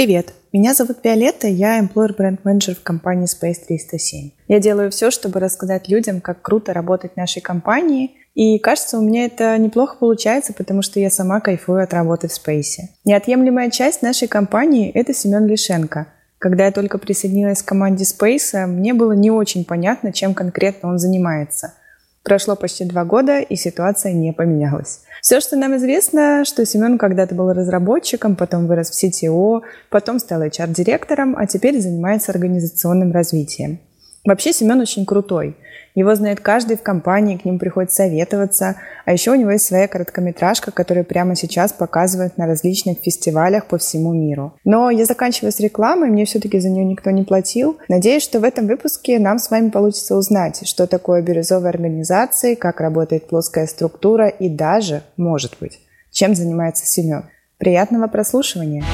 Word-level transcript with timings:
Привет, 0.00 0.32
меня 0.50 0.72
зовут 0.72 1.04
Виолетта, 1.04 1.46
я 1.46 1.78
employer 1.78 2.16
бренд 2.16 2.42
менеджер 2.42 2.74
в 2.74 2.82
компании 2.82 3.26
Space 3.26 3.66
307. 3.68 4.30
Я 4.48 4.58
делаю 4.58 4.90
все, 4.90 5.10
чтобы 5.10 5.40
рассказать 5.40 5.90
людям, 5.90 6.22
как 6.22 6.40
круто 6.40 6.72
работать 6.72 7.12
в 7.12 7.16
нашей 7.18 7.42
компании, 7.42 8.12
и 8.34 8.58
кажется, 8.60 8.96
у 8.96 9.02
меня 9.02 9.26
это 9.26 9.58
неплохо 9.58 9.98
получается, 10.00 10.54
потому 10.54 10.80
что 10.80 11.00
я 11.00 11.10
сама 11.10 11.40
кайфую 11.40 11.82
от 11.82 11.92
работы 11.92 12.28
в 12.28 12.30
Space. 12.30 12.80
Неотъемлемая 13.04 13.68
часть 13.68 14.00
нашей 14.00 14.26
компании– 14.26 14.90
это 14.94 15.12
Семен 15.12 15.44
Лишенко. 15.46 16.06
Когда 16.38 16.64
я 16.64 16.72
только 16.72 16.96
присоединилась 16.96 17.62
к 17.62 17.68
команде 17.68 18.04
Space, 18.04 18.66
мне 18.66 18.94
было 18.94 19.12
не 19.12 19.30
очень 19.30 19.66
понятно, 19.66 20.14
чем 20.14 20.32
конкретно 20.32 20.88
он 20.88 20.98
занимается. 20.98 21.74
Прошло 22.22 22.54
почти 22.54 22.84
два 22.84 23.04
года, 23.04 23.40
и 23.40 23.56
ситуация 23.56 24.12
не 24.12 24.32
поменялась. 24.32 25.00
Все, 25.22 25.40
что 25.40 25.56
нам 25.56 25.76
известно, 25.76 26.44
что 26.44 26.66
Семен 26.66 26.98
когда-то 26.98 27.34
был 27.34 27.52
разработчиком, 27.52 28.36
потом 28.36 28.66
вырос 28.66 28.90
в 28.90 29.04
CTO, 29.04 29.62
потом 29.88 30.18
стал 30.18 30.42
HR-директором, 30.42 31.34
а 31.36 31.46
теперь 31.46 31.80
занимается 31.80 32.32
организационным 32.32 33.12
развитием. 33.12 33.80
Вообще 34.24 34.52
Семен 34.52 34.80
очень 34.80 35.06
крутой. 35.06 35.56
Его 35.94 36.14
знает 36.14 36.40
каждый 36.40 36.76
в 36.76 36.82
компании, 36.82 37.38
к 37.38 37.44
ним 37.44 37.58
приходит 37.58 37.90
советоваться. 37.90 38.76
А 39.06 39.12
еще 39.12 39.30
у 39.32 39.34
него 39.34 39.50
есть 39.50 39.66
своя 39.66 39.88
короткометражка, 39.88 40.70
которую 40.70 41.04
прямо 41.04 41.34
сейчас 41.34 41.72
показывают 41.72 42.36
на 42.36 42.46
различных 42.46 42.98
фестивалях 42.98 43.66
по 43.66 43.78
всему 43.78 44.12
миру. 44.12 44.54
Но 44.64 44.90
я 44.90 45.06
заканчиваю 45.06 45.52
с 45.52 45.58
рекламой, 45.58 46.10
мне 46.10 46.26
все-таки 46.26 46.60
за 46.60 46.68
нее 46.68 46.84
никто 46.84 47.10
не 47.10 47.24
платил. 47.24 47.78
Надеюсь, 47.88 48.22
что 48.22 48.40
в 48.40 48.44
этом 48.44 48.66
выпуске 48.66 49.18
нам 49.18 49.38
с 49.38 49.50
вами 49.50 49.70
получится 49.70 50.14
узнать, 50.16 50.68
что 50.68 50.86
такое 50.86 51.22
бирюзовые 51.22 51.70
организации, 51.70 52.54
как 52.54 52.80
работает 52.80 53.26
плоская 53.26 53.66
структура 53.66 54.28
и 54.28 54.48
даже, 54.48 55.02
может 55.16 55.56
быть, 55.60 55.80
чем 56.10 56.34
занимается 56.34 56.86
Семен. 56.86 57.24
Приятного 57.56 58.06
прослушивания! 58.06 58.84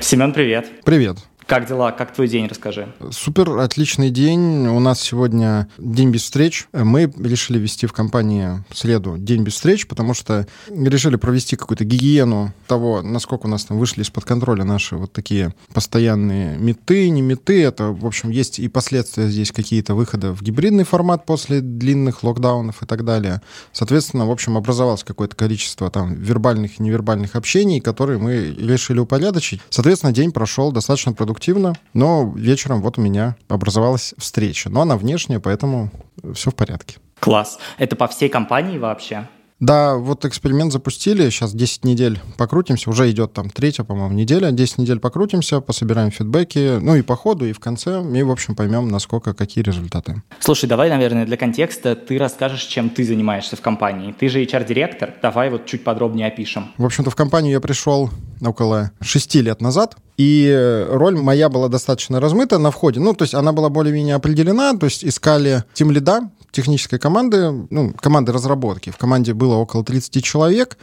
Семен, 0.00 0.32
привет. 0.32 0.66
Привет. 0.84 1.18
Как 1.48 1.66
дела? 1.66 1.92
Как 1.92 2.12
твой 2.12 2.28
день? 2.28 2.46
Расскажи. 2.46 2.92
Супер, 3.10 3.56
отличный 3.56 4.10
день. 4.10 4.68
У 4.68 4.78
нас 4.80 5.00
сегодня 5.00 5.66
день 5.78 6.10
без 6.10 6.24
встреч. 6.24 6.68
Мы 6.74 7.10
решили 7.16 7.58
вести 7.58 7.86
в 7.86 7.94
компании 7.94 8.62
среду 8.70 9.16
день 9.16 9.44
без 9.44 9.54
встреч, 9.54 9.86
потому 9.86 10.12
что 10.12 10.46
решили 10.68 11.16
провести 11.16 11.56
какую-то 11.56 11.86
гигиену 11.86 12.52
того, 12.66 13.00
насколько 13.00 13.46
у 13.46 13.48
нас 13.48 13.64
там 13.64 13.78
вышли 13.78 14.02
из-под 14.02 14.26
контроля 14.26 14.64
наши 14.64 14.96
вот 14.96 15.14
такие 15.14 15.54
постоянные 15.72 16.58
меты, 16.58 17.08
не 17.08 17.22
меты. 17.22 17.62
Это, 17.62 17.92
в 17.92 18.04
общем, 18.04 18.28
есть 18.28 18.58
и 18.58 18.68
последствия 18.68 19.28
здесь 19.28 19.50
какие-то 19.50 19.94
выхода 19.94 20.34
в 20.34 20.42
гибридный 20.42 20.84
формат 20.84 21.24
после 21.24 21.62
длинных 21.62 22.24
локдаунов 22.24 22.82
и 22.82 22.86
так 22.86 23.06
далее. 23.06 23.40
Соответственно, 23.72 24.26
в 24.26 24.30
общем, 24.30 24.58
образовалось 24.58 25.02
какое-то 25.02 25.34
количество 25.34 25.90
там 25.90 26.12
вербальных 26.12 26.78
и 26.78 26.82
невербальных 26.82 27.36
общений, 27.36 27.80
которые 27.80 28.18
мы 28.18 28.54
решили 28.54 28.98
упорядочить. 28.98 29.62
Соответственно, 29.70 30.12
день 30.12 30.30
прошел 30.30 30.72
достаточно 30.72 31.14
продуктивно 31.14 31.37
продуктивно, 31.38 31.74
но 31.94 32.32
вечером 32.34 32.82
вот 32.82 32.98
у 32.98 33.00
меня 33.00 33.36
образовалась 33.48 34.14
встреча. 34.18 34.70
Но 34.70 34.82
она 34.82 34.96
внешняя, 34.96 35.38
поэтому 35.38 35.90
все 36.34 36.50
в 36.50 36.54
порядке. 36.54 36.96
Класс. 37.20 37.58
Это 37.78 37.96
по 37.96 38.08
всей 38.08 38.28
компании 38.28 38.78
вообще? 38.78 39.28
Да, 39.60 39.96
вот 39.96 40.24
эксперимент 40.24 40.72
запустили, 40.72 41.30
сейчас 41.30 41.52
10 41.52 41.84
недель 41.84 42.20
покрутимся, 42.36 42.90
уже 42.90 43.10
идет 43.10 43.32
там 43.32 43.50
третья, 43.50 43.82
по-моему, 43.82 44.14
неделя, 44.14 44.52
10 44.52 44.78
недель 44.78 45.00
покрутимся, 45.00 45.60
пособираем 45.60 46.12
фидбэки, 46.12 46.78
ну 46.80 46.94
и 46.94 47.02
по 47.02 47.16
ходу, 47.16 47.44
и 47.44 47.52
в 47.52 47.58
конце, 47.58 48.00
и, 48.02 48.22
в 48.22 48.30
общем, 48.30 48.54
поймем, 48.54 48.88
насколько, 48.88 49.34
какие 49.34 49.64
результаты. 49.64 50.22
Слушай, 50.38 50.66
давай, 50.66 50.90
наверное, 50.90 51.26
для 51.26 51.36
контекста 51.36 51.96
ты 51.96 52.18
расскажешь, 52.18 52.62
чем 52.62 52.88
ты 52.88 53.04
занимаешься 53.04 53.56
в 53.56 53.60
компании. 53.60 54.14
Ты 54.18 54.28
же 54.28 54.42
HR-директор, 54.44 55.14
давай 55.20 55.50
вот 55.50 55.66
чуть 55.66 55.82
подробнее 55.82 56.28
опишем. 56.28 56.72
В 56.76 56.84
общем-то, 56.84 57.10
в 57.10 57.16
компанию 57.16 57.52
я 57.52 57.60
пришел 57.60 58.10
около 58.40 58.92
6 59.00 59.34
лет 59.36 59.60
назад, 59.60 59.96
и 60.16 60.86
роль 60.90 61.16
моя 61.16 61.48
была 61.48 61.68
достаточно 61.68 62.20
размыта 62.20 62.58
на 62.58 62.70
входе. 62.70 63.00
Ну, 63.00 63.14
то 63.14 63.24
есть 63.24 63.34
она 63.34 63.52
была 63.52 63.68
более-менее 63.70 64.14
определена, 64.14 64.76
то 64.76 64.86
есть 64.86 65.04
искали 65.04 65.64
тем 65.74 65.90
лида 65.90 66.30
технической 66.50 66.98
команды, 66.98 67.50
ну, 67.70 67.92
команды 67.94 68.32
разработки. 68.32 68.90
В 68.90 68.96
команде 68.96 69.34
было 69.34 69.56
около 69.56 69.84
30 69.84 70.22
человек, 70.24 70.78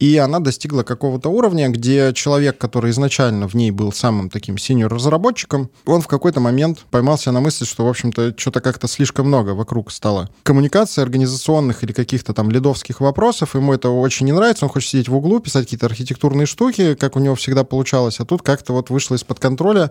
и 0.00 0.16
она 0.16 0.40
достигла 0.40 0.82
какого-то 0.82 1.28
уровня, 1.28 1.68
где 1.68 2.12
человек, 2.14 2.56
который 2.56 2.90
изначально 2.90 3.46
в 3.46 3.54
ней 3.54 3.70
был 3.70 3.92
самым 3.92 4.30
таким 4.30 4.56
синьор-разработчиком, 4.56 5.70
он 5.84 6.00
в 6.00 6.08
какой-то 6.08 6.40
момент 6.40 6.86
поймался 6.90 7.30
на 7.32 7.40
мысли, 7.40 7.66
что, 7.66 7.84
в 7.84 7.88
общем-то, 7.88 8.34
что-то 8.36 8.62
как-то 8.62 8.88
слишком 8.88 9.26
много 9.26 9.50
вокруг 9.50 9.92
стало 9.92 10.30
коммуникации 10.42 11.02
организационных 11.02 11.84
или 11.84 11.92
каких-то 11.92 12.32
там 12.32 12.50
лидовских 12.50 13.00
вопросов. 13.00 13.54
Ему 13.54 13.74
это 13.74 13.90
очень 13.90 14.24
не 14.24 14.32
нравится, 14.32 14.64
он 14.64 14.70
хочет 14.70 14.88
сидеть 14.88 15.08
в 15.08 15.14
углу, 15.14 15.38
писать 15.38 15.64
какие-то 15.64 15.86
архитектурные 15.86 16.46
штуки, 16.46 16.94
как 16.94 17.16
у 17.16 17.20
него 17.20 17.34
всегда 17.34 17.62
получалось, 17.62 18.20
а 18.20 18.24
тут 18.24 18.40
как-то 18.40 18.72
вот 18.72 18.88
вышло 18.88 19.16
из-под 19.16 19.38
контроля, 19.38 19.90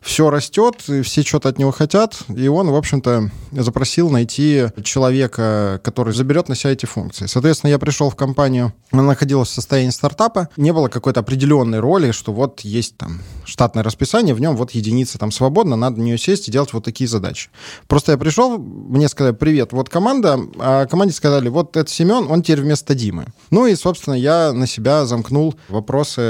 все 0.00 0.30
растет, 0.30 0.76
все 1.02 1.22
что-то 1.22 1.48
от 1.48 1.58
него 1.58 1.70
хотят, 1.70 2.18
и 2.28 2.48
он, 2.48 2.70
в 2.70 2.76
общем-то, 2.76 3.30
запросил 3.52 4.10
найти 4.10 4.66
человека, 4.82 5.80
который 5.82 6.14
заберет 6.14 6.48
на 6.48 6.54
себя 6.54 6.72
эти 6.72 6.86
функции. 6.86 7.26
Соответственно, 7.26 7.70
я 7.70 7.78
пришел 7.78 8.10
в 8.10 8.16
компанию, 8.16 8.72
она 8.90 9.02
находилась 9.02 9.48
в 9.48 9.52
состоянии 9.52 9.90
стартапа, 9.90 10.48
не 10.56 10.72
было 10.72 10.88
какой-то 10.88 11.20
определенной 11.20 11.80
роли, 11.80 12.12
что 12.12 12.32
вот 12.32 12.60
есть 12.60 12.96
там 12.96 13.20
штатное 13.50 13.82
расписание, 13.82 14.34
в 14.34 14.40
нем 14.40 14.56
вот 14.56 14.70
единица 14.70 15.18
там 15.18 15.32
свободно, 15.32 15.76
надо 15.76 15.98
на 15.98 16.04
нее 16.04 16.18
сесть 16.18 16.48
и 16.48 16.50
делать 16.52 16.72
вот 16.72 16.84
такие 16.84 17.08
задачи. 17.08 17.50
Просто 17.88 18.12
я 18.12 18.18
пришел, 18.18 18.58
мне 18.58 19.08
сказали, 19.08 19.34
привет, 19.34 19.72
вот 19.72 19.88
команда, 19.88 20.38
а 20.58 20.86
команде 20.86 21.12
сказали, 21.14 21.48
вот 21.48 21.76
это 21.76 21.90
Семен, 21.90 22.26
он 22.30 22.42
теперь 22.42 22.62
вместо 22.62 22.94
Димы. 22.94 23.26
Ну 23.50 23.66
и, 23.66 23.74
собственно, 23.74 24.14
я 24.14 24.52
на 24.52 24.66
себя 24.66 25.04
замкнул 25.04 25.54
вопросы 25.68 26.20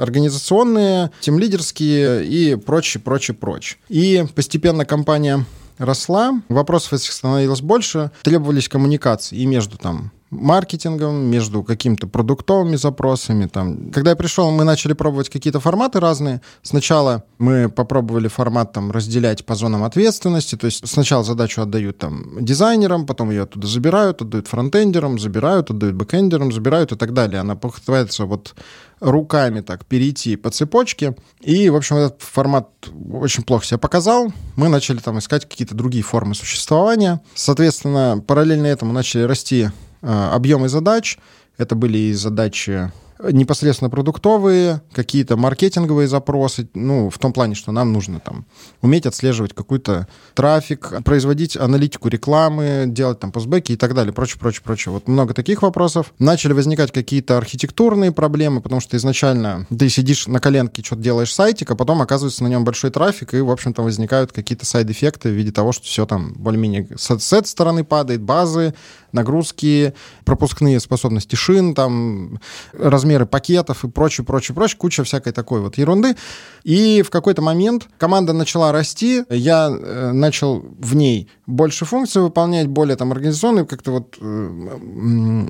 организационные, 0.00 1.10
тем 1.20 1.38
лидерские 1.38 2.26
и 2.26 2.56
прочее, 2.56 3.02
прочее, 3.02 3.36
прочее. 3.36 3.78
И 3.88 4.24
постепенно 4.34 4.84
компания 4.84 5.44
росла, 5.78 6.40
вопросов 6.48 6.94
этих 6.94 7.12
становилось 7.12 7.62
больше, 7.62 8.10
требовались 8.22 8.68
коммуникации 8.68 9.36
и 9.36 9.46
между 9.46 9.76
там 9.78 10.12
маркетингом, 10.30 11.16
между 11.16 11.62
какими-то 11.62 12.06
продуктовыми 12.06 12.76
запросами. 12.76 13.46
Там. 13.46 13.90
Когда 13.90 14.10
я 14.10 14.16
пришел, 14.16 14.50
мы 14.50 14.64
начали 14.64 14.92
пробовать 14.92 15.28
какие-то 15.28 15.60
форматы 15.60 16.00
разные. 16.00 16.40
Сначала 16.62 17.24
мы 17.38 17.68
попробовали 17.68 18.28
формат 18.28 18.72
там, 18.72 18.90
разделять 18.90 19.44
по 19.44 19.54
зонам 19.54 19.84
ответственности, 19.84 20.56
то 20.56 20.66
есть 20.66 20.86
сначала 20.86 21.24
задачу 21.24 21.62
отдают 21.62 21.98
там, 21.98 22.44
дизайнерам, 22.44 23.06
потом 23.06 23.30
ее 23.30 23.42
оттуда 23.42 23.66
забирают, 23.66 24.22
отдают 24.22 24.46
фронтендерам, 24.46 25.18
забирают, 25.18 25.70
отдают 25.70 25.96
бэкендерам, 25.96 26.52
забирают 26.52 26.92
и 26.92 26.96
так 26.96 27.12
далее. 27.12 27.40
Она 27.40 27.56
пытается 27.56 28.24
вот 28.24 28.54
руками 29.00 29.60
так 29.60 29.86
перейти 29.86 30.36
по 30.36 30.50
цепочке. 30.50 31.16
И, 31.40 31.70
в 31.70 31.76
общем, 31.76 31.96
этот 31.96 32.22
формат 32.22 32.68
очень 33.12 33.42
плохо 33.42 33.64
себя 33.64 33.78
показал. 33.78 34.32
Мы 34.56 34.68
начали 34.68 34.98
там 34.98 35.18
искать 35.18 35.48
какие-то 35.48 35.74
другие 35.74 36.04
формы 36.04 36.34
существования. 36.34 37.20
Соответственно, 37.34 38.22
параллельно 38.24 38.66
этому 38.66 38.92
начали 38.92 39.22
расти 39.22 39.70
объемы 40.02 40.68
задач. 40.68 41.18
Это 41.58 41.74
были 41.74 41.98
и 41.98 42.12
задачи 42.12 42.90
непосредственно 43.22 43.90
продуктовые, 43.90 44.82
какие-то 44.92 45.36
маркетинговые 45.36 46.08
запросы, 46.08 46.68
ну, 46.74 47.10
в 47.10 47.18
том 47.18 47.32
плане, 47.32 47.54
что 47.54 47.72
нам 47.72 47.92
нужно 47.92 48.20
там 48.20 48.46
уметь 48.80 49.06
отслеживать 49.06 49.52
какой-то 49.52 50.08
трафик, 50.34 50.92
производить 51.04 51.56
аналитику 51.56 52.08
рекламы, 52.08 52.84
делать 52.86 53.20
там 53.20 53.32
постбеки 53.32 53.72
и 53.72 53.76
так 53.76 53.94
далее, 53.94 54.12
прочее, 54.12 54.38
прочее, 54.38 54.62
прочее. 54.64 54.92
Вот 54.92 55.08
много 55.08 55.34
таких 55.34 55.62
вопросов. 55.62 56.12
Начали 56.18 56.52
возникать 56.52 56.92
какие-то 56.92 57.36
архитектурные 57.36 58.12
проблемы, 58.12 58.60
потому 58.60 58.80
что 58.80 58.96
изначально 58.96 59.66
ты 59.76 59.88
сидишь 59.88 60.26
на 60.26 60.40
коленке, 60.40 60.82
что-то 60.82 61.02
делаешь 61.02 61.34
сайтик, 61.34 61.70
а 61.70 61.76
потом 61.76 62.02
оказывается 62.02 62.42
на 62.44 62.48
нем 62.48 62.64
большой 62.64 62.90
трафик, 62.90 63.34
и, 63.34 63.40
в 63.40 63.50
общем-то, 63.50 63.82
возникают 63.82 64.32
какие-то 64.32 64.64
сайд-эффекты 64.64 65.28
в 65.28 65.32
виде 65.32 65.52
того, 65.52 65.72
что 65.72 65.84
все 65.84 66.06
там 66.06 66.32
более-менее 66.34 66.88
с, 66.96 67.18
с 67.18 67.32
этой 67.32 67.46
стороны 67.46 67.84
падает, 67.84 68.22
базы, 68.22 68.74
нагрузки, 69.12 69.94
пропускные 70.24 70.80
способности 70.80 71.36
шин, 71.36 71.74
там, 71.74 72.40
размер 72.72 73.10
размеры 73.10 73.26
пакетов 73.26 73.84
и 73.84 73.88
прочее, 73.88 74.24
прочее, 74.24 74.54
прочее, 74.54 74.78
куча 74.78 75.04
всякой 75.04 75.32
такой 75.32 75.60
вот 75.60 75.78
ерунды. 75.78 76.16
И 76.64 77.02
в 77.02 77.10
какой-то 77.10 77.42
момент 77.42 77.88
команда 77.98 78.32
начала 78.32 78.72
расти, 78.72 79.24
я 79.30 79.68
э, 79.70 80.12
начал 80.12 80.62
в 80.78 80.94
ней 80.94 81.28
больше 81.46 81.84
функций 81.84 82.22
выполнять, 82.22 82.68
более 82.68 82.96
там 82.96 83.12
организационные, 83.12 83.64
как-то 83.64 83.92
вот 83.92 84.16
э, 84.20 84.50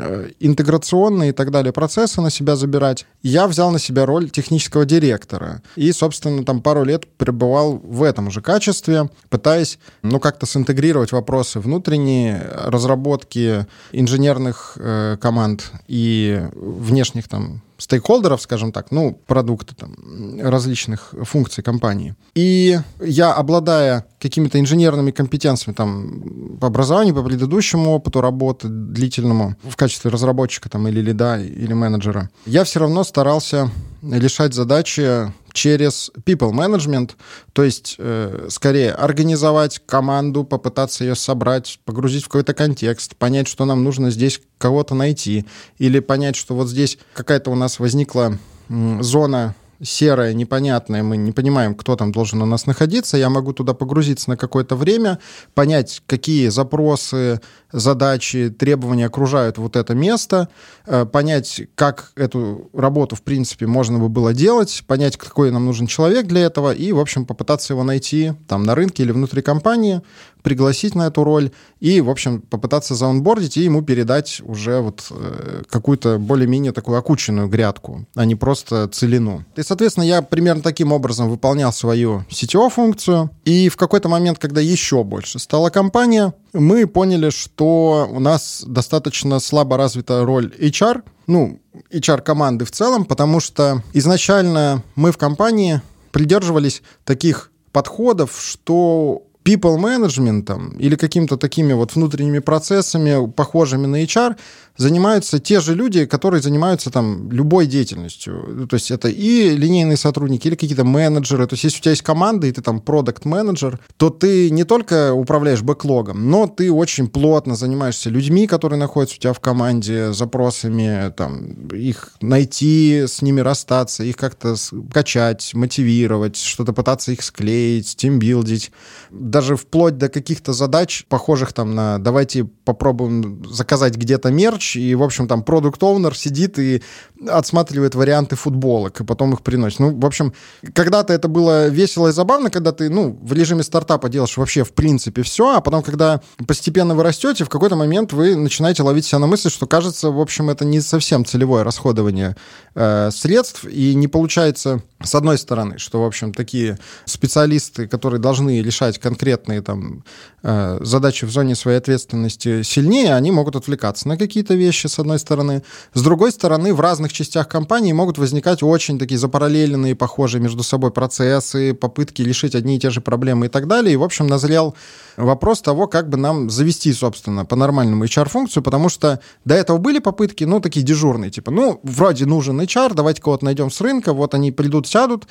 э, 0.01 0.31
интеграционные 0.41 1.31
и 1.31 1.33
так 1.33 1.51
далее 1.51 1.73
процессы 1.73 2.21
на 2.21 2.31
себя 2.31 2.57
забирать. 2.57 3.07
Я 3.23 3.47
взял 3.47 3.71
на 3.71 3.79
себя 3.79 4.07
роль 4.07 4.31
технического 4.31 4.85
директора. 4.85 5.63
И, 5.77 5.93
собственно, 5.93 6.45
там 6.45 6.63
пару 6.63 6.85
лет 6.85 7.07
пребывал 7.19 7.81
в 7.83 8.03
этом 8.03 8.31
же 8.31 8.41
качестве, 8.41 9.11
пытаясь, 9.29 9.79
ну, 10.03 10.21
как-то 10.21 10.47
синтегрировать 10.47 11.13
вопросы 11.13 11.61
внутренние 11.61 12.41
разработки 12.65 13.50
инженерных 13.93 14.77
э, 14.77 15.17
команд 15.21 15.73
и 15.89 16.43
внешних 16.55 17.29
там 17.29 17.63
стейкхолдеров, 17.81 18.41
скажем 18.41 18.73
так, 18.73 18.91
ну, 18.91 19.19
продукты 19.27 19.75
там, 19.75 19.97
различных 20.41 21.15
функций 21.23 21.65
компании. 21.65 22.15
И 22.35 22.79
я, 23.01 23.33
обладая 23.33 24.07
какими-то 24.21 24.61
инженерными 24.61 25.11
компетенциями 25.11 25.75
там, 25.75 26.59
по 26.61 26.67
образованию, 26.67 27.15
по 27.15 27.23
предыдущему 27.23 27.91
опыту 27.93 28.21
работы 28.21 28.69
длительному 28.69 29.57
в 29.63 29.77
качестве 29.77 30.11
разработчика 30.11 30.69
там, 30.69 30.87
или 30.89 31.01
лида, 31.01 31.39
или 31.41 31.73
менеджера, 31.73 32.31
я 32.47 32.65
все 32.65 32.81
равно 32.81 33.05
старался 33.05 33.71
решать 34.03 34.55
задачи 34.55 35.33
через 35.53 36.11
people 36.25 36.53
management, 36.53 37.13
то 37.53 37.63
есть 37.65 37.97
э, 37.99 38.47
скорее 38.51 38.93
организовать 38.93 39.81
команду, 39.85 40.45
попытаться 40.45 41.05
ее 41.05 41.15
собрать, 41.15 41.81
погрузить 41.85 42.25
в 42.25 42.29
какой-то 42.29 42.55
контекст, 42.55 43.17
понять, 43.17 43.49
что 43.49 43.65
нам 43.65 43.85
нужно 43.85 44.11
здесь 44.11 44.41
кого-то 44.59 44.95
найти, 44.95 45.47
или 45.79 46.01
понять, 46.01 46.37
что 46.37 46.55
вот 46.55 46.69
здесь 46.69 46.99
какая-то 47.15 47.51
у 47.51 47.55
нас 47.55 47.70
возникла 47.79 48.39
зона 48.69 49.55
серое, 49.83 50.35
непонятное, 50.35 51.03
мы 51.03 51.17
не 51.17 51.33
понимаем, 51.33 51.75
кто 51.75 51.97
там 51.97 52.13
должен 52.13 52.43
у 52.43 52.47
нас 52.47 52.67
находиться, 52.67 53.17
я 53.17 53.31
могу 53.31 53.53
туда 53.53 53.75
погрузиться 53.75 54.31
на 54.31 54.37
какое-то 54.37 54.77
время, 54.77 55.19
понять, 55.55 56.03
какие 56.07 56.49
запросы, 56.49 57.41
задачи, 57.73 58.51
требования 58.51 59.07
окружают 59.07 59.59
вот 59.59 59.77
это 59.77 59.95
место, 59.95 60.49
э, 60.87 61.05
понять, 61.05 61.63
как 61.75 62.13
эту 62.17 62.71
работу, 62.73 63.17
в 63.17 63.23
принципе, 63.23 63.67
можно 63.67 63.99
бы 63.99 64.09
было 64.09 64.33
делать, 64.33 64.85
понять, 64.87 65.17
какой 65.17 65.51
нам 65.51 65.67
нужен 65.67 65.87
человек 65.87 66.27
для 66.27 66.43
этого, 66.43 66.73
и, 66.73 66.93
в 66.93 66.99
общем, 66.99 67.27
попытаться 67.27 67.73
его 67.73 67.85
найти 67.85 68.33
там 68.49 68.63
на 68.63 68.75
рынке 68.75 69.03
или 69.03 69.13
внутри 69.13 69.43
компании, 69.43 70.03
пригласить 70.43 70.95
на 70.95 71.07
эту 71.07 71.25
роль 71.25 71.51
и, 71.81 72.01
в 72.01 72.11
общем, 72.11 72.41
попытаться 72.41 72.95
заонбордить 72.95 73.57
и 73.57 73.63
ему 73.63 73.83
передать 73.83 74.41
уже 74.45 74.81
вот 74.81 75.07
э, 75.11 75.63
какую-то 75.69 76.19
более-менее 76.19 76.73
такую 76.73 76.99
окученную 76.99 77.49
грядку, 77.49 78.07
а 78.15 78.25
не 78.25 78.35
просто 78.35 78.89
целину. 78.89 79.45
И, 79.57 79.63
соответственно, 79.63 80.05
я 80.05 80.23
примерно 80.23 80.63
таким 80.63 80.93
образом 80.93 81.29
выполнял 81.29 81.73
свою 81.73 82.25
CTO-функцию, 82.31 83.31
и 83.45 83.69
в 83.69 83.77
какой-то 83.77 84.09
момент, 84.09 84.39
когда 84.39 84.61
еще 84.61 85.05
больше 85.05 85.39
стала 85.39 85.71
компания, 85.71 86.33
мы 86.53 86.87
поняли, 86.87 87.31
что 87.31 87.60
у 87.65 88.21
нас 88.21 88.65
достаточно 88.67 89.41
слабо 89.41 89.77
развита 89.77 90.25
роль 90.25 90.55
HR, 90.59 91.03
ну, 91.27 91.61
HR-команды 91.93 92.65
в 92.65 92.71
целом, 92.71 93.05
потому 93.05 93.41
что 93.41 93.83
изначально 93.93 94.83
мы 94.97 95.13
в 95.13 95.19
компании 95.19 95.81
придерживались 96.11 96.83
таких 97.05 97.51
подходов, 97.73 98.37
что 98.41 99.23
people 99.45 99.79
management 99.79 100.79
или 100.79 100.97
какими-то 100.97 101.37
такими 101.37 101.73
вот 101.73 101.95
внутренними 101.95 102.41
процессами, 102.41 103.31
похожими 103.31 103.87
на 103.87 104.03
HR, 104.03 104.37
занимаются 104.77 105.39
те 105.39 105.61
же 105.61 105.75
люди, 105.75 106.07
которые 106.07 106.43
занимаются 106.43 106.91
там 106.91 107.31
любой 107.31 107.67
деятельностью. 107.67 108.67
То 108.69 108.75
есть 108.75 108.91
это 108.91 109.09
и 109.09 109.51
линейные 109.51 109.97
сотрудники, 109.97 110.47
или 110.47 110.55
какие-то 110.55 110.85
менеджеры. 110.85 111.47
То 111.47 111.55
есть 111.55 111.65
если 111.65 111.79
у 111.79 111.83
тебя 111.83 111.91
есть 111.93 112.03
команда, 112.03 112.47
и 112.47 112.53
ты 112.53 112.63
там 112.63 112.81
продукт 112.81 113.25
менеджер 113.25 113.81
то 113.97 114.11
ты 114.11 114.51
не 114.51 114.65
только 114.65 115.13
управляешь 115.13 115.63
бэклогом, 115.63 116.31
но 116.31 116.47
ты 116.47 116.73
очень 116.73 117.09
плотно 117.09 117.55
занимаешься 117.55 118.11
людьми, 118.11 118.47
которые 118.47 118.79
находятся 118.79 119.17
у 119.17 119.21
тебя 119.21 119.33
в 119.33 119.41
команде, 119.41 120.13
запросами, 120.13 121.13
там, 121.17 121.69
их 121.69 122.13
найти, 122.21 123.05
с 123.07 123.23
ними 123.23 123.41
расстаться, 123.41 124.05
их 124.05 124.17
как-то 124.17 124.55
качать, 124.93 125.53
мотивировать, 125.55 126.37
что-то 126.37 126.73
пытаться 126.73 127.13
их 127.13 127.23
склеить, 127.23 127.97
тимбилдить. 127.97 128.73
Даже 129.11 129.57
вплоть 129.57 129.99
до 129.99 130.09
каких-то 130.09 130.53
задач, 130.53 131.05
похожих 131.09 131.53
там 131.53 131.75
на 131.75 131.99
«давайте 131.99 132.45
попробуем 132.45 133.45
заказать 133.45 133.97
где-то 133.97 134.31
мерч», 134.31 134.70
и, 134.77 134.95
в 134.95 135.03
общем, 135.03 135.29
там 135.29 135.43
продукт 135.43 135.83
оунер 135.83 136.17
сидит 136.17 136.59
и 136.59 136.83
отсматривает 137.29 137.95
варианты 137.95 138.37
футболок, 138.37 139.01
и 139.01 139.05
потом 139.05 139.35
их 139.35 139.43
приносит. 139.43 139.81
Ну, 139.81 139.99
в 139.99 140.07
общем, 140.07 140.33
когда-то 140.73 141.13
это 141.13 141.29
было 141.29 141.69
весело 141.69 142.09
и 142.09 142.13
забавно, 142.13 142.51
когда 142.51 142.73
ты, 142.73 142.89
ну, 142.89 143.19
в 143.23 143.33
режиме 143.33 143.63
стартапа 143.63 144.09
делаешь 144.09 144.37
вообще, 144.37 144.65
в 144.65 144.73
принципе, 144.73 145.23
все, 145.23 145.57
а 145.57 145.61
потом, 145.61 145.83
когда 145.83 146.21
постепенно 146.47 146.95
вы 146.95 147.03
растете, 147.03 147.45
в 147.45 147.49
какой-то 147.49 147.77
момент 147.77 148.13
вы 148.13 148.37
начинаете 148.37 148.83
ловить 148.83 149.05
себя 149.05 149.19
на 149.19 149.27
мысли, 149.27 149.49
что, 149.49 149.67
кажется, 149.67 150.11
в 150.11 150.21
общем, 150.21 150.51
это 150.51 150.65
не 150.65 150.81
совсем 150.81 151.25
целевое 151.25 151.63
расходование 151.63 152.37
э, 152.75 153.11
средств, 153.13 153.65
и 153.65 153.95
не 153.95 154.09
получается, 154.09 154.83
с 155.03 155.15
одной 155.15 155.39
стороны, 155.39 155.79
что, 155.79 156.03
в 156.03 156.07
общем, 156.07 156.33
такие 156.33 156.79
специалисты, 157.05 157.87
которые 157.87 158.21
должны 158.21 158.63
решать 158.63 158.99
конкретные 158.99 159.63
там 159.63 160.05
э, 160.43 160.79
задачи 160.81 161.25
в 161.25 161.31
зоне 161.31 161.55
своей 161.55 161.79
ответственности 161.79 162.63
сильнее, 162.63 163.15
они 163.15 163.31
могут 163.31 163.57
отвлекаться 163.57 164.09
на 164.09 164.17
какие-то 164.17 164.50
вещи, 164.57 164.87
с 164.87 164.99
одной 164.99 165.19
стороны. 165.19 165.63
С 165.95 166.03
другой 166.03 166.33
стороны, 166.33 166.75
в 166.75 166.81
разных 166.81 167.13
частях 167.13 167.49
компании 167.49 167.93
могут 167.93 168.19
возникать 168.19 168.63
очень 168.63 168.99
такие 168.99 169.19
запараллеленные, 169.19 169.95
похожие 169.95 170.41
между 170.41 170.63
собой 170.63 170.91
процессы, 170.91 171.75
попытки 171.75 172.23
решить 172.23 172.55
одни 172.55 172.77
и 172.77 172.81
те 172.81 172.91
же 172.91 173.01
проблемы 173.01 173.47
и 173.47 173.49
так 173.49 173.67
далее. 173.67 173.95
И, 173.95 173.97
в 173.97 174.03
общем, 174.03 174.27
назрел 174.27 174.75
вопрос 175.17 175.61
того, 175.61 175.87
как 175.87 176.09
бы 176.09 176.17
нам 176.17 176.51
завести, 176.51 176.93
собственно, 176.93 177.45
по-нормальному 177.45 178.05
HR-функцию, 178.05 178.63
потому 178.63 178.89
что 178.89 179.21
до 179.45 179.55
этого 179.55 179.79
были 179.79 179.99
попытки, 179.99 180.45
ну, 180.45 180.61
такие 180.61 180.85
дежурные, 180.85 181.31
типа, 181.31 181.51
ну, 181.51 181.81
вроде 181.83 182.27
нужен 182.27 182.61
HR, 182.61 182.95
давайте 182.95 183.23
кого-то 183.23 183.45
найдем 183.45 183.71
с 183.71 183.81
рынка, 183.81 184.13
вот 184.13 184.35
они 184.35 184.53
придут, 184.53 184.87
сядут, 184.87 185.27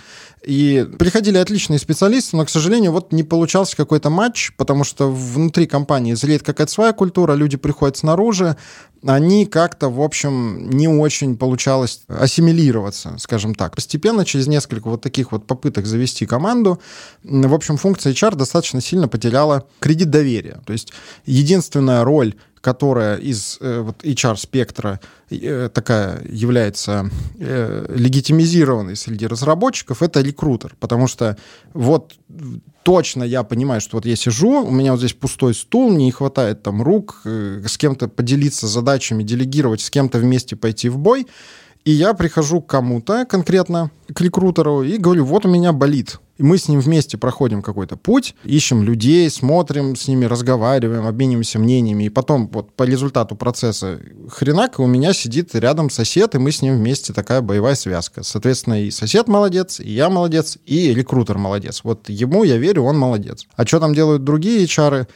и 0.46 0.88
приходили 0.98 1.38
отличные 1.38 1.80
специалисты, 1.80 2.38
но, 2.38 2.46
к 2.46 2.50
сожалению, 2.50 2.92
вот 2.92 3.12
не 3.12 3.24
получался 3.24 3.76
какой-то 3.76 4.10
матч, 4.10 4.52
потому 4.58 4.84
что 4.84 5.12
внутри 5.12 5.68
компании 5.68 6.14
зреет 6.14 6.44
какая-то 6.44 6.72
своя 6.72 6.94
культура, 6.94 7.34
люди 7.34 7.58
приходят 7.58 7.98
снаружи, 7.98 8.56
они 9.16 9.48
как-то, 9.48 9.90
в 9.90 10.04
общем, 10.04 10.70
не 10.70 10.88
очень 10.88 11.36
получалось 11.36 12.02
ассимилироваться, 12.08 13.16
скажем 13.18 13.56
так. 13.56 13.74
Постепенно, 13.74 14.24
через 14.24 14.46
несколько 14.46 14.88
вот 14.88 15.02
таких 15.02 15.32
вот 15.32 15.48
попыток 15.48 15.88
завести 15.88 16.28
команду, 16.28 16.80
в 17.24 17.54
общем, 17.56 17.78
функция 17.78 18.14
HR 18.14 18.36
достаточно 18.36 18.82
сильно 18.82 19.08
потеряла 19.08 19.66
кредит 19.80 20.12
доверия. 20.12 20.62
То 20.64 20.74
есть 20.74 20.94
единственная 21.26 22.04
роль 22.04 22.36
которая 22.62 23.18
из 23.18 23.58
э, 23.62 23.82
вот 23.82 24.04
HR-спектра 24.04 25.00
э, 25.30 25.70
такая 25.74 26.22
является 26.28 27.10
э, 27.40 27.86
легитимизированной 27.96 28.96
среди 28.96 29.28
разработчиков, 29.28 30.02
это 30.02 30.22
рекрутер. 30.22 30.76
Потому 30.80 31.08
что 31.08 31.38
вот 31.74 32.16
точно 32.84 33.24
я 33.24 33.44
понимаю, 33.44 33.82
что 33.82 33.98
вот 33.98 34.06
я 34.06 34.16
сижу, 34.16 34.64
у 34.64 34.72
меня 34.72 34.92
вот 34.92 35.00
здесь 35.00 35.14
пустой 35.14 35.54
стул, 35.54 35.92
мне 35.92 36.06
не 36.06 36.12
хватает 36.12 36.64
там 36.64 36.82
рук, 36.82 37.22
э, 37.26 37.62
с 37.68 37.78
кем-то 37.78 38.08
поделиться 38.08 38.68
задачами, 38.68 39.24
делегировать, 39.24 39.82
с 39.82 39.90
кем-то 39.90 40.18
вместе 40.18 40.56
пойти 40.56 40.90
в 40.90 40.98
бой. 40.98 41.28
И 41.86 41.92
я 41.92 42.14
прихожу 42.14 42.62
к 42.62 42.68
кому-то 42.68 43.26
конкретно, 43.26 43.92
к 44.14 44.22
рекрутеру, 44.22 44.84
и 44.84 44.98
говорю, 44.98 45.26
вот 45.26 45.46
у 45.46 45.50
меня 45.50 45.72
болит. 45.72 46.20
И 46.40 46.44
мы 46.44 46.58
с 46.58 46.70
ним 46.70 46.80
вместе 46.80 47.18
проходим 47.18 47.62
какой-то 47.62 47.98
путь, 47.98 48.34
ищем 48.46 48.82
людей, 48.82 49.30
смотрим 49.30 49.98
с 49.98 50.08
ними, 50.08 50.24
разговариваем, 50.24 51.06
обмениваемся 51.06 51.60
мнениями. 51.60 52.06
И 52.06 52.10
потом 52.10 52.50
вот 52.54 52.74
по 52.74 52.84
результату 52.84 53.36
процесса 53.36 54.00
хренак 54.30 54.80
у 54.80 54.88
меня 54.88 55.12
сидит 55.12 55.54
рядом 55.54 55.90
сосед, 55.90 56.36
и 56.36 56.38
мы 56.38 56.54
с 56.54 56.62
ним 56.62 56.78
вместе 56.78 57.12
такая 57.12 57.42
боевая 57.42 57.76
связка. 57.76 58.24
Соответственно, 58.24 58.82
и 58.82 58.90
сосед 58.90 59.28
молодец, 59.28 59.82
и 59.82 59.92
я 59.92 60.10
молодец, 60.10 60.58
и 60.66 60.94
рекрутер 60.94 61.38
молодец. 61.38 61.82
Вот 61.84 62.08
ему 62.08 62.46
я 62.46 62.56
верю, 62.56 62.84
он 62.84 62.98
молодец. 62.98 63.46
А 63.58 63.68
что 63.68 63.82
там 63.82 63.94
делают 63.94 64.24
другие 64.24 64.64
HR? 64.64 65.08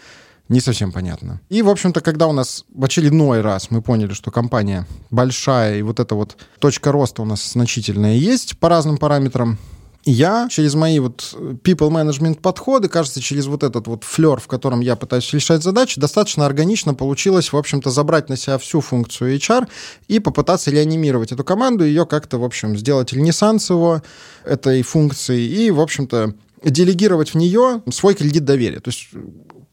не 0.50 0.60
совсем 0.60 0.92
понятно. 0.92 1.40
И, 1.50 1.62
в 1.62 1.70
общем-то, 1.70 2.02
когда 2.02 2.28
у 2.28 2.34
нас 2.34 2.66
в 2.76 2.84
очередной 2.84 3.40
раз 3.40 3.72
мы 3.72 3.82
поняли, 3.82 4.14
что 4.14 4.30
компания 4.30 4.86
большая, 5.10 5.78
и 5.78 5.82
вот 5.82 6.02
эта 6.02 6.16
вот 6.16 6.36
точка 6.60 6.92
роста 6.92 7.22
у 7.22 7.26
нас 7.26 7.54
значительная 7.54 8.16
есть 8.16 8.58
по 8.60 8.68
разным 8.68 8.98
параметрам, 8.98 9.58
я 10.06 10.48
через 10.50 10.76
мои 10.76 11.00
вот 11.00 11.36
people 11.64 11.90
management 11.90 12.42
подходы, 12.42 12.90
кажется, 12.90 13.22
через 13.22 13.46
вот 13.48 13.64
этот 13.64 13.88
вот 13.88 14.04
флер, 14.04 14.40
в 14.40 14.48
котором 14.48 14.82
я 14.82 14.96
пытаюсь 14.96 15.32
решать 15.34 15.64
задачи, 15.64 16.00
достаточно 16.00 16.46
органично 16.46 16.94
получилось, 16.94 17.54
в 17.54 17.58
общем-то, 17.58 17.90
забрать 17.90 18.30
на 18.30 18.36
себя 18.36 18.58
всю 18.58 18.82
функцию 18.82 19.36
HR 19.36 19.68
и 20.08 20.20
попытаться 20.20 20.72
реанимировать 20.72 21.32
эту 21.32 21.44
команду, 21.44 21.86
ее 21.86 22.06
как-то, 22.06 22.38
в 22.38 22.44
общем, 22.44 22.78
сделать 22.78 23.14
ренессанс 23.14 23.70
его 23.70 24.02
этой 24.44 24.82
функции 24.82 25.42
и, 25.42 25.72
в 25.72 25.80
общем-то, 25.80 26.34
делегировать 26.64 27.34
в 27.34 27.36
нее 27.36 27.82
свой 27.92 28.14
кредит 28.14 28.46
доверия. 28.46 28.80
То 28.80 28.90
есть 28.90 29.10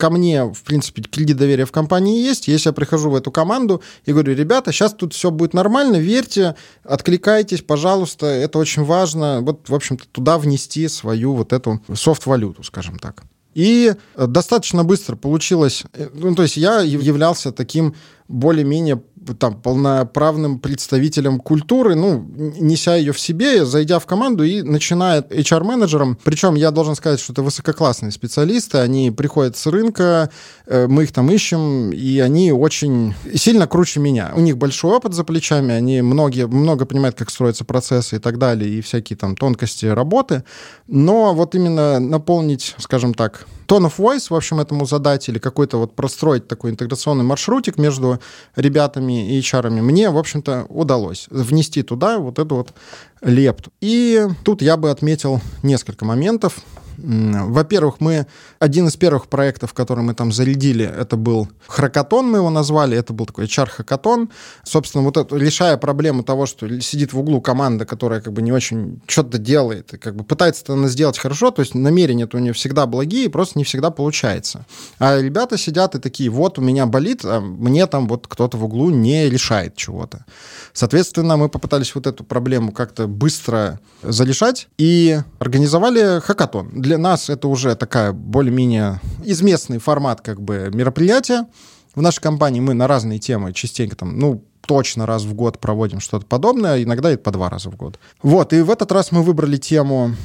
ко 0.01 0.11
мне, 0.11 0.45
в 0.45 0.63
принципе, 0.63 1.03
кредит 1.03 1.37
доверия 1.37 1.67
в 1.67 1.73
компании 1.73 2.23
есть. 2.23 2.49
Если 2.49 2.71
я 2.71 2.73
прихожу 2.73 3.11
в 3.11 3.15
эту 3.15 3.31
команду 3.31 3.83
и 4.07 4.13
говорю, 4.13 4.35
ребята, 4.35 4.73
сейчас 4.73 4.95
тут 4.95 5.13
все 5.13 5.31
будет 5.31 5.53
нормально, 5.55 5.97
верьте, 5.97 6.57
откликайтесь, 6.83 7.61
пожалуйста, 7.61 8.27
это 8.27 8.59
очень 8.59 8.83
важно. 8.83 9.41
Вот, 9.43 9.69
в 9.69 9.75
общем-то, 9.75 10.07
туда 10.11 10.39
внести 10.39 10.89
свою 10.89 11.35
вот 11.35 11.53
эту 11.53 11.81
софт-валюту, 11.95 12.63
скажем 12.63 12.99
так. 12.99 13.23
И 13.55 13.95
достаточно 14.17 14.85
быстро 14.85 15.17
получилось, 15.17 15.85
э, 15.93 16.09
ну, 16.15 16.35
то 16.35 16.43
есть 16.43 16.57
я 16.57 16.81
являлся 16.81 17.51
таким 17.53 17.95
более-менее 18.29 19.03
там 19.39 19.61
полноправным 19.61 20.59
представителем 20.59 21.39
культуры, 21.39 21.95
ну, 21.95 22.27
неся 22.59 22.97
ее 22.97 23.13
в 23.13 23.21
себе, 23.21 23.65
зайдя 23.65 23.99
в 23.99 24.07
команду 24.07 24.45
и 24.45 24.63
начинает 24.63 25.31
HR-менеджером. 25.31 26.19
Причем 26.25 26.55
я 26.55 26.71
должен 26.71 26.95
сказать, 26.95 27.21
что 27.21 27.33
это 27.33 27.43
высококлассные 27.43 28.13
специалисты, 28.13 28.79
они 28.79 29.11
приходят 29.11 29.57
с 29.57 29.67
рынка, 29.67 30.31
э, 30.67 30.87
мы 30.87 31.05
их 31.05 31.13
там 31.13 31.31
ищем, 31.31 31.93
и 31.93 32.19
они 32.19 32.53
очень 32.53 33.15
сильно 33.35 33.67
круче 33.67 34.01
меня. 34.01 34.33
У 34.35 34.41
них 34.41 34.57
большой 34.57 34.97
опыт 34.97 35.15
за 35.15 35.25
плечами, 35.25 35.75
они 35.75 36.03
многие, 36.03 36.47
много 36.47 36.87
понимают, 36.87 37.17
как 37.17 37.31
строятся 37.31 37.65
процессы 37.65 38.17
и 38.17 38.19
так 38.19 38.39
далее, 38.39 38.71
и 38.71 38.81
всякие 38.81 39.17
там 39.17 39.37
тонкости 39.37 39.87
работы. 39.87 40.45
Но 40.87 41.35
вот 41.35 41.55
именно 41.55 42.01
наполнить, 42.01 42.75
скажем 42.79 43.15
так, 43.15 43.47
tone 43.71 43.87
of 43.87 43.97
voice, 43.99 44.27
в 44.31 44.35
общем, 44.35 44.59
этому 44.59 44.85
задать, 44.85 45.29
или 45.29 45.39
какой-то 45.39 45.79
вот 45.79 45.95
простроить 45.95 46.49
такой 46.49 46.73
интеграционный 46.73 47.23
маршрутик 47.23 47.79
между 47.79 48.19
ребятами 48.57 49.37
и 49.37 49.39
HR, 49.39 49.71
мне, 49.71 50.11
в 50.11 50.19
общем-то, 50.19 50.67
удалось 50.69 51.29
внести 51.31 51.83
туда 51.83 52.19
вот 52.19 52.41
эту 52.41 52.57
вот 52.57 52.75
лепту. 53.23 53.71
И 53.81 54.27
тут 54.45 54.63
я 54.63 54.77
бы 54.77 54.91
отметил 54.91 55.41
несколько 55.63 56.05
моментов. 56.05 56.59
Во-первых, 57.03 58.01
мы 58.01 58.27
один 58.59 58.87
из 58.89 58.97
первых 58.97 59.29
проектов, 59.29 59.73
который 59.73 60.05
мы 60.05 60.15
там 60.15 60.33
зарядили, 60.33 60.85
это 60.85 61.17
был 61.17 61.49
хакатон, 61.67 62.31
мы 62.31 62.39
его 62.39 62.51
назвали, 62.51 62.97
это 62.97 63.13
был 63.13 63.27
такой 63.27 63.47
HR-хакатон. 63.47 64.31
Собственно, 64.65 65.05
вот 65.05 65.17
это, 65.17 65.37
решая 65.37 65.77
проблему 65.77 66.23
того, 66.23 66.47
что 66.47 66.81
сидит 66.81 67.13
в 67.13 67.19
углу 67.19 67.41
команда, 67.41 67.85
которая 67.85 68.21
как 68.21 68.33
бы 68.33 68.43
не 68.43 68.53
очень 68.53 69.01
что-то 69.07 69.39
делает, 69.39 69.95
и 69.95 69.99
как 69.99 70.17
бы 70.17 70.25
пытается 70.25 70.63
это 70.63 70.89
сделать 70.89 71.19
хорошо, 71.19 71.51
то 71.51 71.61
есть 71.61 71.75
намерения 71.75 72.29
у 72.33 72.39
нее 72.39 72.53
всегда 72.53 72.87
благие, 72.87 73.29
просто 73.29 73.59
не 73.59 73.65
всегда 73.65 73.91
получается. 73.91 74.67
А 74.99 75.21
ребята 75.21 75.59
сидят 75.59 75.95
и 75.95 75.99
такие, 75.99 76.31
вот 76.31 76.59
у 76.59 76.63
меня 76.63 76.87
болит, 76.87 77.25
а 77.25 77.41
мне 77.41 77.87
там 77.87 78.09
вот 78.09 78.27
кто-то 78.27 78.57
в 78.57 78.65
углу 78.65 78.91
не 78.91 79.29
решает 79.29 79.77
чего-то. 79.77 80.25
Соответственно, 80.73 81.37
мы 81.37 81.49
попытались 81.49 81.95
вот 81.95 82.07
эту 82.07 82.25
проблему 82.25 82.73
как-то 82.73 83.07
быстро 83.07 83.81
зарешать 84.03 84.69
и 84.79 85.21
организовали 85.39 86.21
хакатон. 86.21 86.71
Для 86.91 86.99
нас 86.99 87.31
это 87.31 87.47
уже 87.47 87.77
такая 87.77 88.13
более 88.13 88.51
более-менее 88.51 89.01
изместный 89.23 89.79
формат 89.79 90.23
как 90.23 90.43
бы 90.43 90.71
мероприятия. 90.75 91.47
В 91.95 92.03
нашей 92.03 92.21
компании 92.21 92.59
мы 92.59 92.75
на 92.75 92.89
разные 92.89 93.21
темы 93.21 93.53
частенько 93.53 93.95
там, 93.95 94.19
ну, 94.19 94.43
точно 94.67 95.07
раз 95.07 95.23
в 95.23 95.33
год 95.35 95.61
проводим 95.61 96.01
что-то 96.01 96.27
подобное, 96.27 96.83
иногда 96.83 97.13
и 97.13 97.17
по 97.17 97.31
два 97.31 97.49
раза 97.49 97.71
в 97.71 97.77
год. 97.77 98.01
Вот, 98.25 98.53
и 98.53 98.63
в 98.63 98.71
этот 98.71 98.91
раз 98.91 99.13
мы 99.13 99.23
выбрали 99.23 99.57
тему 99.57 100.17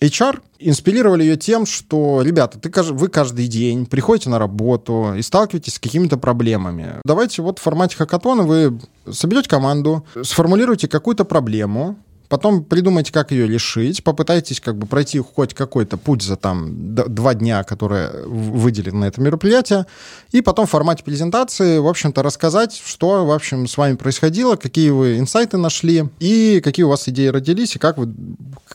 HR, 0.00 0.40
инспирировали 0.58 1.22
ее 1.22 1.36
тем, 1.36 1.66
что, 1.66 2.22
ребята, 2.22 2.58
ты, 2.58 2.70
вы 2.82 3.08
каждый 3.08 3.46
день 3.46 3.84
приходите 3.84 4.30
на 4.30 4.38
работу 4.38 5.12
и 5.18 5.20
сталкиваетесь 5.20 5.74
с 5.74 5.78
какими-то 5.78 6.16
проблемами. 6.16 6.94
Давайте 7.04 7.42
вот 7.42 7.58
в 7.58 7.62
формате 7.62 7.96
хакатона 7.96 8.42
вы 8.42 8.80
соберете 9.10 9.50
команду, 9.50 10.06
сформулируйте 10.22 10.88
какую-то 10.88 11.26
проблему, 11.26 11.96
Потом 12.28 12.64
придумайте, 12.64 13.12
как 13.12 13.30
ее 13.30 13.46
решить, 13.46 14.02
попытайтесь 14.02 14.60
как 14.60 14.76
бы 14.76 14.86
пройти 14.86 15.18
хоть 15.18 15.54
какой-то 15.54 15.96
путь 15.96 16.22
за 16.22 16.36
там 16.36 16.94
два 16.94 17.34
дня, 17.34 17.62
которые 17.64 18.10
выделены 18.26 18.98
на 18.98 19.04
это 19.06 19.20
мероприятие, 19.20 19.86
и 20.32 20.40
потом 20.40 20.66
в 20.66 20.70
формате 20.70 21.04
презентации, 21.04 21.78
в 21.78 21.86
общем-то, 21.86 22.22
рассказать, 22.22 22.80
что, 22.84 23.24
в 23.24 23.30
общем, 23.30 23.66
с 23.66 23.76
вами 23.76 23.96
происходило, 23.96 24.56
какие 24.56 24.90
вы 24.90 25.18
инсайты 25.18 25.56
нашли, 25.56 26.08
и 26.18 26.60
какие 26.62 26.84
у 26.84 26.88
вас 26.88 27.08
идеи 27.08 27.28
родились, 27.28 27.76
и 27.76 27.78
как 27.78 27.98
вы 27.98 28.12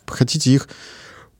хотите 0.05 0.51
их 0.51 0.67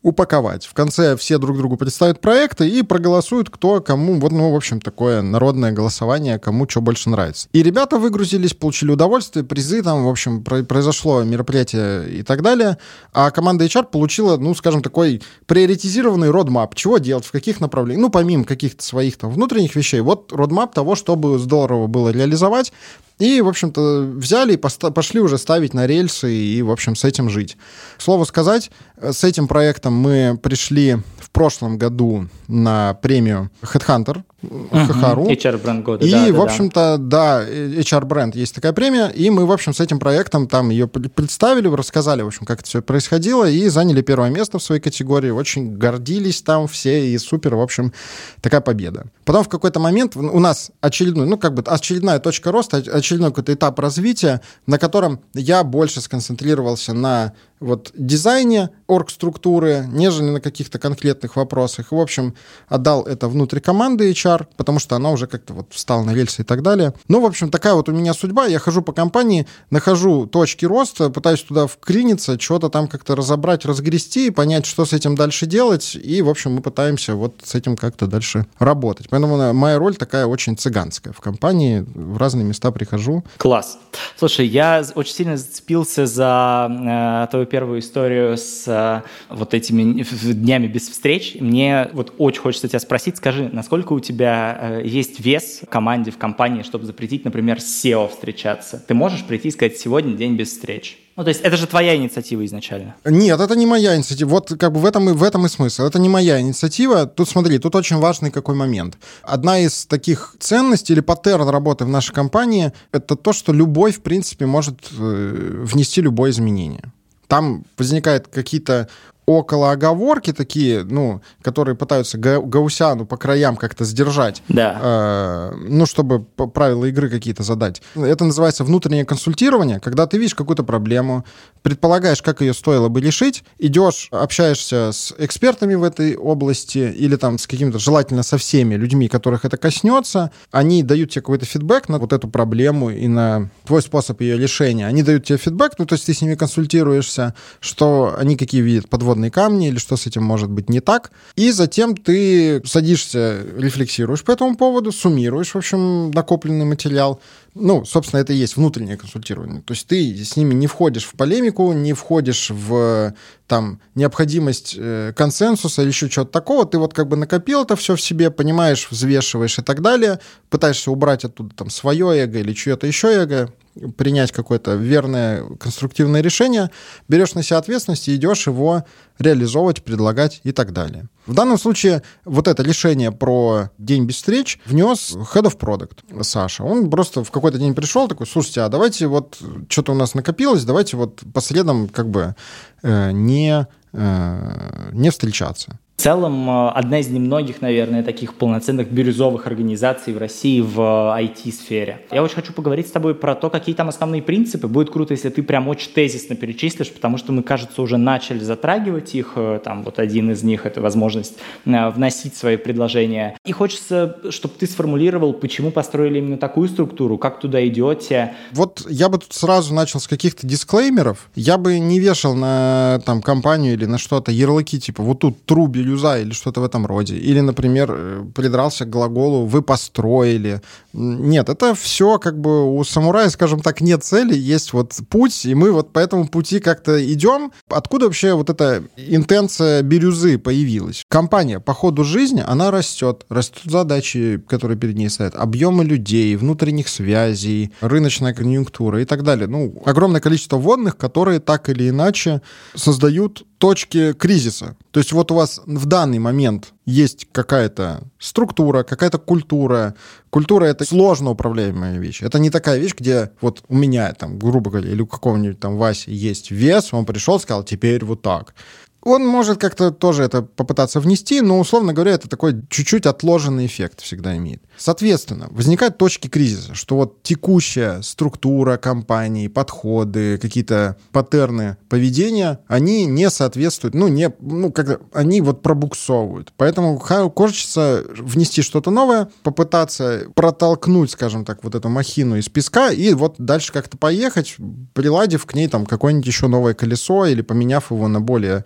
упаковать. 0.04 0.66
В 0.66 0.74
конце 0.74 1.16
все 1.16 1.38
друг 1.38 1.58
другу 1.58 1.78
представят 1.78 2.22
проекты 2.22 2.68
и 2.68 2.82
проголосуют, 2.82 3.50
кто 3.50 3.82
кому, 3.82 4.20
вот, 4.20 4.32
ну, 4.32 4.52
в 4.52 4.56
общем, 4.56 4.82
такое 4.82 5.22
народное 5.22 5.72
голосование, 5.72 6.40
кому 6.40 6.68
что 6.68 6.82
больше 6.82 7.10
нравится. 7.10 7.48
И 7.54 7.62
ребята 7.62 8.00
выгрузились, 8.00 8.54
получили 8.54 8.92
удовольствие, 8.92 9.46
призы, 9.46 9.84
там, 9.84 10.06
в 10.06 10.10
общем, 10.10 10.44
произошло 10.44 11.24
мероприятие 11.24 12.20
и 12.20 12.24
так 12.24 12.42
далее, 12.42 12.78
а 13.14 13.30
команда 13.32 13.66
HR 13.66 13.86
получила, 13.92 14.38
ну, 14.38 14.56
скажем, 14.56 14.82
такой 14.82 15.22
приоритизированный 15.46 16.32
родмап, 16.32 16.74
чего 16.76 16.98
делать, 16.98 17.26
в 17.26 17.32
каких 17.32 17.60
направлениях, 17.60 18.02
ну, 18.02 18.10
помимо 18.10 18.44
каких-то 18.44 18.84
своих 18.84 19.18
там 19.18 19.32
внутренних 19.32 19.76
вещей, 19.76 20.02
вот 20.02 20.32
родмап 20.32 20.74
того, 20.74 20.96
чтобы 20.96 21.38
здорово 21.38 21.88
было 21.88 22.10
реализовать, 22.10 22.74
и, 23.22 23.40
в 23.42 23.48
общем-то, 23.48 24.02
взяли 24.16 24.54
и 24.54 24.58
пошли 24.58 25.20
уже 25.20 25.38
ставить 25.38 25.76
на 25.76 25.86
рельсы 25.86 26.34
и, 26.34 26.62
в 26.64 26.72
общем, 26.72 26.96
с 26.96 27.04
этим 27.04 27.30
жить. 27.30 27.56
Слово 28.00 28.26
сказать, 28.26 28.72
с 29.00 29.24
этим 29.24 29.48
проектом 29.48 29.94
мы 29.94 30.40
пришли 30.42 30.98
в 31.20 31.30
прошлом 31.30 31.78
году 31.78 32.28
на 32.48 32.96
премию 32.96 33.52
Headhunter 33.62 34.24
Хахару. 34.72 35.26
HR 35.28 35.58
бренд 35.58 35.86
года. 35.86 36.06
И, 36.06 36.12
да, 36.12 36.32
в 36.32 36.42
общем-то, 36.42 36.98
да. 36.98 37.40
да, 37.40 37.50
HR 37.50 38.06
бренд 38.06 38.36
есть 38.36 38.56
такая 38.56 38.74
премия, 38.74 39.08
и 39.08 39.30
мы, 39.30 39.46
в 39.46 39.52
общем, 39.52 39.74
с 39.74 39.80
этим 39.80 40.00
проектом 40.00 40.48
там 40.48 40.70
ее 40.70 40.88
представили, 40.88 41.68
рассказали, 41.68 42.22
в 42.22 42.28
общем, 42.28 42.46
как 42.46 42.60
это 42.60 42.68
все 42.68 42.82
происходило, 42.82 43.50
и 43.50 43.68
заняли 43.68 44.02
первое 44.02 44.30
место 44.30 44.60
в 44.60 44.64
своей 44.64 44.82
категории, 44.82 45.30
очень 45.30 45.78
гордились 45.78 46.42
там 46.42 46.68
все, 46.68 47.08
и 47.08 47.18
супер, 47.18 47.56
в 47.56 47.62
общем, 47.62 47.94
такая 48.42 48.62
победа. 48.62 49.06
Потом 49.26 49.44
в 49.44 49.50
какой-то 49.50 49.80
момент 49.80 50.16
у 50.16 50.40
нас 50.40 50.72
очередной, 50.82 51.28
ну, 51.28 51.38
как 51.38 51.54
бы 51.54 51.62
очередная 51.62 52.20
точка 52.20 52.52
роста, 52.52 52.78
очередной 52.78 53.30
какой-то 53.30 53.54
этап 53.54 53.80
развития, 53.80 54.42
на 54.66 54.78
котором 54.80 55.20
я 55.34 55.64
больше 55.64 56.02
сконцентрировался 56.02 56.94
на 56.94 57.34
вот 57.62 57.92
дизайне 57.96 58.72
орг-структуры, 58.88 59.86
нежели 59.88 60.32
на 60.32 60.42
каких-то 60.42 60.80
конкретных 60.80 61.36
вопросах. 61.36 61.92
В 61.92 62.00
общем, 62.00 62.34
отдал 62.68 63.04
это 63.04 63.28
внутрь 63.28 63.60
команды 63.60 64.12
HR, 64.12 64.31
потому 64.58 64.80
что 64.80 64.96
она 64.96 65.12
уже 65.12 65.28
как-то 65.28 65.54
вот 65.54 65.68
встала 65.72 66.04
на 66.04 66.14
рельсы 66.14 66.42
и 66.42 66.46
так 66.46 66.62
далее. 66.62 66.94
Ну, 67.08 67.22
в 67.22 67.26
общем, 67.26 67.50
такая 67.50 67.74
вот 67.74 67.90
у 67.90 67.92
меня 67.92 68.14
судьба. 68.14 68.46
Я 68.46 68.60
хожу 68.60 68.82
по 68.82 68.94
компании, 68.94 69.48
нахожу 69.70 70.26
точки 70.26 70.66
роста, 70.66 71.10
пытаюсь 71.10 71.42
туда 71.44 71.68
вклиниться, 71.68 72.40
что-то 72.40 72.70
там 72.70 72.88
как-то 72.88 73.16
разобрать, 73.16 73.66
разгрести, 73.66 74.30
понять, 74.32 74.66
что 74.66 74.86
с 74.86 74.94
этим 74.94 75.16
дальше 75.16 75.46
делать. 75.46 75.96
И, 75.96 76.22
в 76.22 76.30
общем, 76.30 76.54
мы 76.54 76.62
пытаемся 76.62 77.16
вот 77.16 77.36
с 77.44 77.56
этим 77.56 77.76
как-то 77.76 78.08
дальше 78.08 78.46
работать. 78.60 79.08
Поэтому 79.10 79.54
моя 79.54 79.78
роль 79.78 79.96
такая 79.96 80.26
очень 80.26 80.58
цыганская. 80.58 81.14
В 81.14 81.22
компании 81.22 81.86
в 81.94 82.18
разные 82.18 82.46
места 82.46 82.72
прихожу. 82.72 83.24
Класс. 83.38 83.78
Слушай, 84.18 84.48
я 84.48 84.84
очень 84.96 85.14
сильно 85.14 85.38
зацепился 85.38 86.06
за 86.06 86.68
э, 86.70 87.28
твою 87.32 87.46
первую 87.46 87.80
историю 87.80 88.38
с 88.38 88.68
э, 88.68 89.02
вот 89.30 89.54
этими 89.54 90.04
днями 90.34 90.68
без 90.68 90.90
встреч. 90.90 91.38
Мне 91.40 91.90
вот 91.94 92.14
очень 92.18 92.42
хочется 92.42 92.68
тебя 92.68 92.80
спросить, 92.80 93.18
скажи, 93.18 93.50
насколько 93.52 93.94
у 93.94 94.00
тебя 94.00 94.21
э, 94.26 94.82
есть 94.86 95.20
вес 95.20 95.62
в 95.64 95.70
команде, 95.70 96.12
в 96.12 96.18
компании, 96.18 96.64
чтобы 96.64 96.86
запретить, 96.86 97.26
например, 97.26 97.58
SEO 97.58 98.10
встречаться? 98.10 98.84
Ты 98.88 98.94
можешь 98.94 99.24
прийти 99.24 99.50
и 99.50 99.52
сказать, 99.52 99.78
сегодня 99.78 100.16
день 100.16 100.36
без 100.36 100.50
встреч? 100.50 100.98
Ну, 101.16 101.24
то 101.24 101.30
есть 101.30 101.42
это 101.42 101.58
же 101.58 101.68
твоя 101.68 101.96
инициатива 101.96 102.46
изначально. 102.46 102.96
Нет, 103.06 103.40
это 103.40 103.56
не 103.56 103.66
моя 103.66 103.96
инициатива. 103.96 104.30
Вот 104.30 104.54
как 104.58 104.72
бы 104.72 104.80
в 104.80 104.86
этом, 104.86 105.10
и, 105.10 105.14
в 105.14 105.24
этом 105.24 105.46
и 105.46 105.50
смысл. 105.50 105.84
Это 105.84 106.00
не 106.00 106.10
моя 106.10 106.40
инициатива. 106.40 107.06
Тут 107.06 107.30
смотри, 107.30 107.60
тут 107.60 107.76
очень 107.76 107.98
важный 107.98 108.32
какой 108.32 108.56
момент. 108.56 108.98
Одна 109.24 109.60
из 109.60 109.86
таких 109.86 110.36
ценностей 110.40 110.94
или 110.94 111.02
паттерн 111.02 111.50
работы 111.50 111.86
в 111.86 111.90
нашей 111.90 112.14
компании— 112.14 112.72
это 112.92 113.16
то, 113.16 113.34
что 113.34 113.54
любой, 113.54 113.92
в 113.92 114.02
принципе, 114.02 114.46
может 114.46 114.80
э, 114.98 115.64
внести 115.64 116.02
любое 116.02 116.32
изменение 116.32 116.92
там 117.32 117.64
возникают 117.78 118.28
какие-то 118.28 118.90
около 119.38 119.72
оговорки 119.72 120.34
такие, 120.34 120.84
ну, 120.84 121.22
которые 121.42 121.76
пытаются 121.76 122.18
Гаусяну 122.18 123.06
по 123.06 123.18
краям 123.18 123.56
как-то 123.56 123.86
сдержать. 123.86 124.42
Да. 124.48 124.80
Э, 124.82 125.56
ну, 125.56 125.86
чтобы 125.86 126.24
правила 126.24 126.86
игры 126.86 127.10
какие-то 127.10 127.44
задать. 127.44 127.82
Это 127.96 128.26
называется 128.26 128.64
внутреннее 128.64 129.06
консультирование, 129.06 129.80
когда 129.80 130.08
ты 130.08 130.18
видишь 130.18 130.36
какую-то 130.36 130.64
проблему, 130.64 131.26
предполагаешь, 131.62 132.22
как 132.22 132.42
ее 132.42 132.54
стоило 132.54 132.90
бы 132.90 133.02
решить, 133.02 133.44
идешь, 133.60 134.08
общаешься 134.12 134.92
с 134.92 135.14
экспертами 135.18 135.76
в 135.76 135.84
этой 135.84 136.16
области 136.16 136.94
или 136.98 137.16
там 137.16 137.38
с 137.38 137.48
какими-то, 137.48 137.80
желательно 137.80 138.24
со 138.24 138.38
всеми 138.38 138.76
людьми, 138.76 139.08
которых 139.08 139.46
это 139.46 139.58
коснется, 139.58 140.32
они 140.52 140.84
дают 140.84 141.12
тебе 141.12 141.22
какой-то 141.22 141.46
фидбэк 141.46 141.90
на 141.90 142.00
вот 142.00 142.14
эту 142.14 142.28
проблему 142.28 142.90
и 142.90 143.08
на 143.08 143.50
твой 143.66 143.82
способ 143.82 144.22
ее 144.22 144.38
решения. 144.38 144.88
Они 144.88 145.04
дают 145.04 145.26
тебе 145.26 145.38
фидбэк, 145.38 145.74
ну, 145.78 145.86
то 145.86 145.94
есть 145.94 146.06
ты 146.06 146.14
с 146.14 146.22
ними 146.22 146.36
консультируешься, 146.36 147.36
что 147.60 148.16
они 148.18 148.36
какие 148.38 148.62
видят 148.62 148.90
подводные 148.90 149.21
подводные 149.22 149.32
камни 149.32 149.68
или 149.68 149.78
что 149.78 149.98
с 149.98 150.08
этим 150.08 150.24
может 150.24 150.50
быть 150.50 150.70
не 150.70 150.80
так. 150.80 151.12
И 151.36 151.52
затем 151.52 151.96
ты 151.96 152.62
садишься, 152.66 153.46
рефлексируешь 153.58 154.24
по 154.24 154.32
этому 154.32 154.56
поводу, 154.56 154.92
суммируешь, 154.92 155.54
в 155.54 155.58
общем, 155.58 156.12
накопленный 156.12 156.66
материал. 156.66 157.20
Ну, 157.54 157.86
собственно, 157.86 158.22
это 158.22 158.34
и 158.34 158.38
есть 158.38 158.58
внутреннее 158.58 158.98
консультирование. 158.98 159.62
То 159.62 159.74
есть 159.74 159.88
ты 159.88 160.24
с 160.24 160.38
ними 160.38 160.54
не 160.54 160.68
входишь 160.68 161.06
в 161.06 161.14
полемику, 161.16 161.74
не 161.74 161.94
входишь 161.94 162.50
в 162.50 163.14
там 163.48 163.80
необходимость 163.96 164.76
э, 164.78 165.14
консенсуса 165.16 165.82
или 165.82 165.90
еще 165.90 166.08
чего-то 166.10 166.32
такого. 166.32 166.66
Ты 166.66 166.78
вот 166.78 166.94
как 166.94 167.08
бы 167.08 167.18
накопил 167.18 167.64
это 167.64 167.76
все 167.76 167.96
в 167.96 168.02
себе, 168.02 168.32
понимаешь, 168.32 168.88
взвешиваешь 168.90 169.60
и 169.60 169.62
так 169.62 169.82
далее, 169.82 170.20
пытаешься 170.50 170.92
убрать 170.92 171.26
оттуда 171.26 171.54
там 171.56 171.70
свое 171.70 172.06
эго 172.24 172.40
или 172.40 172.54
чье-то 172.54 172.88
еще 172.88 173.08
эго, 173.08 173.54
принять 173.98 174.32
какое-то 174.32 174.76
верное 174.76 175.44
конструктивное 175.60 176.22
решение, 176.22 176.70
берешь 177.08 177.34
на 177.34 177.44
себя 177.44 177.58
ответственность 177.58 178.08
и 178.08 178.16
идешь 178.16 178.48
его 178.48 178.86
реализовывать, 179.20 179.84
предлагать 179.84 180.42
и 180.44 180.52
так 180.52 180.74
далее. 180.74 181.08
В 181.26 181.34
данном 181.34 181.58
случае 181.58 182.02
вот 182.26 182.48
это 182.48 182.64
решение 182.64 183.12
про 183.12 183.70
день 183.78 184.06
без 184.06 184.16
встреч 184.16 184.60
внес 184.66 185.16
Head 185.16 185.44
of 185.44 185.58
Product 185.58 186.24
Саша. 186.24 186.64
Он 186.64 186.90
просто 186.90 187.24
в 187.24 187.32
какой-то 187.32 187.58
день 187.58 187.76
пришел 187.76 188.08
такой, 188.08 188.28
слушайте, 188.28 188.62
а 188.62 188.70
давайте 188.70 189.08
вот 189.08 189.40
что-то 189.70 189.92
у 189.92 189.96
нас 189.96 190.16
накопилось, 190.16 190.64
давайте 190.64 190.98
вот 190.98 191.22
по 191.34 191.42
средам 191.42 191.88
как 191.88 192.10
бы 192.10 192.36
э, 192.82 193.12
не, 193.12 193.68
э, 193.94 194.90
не 194.94 195.10
встречаться. 195.10 195.80
В 196.02 196.04
целом, 196.04 196.50
э, 196.50 196.70
одна 196.70 196.98
из 196.98 197.10
немногих, 197.10 197.62
наверное, 197.62 198.02
таких 198.02 198.34
полноценных 198.34 198.92
бирюзовых 198.92 199.46
организаций 199.46 200.16
в 200.16 200.18
России 200.18 200.60
в 200.60 200.80
IT-сфере. 200.80 202.00
Э, 202.10 202.16
Я 202.16 202.24
очень 202.24 202.34
хочу 202.34 202.54
поговорить 202.54 202.88
с 202.88 202.92
тобой 202.92 203.14
про 203.14 203.36
то, 203.36 203.52
какие 203.52 203.76
там 203.76 203.88
основные 203.88 204.24
принципы. 204.24 204.68
Будет 204.68 204.90
круто, 204.90 205.14
если 205.14 205.30
ты 205.30 205.44
прям 205.44 205.68
очень 205.68 205.92
тезисно 205.92 206.36
перечислишь, 206.36 206.92
потому 206.92 207.20
что 207.20 207.34
мы, 207.34 207.44
кажется, 207.44 207.84
уже 207.84 207.98
начали 207.98 208.40
затрагивать 208.40 209.14
их. 209.14 209.34
Э, 209.36 209.60
там 209.64 209.84
вот 209.84 210.00
один 210.00 210.32
из 210.32 210.42
них— 210.42 210.62
это 210.66 210.82
возможность 210.82 211.36
вносить 211.66 212.36
свои 212.36 212.58
предложения. 212.58 213.38
И 213.46 213.52
хочется, 213.52 214.18
чтобы 214.32 214.56
ты 214.58 214.66
сформулировал, 214.66 215.34
почему 215.34 215.70
построили 215.70 216.18
именно 216.18 216.38
такую 216.38 216.68
структуру, 216.68 217.20
как 217.20 217.40
туда 217.40 217.64
идете. 217.68 218.34
Вот 218.54 218.88
я 218.90 219.08
бы 219.08 219.20
тут 219.20 219.34
сразу 219.34 219.72
начал 219.76 220.00
с 220.00 220.08
каких-то 220.08 220.48
дисклеймеров. 220.48 221.30
Я 221.36 221.60
бы 221.60 221.78
не 221.78 222.00
вешал 222.00 222.34
на 222.34 223.02
там 223.06 223.22
компанию 223.22 223.74
или 223.74 223.86
на 223.86 224.00
что-то 224.00 224.32
ярлыки, 224.32 224.80
типа 224.80 225.04
вот 225.04 225.20
тут 225.20 225.46
труби 225.46 225.91
юза 225.92 226.20
или 226.20 226.32
что-то 226.32 226.62
в 226.62 226.64
этом 226.64 226.86
роде. 226.86 227.16
Или, 227.16 227.40
например, 227.42 227.92
э, 227.92 228.24
придрался 228.34 228.86
к 228.86 228.90
глаголу 228.90 229.46
«вы 229.46 229.62
построили». 229.62 230.62
Нет, 230.94 231.50
это 231.50 231.74
все 231.76 232.18
как 232.20 232.40
бы 232.40 232.78
у 232.78 232.84
самурая, 232.84 233.30
скажем 233.30 233.62
так, 233.62 233.82
нет 233.82 234.04
цели, 234.04 234.36
есть 234.36 234.74
вот 234.74 234.94
путь, 235.10 235.46
и 235.46 235.56
мы 235.56 235.72
вот 235.72 235.94
по 235.94 236.00
этому 236.00 236.28
пути 236.28 236.60
как-то 236.60 237.02
идем. 237.14 237.52
Откуда 237.70 238.06
вообще 238.06 238.34
вот 238.34 238.50
эта 238.50 238.84
интенция 238.98 239.82
бирюзы 239.82 240.38
появилась? 240.38 241.04
Компания 241.08 241.60
по 241.60 241.74
ходу 241.74 242.04
жизни, 242.04 242.44
она 242.46 242.72
растет. 242.72 243.26
Растут 243.30 243.72
задачи, 243.72 244.44
которые 244.48 244.78
перед 244.78 244.96
ней 244.96 245.10
стоят, 245.10 245.36
объемы 245.36 245.84
людей, 245.84 246.36
внутренних 246.36 246.88
связей, 246.88 247.72
рыночная 247.82 248.34
конъюнктура 248.34 249.02
и 249.02 249.06
так 249.06 249.24
далее. 249.24 249.48
Ну, 249.48 249.82
огромное 249.86 250.22
количество 250.22 250.58
водных, 250.58 250.98
которые 250.98 251.40
так 251.40 251.70
или 251.70 251.90
иначе 251.90 252.42
создают 252.76 253.46
точки 253.62 254.14
кризиса. 254.14 254.76
То 254.90 255.00
есть 255.00 255.12
вот 255.14 255.32
у 255.32 255.36
вас 255.36 255.62
в 255.68 255.86
данный 255.86 256.18
момент 256.18 256.74
есть 256.88 257.28
какая-то 257.32 258.02
структура, 258.18 258.82
какая-то 258.82 259.20
культура. 259.20 259.94
Культура— 260.32 260.66
это 260.66 260.84
сложно 260.84 261.30
управляемая 261.30 262.00
вещь. 262.00 262.24
Это 262.24 262.40
не 262.40 262.50
такая 262.50 262.80
вещь, 262.80 262.96
где 262.98 263.30
вот 263.40 263.64
у 263.68 263.76
меня, 263.76 264.12
там, 264.14 264.40
грубо 264.40 264.72
говоря, 264.72 264.90
или 264.90 265.04
у 265.04 265.06
какого-нибудь 265.06 265.60
там 265.60 265.78
Васи 265.78 266.12
есть 266.12 266.50
вес, 266.50 266.92
он 266.92 267.06
пришел, 267.06 267.40
сказал, 267.40 267.64
теперь 267.64 268.04
вот 268.04 268.24
так. 268.24 268.56
Он 269.04 269.26
может 269.26 269.60
как-то 269.60 269.92
тоже 269.92 270.24
это 270.24 270.44
попытаться 270.44 271.00
внести, 271.00 271.42
но, 271.42 271.60
условно 271.60 271.94
говоря, 271.94 272.12
это 272.14 272.30
такой 272.30 272.62
чуть-чуть 272.70 273.08
отложенный 273.08 273.66
эффект 273.66 274.02
всегда 274.02 274.38
имеет. 274.38 274.62
Соответственно, 274.78 275.48
возникают 275.52 275.98
точки 275.98 276.28
кризиса, 276.28 276.76
что 276.76 276.96
вот 276.96 277.24
текущая 277.24 278.02
структура 278.04 278.78
компании, 278.78 279.48
подходы, 279.48 280.38
какие-то 280.38 280.98
паттерны 281.12 281.78
поведения, 281.90 282.60
они 282.68 283.06
не 283.06 283.30
соответствуют, 283.30 283.96
ну, 283.96 284.08
не, 284.08 284.32
ну, 284.40 284.72
как 284.72 285.02
они 285.14 285.42
вот 285.42 285.62
пробуксовывают. 285.62 286.54
Поэтому 286.58 287.00
хочется 287.00 288.04
внести 288.18 288.62
что-то 288.62 288.92
новое, 288.92 289.30
попытаться 289.44 290.26
протолкнуть, 290.36 291.12
скажем 291.12 291.44
так, 291.44 291.64
вот 291.64 291.74
эту 291.74 291.90
махину 291.90 292.38
из 292.38 292.50
песка 292.50 292.92
и 292.92 293.14
вот 293.14 293.36
дальше 293.40 293.74
как-то 293.74 293.98
поехать, 293.98 294.56
приладив 294.94 295.46
к 295.46 295.56
ней 295.56 295.68
там 295.68 295.86
какое-нибудь 295.86 296.28
еще 296.28 296.48
новое 296.48 296.76
колесо 296.76 297.26
или 297.26 297.42
поменяв 297.42 297.92
его 297.92 298.08
на 298.08 298.22
более 298.22 298.64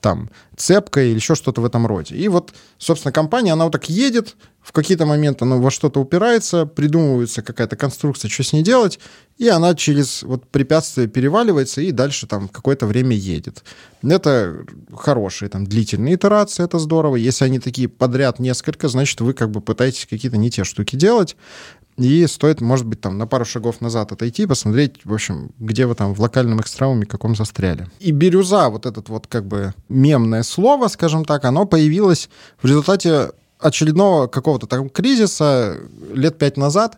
там 0.00 0.30
цепка 0.56 1.02
или 1.02 1.14
еще 1.14 1.34
что-то 1.34 1.60
в 1.60 1.64
этом 1.64 1.86
роде. 1.86 2.16
И 2.16 2.28
вот, 2.28 2.52
собственно, 2.78 3.12
компания, 3.12 3.52
она 3.52 3.64
вот 3.64 3.72
так 3.72 3.88
едет, 3.88 4.36
в 4.62 4.72
какие-то 4.72 5.06
моменты 5.06 5.44
она 5.44 5.56
во 5.56 5.70
что-то 5.70 6.00
упирается, 6.00 6.66
придумывается 6.66 7.42
какая-то 7.42 7.76
конструкция, 7.76 8.28
что 8.28 8.42
с 8.42 8.52
ней 8.52 8.62
делать, 8.62 8.98
и 9.38 9.48
она 9.48 9.74
через 9.74 10.22
вот 10.22 10.46
препятствие 10.48 11.08
переваливается 11.08 11.80
и 11.80 11.92
дальше 11.92 12.26
там 12.26 12.48
какое-то 12.48 12.86
время 12.86 13.16
едет. 13.16 13.64
Это 14.02 14.64
хорошие 14.94 15.48
там 15.48 15.66
длительные 15.66 16.16
итерации, 16.16 16.62
это 16.62 16.78
здорово. 16.78 17.16
Если 17.16 17.44
они 17.46 17.58
такие 17.58 17.88
подряд 17.88 18.38
несколько, 18.38 18.88
значит, 18.88 19.20
вы 19.22 19.32
как 19.32 19.50
бы 19.50 19.62
пытаетесь 19.62 20.06
какие-то 20.06 20.36
не 20.36 20.50
те 20.50 20.64
штуки 20.64 20.96
делать. 20.96 21.36
И 22.00 22.26
стоит, 22.26 22.62
может 22.62 22.86
быть, 22.86 23.02
там 23.02 23.18
на 23.18 23.26
пару 23.26 23.44
шагов 23.44 23.82
назад 23.82 24.10
отойти, 24.10 24.46
посмотреть, 24.46 25.00
в 25.04 25.12
общем, 25.12 25.50
где 25.58 25.84
вы 25.84 25.94
там 25.94 26.14
в 26.14 26.20
локальном 26.20 26.60
экстремуме 26.60 27.04
каком 27.04 27.36
застряли. 27.36 27.88
И 28.00 28.10
бирюза, 28.10 28.70
вот 28.70 28.86
этот 28.86 29.10
вот 29.10 29.26
как 29.26 29.46
бы 29.46 29.74
мемное 29.90 30.42
слово, 30.42 30.88
скажем 30.88 31.26
так, 31.26 31.44
оно 31.44 31.66
появилось 31.66 32.30
в 32.62 32.66
результате 32.66 33.32
очередного 33.58 34.28
какого-то 34.28 34.66
там 34.66 34.88
кризиса 34.88 35.76
лет 36.14 36.38
пять 36.38 36.56
назад. 36.56 36.96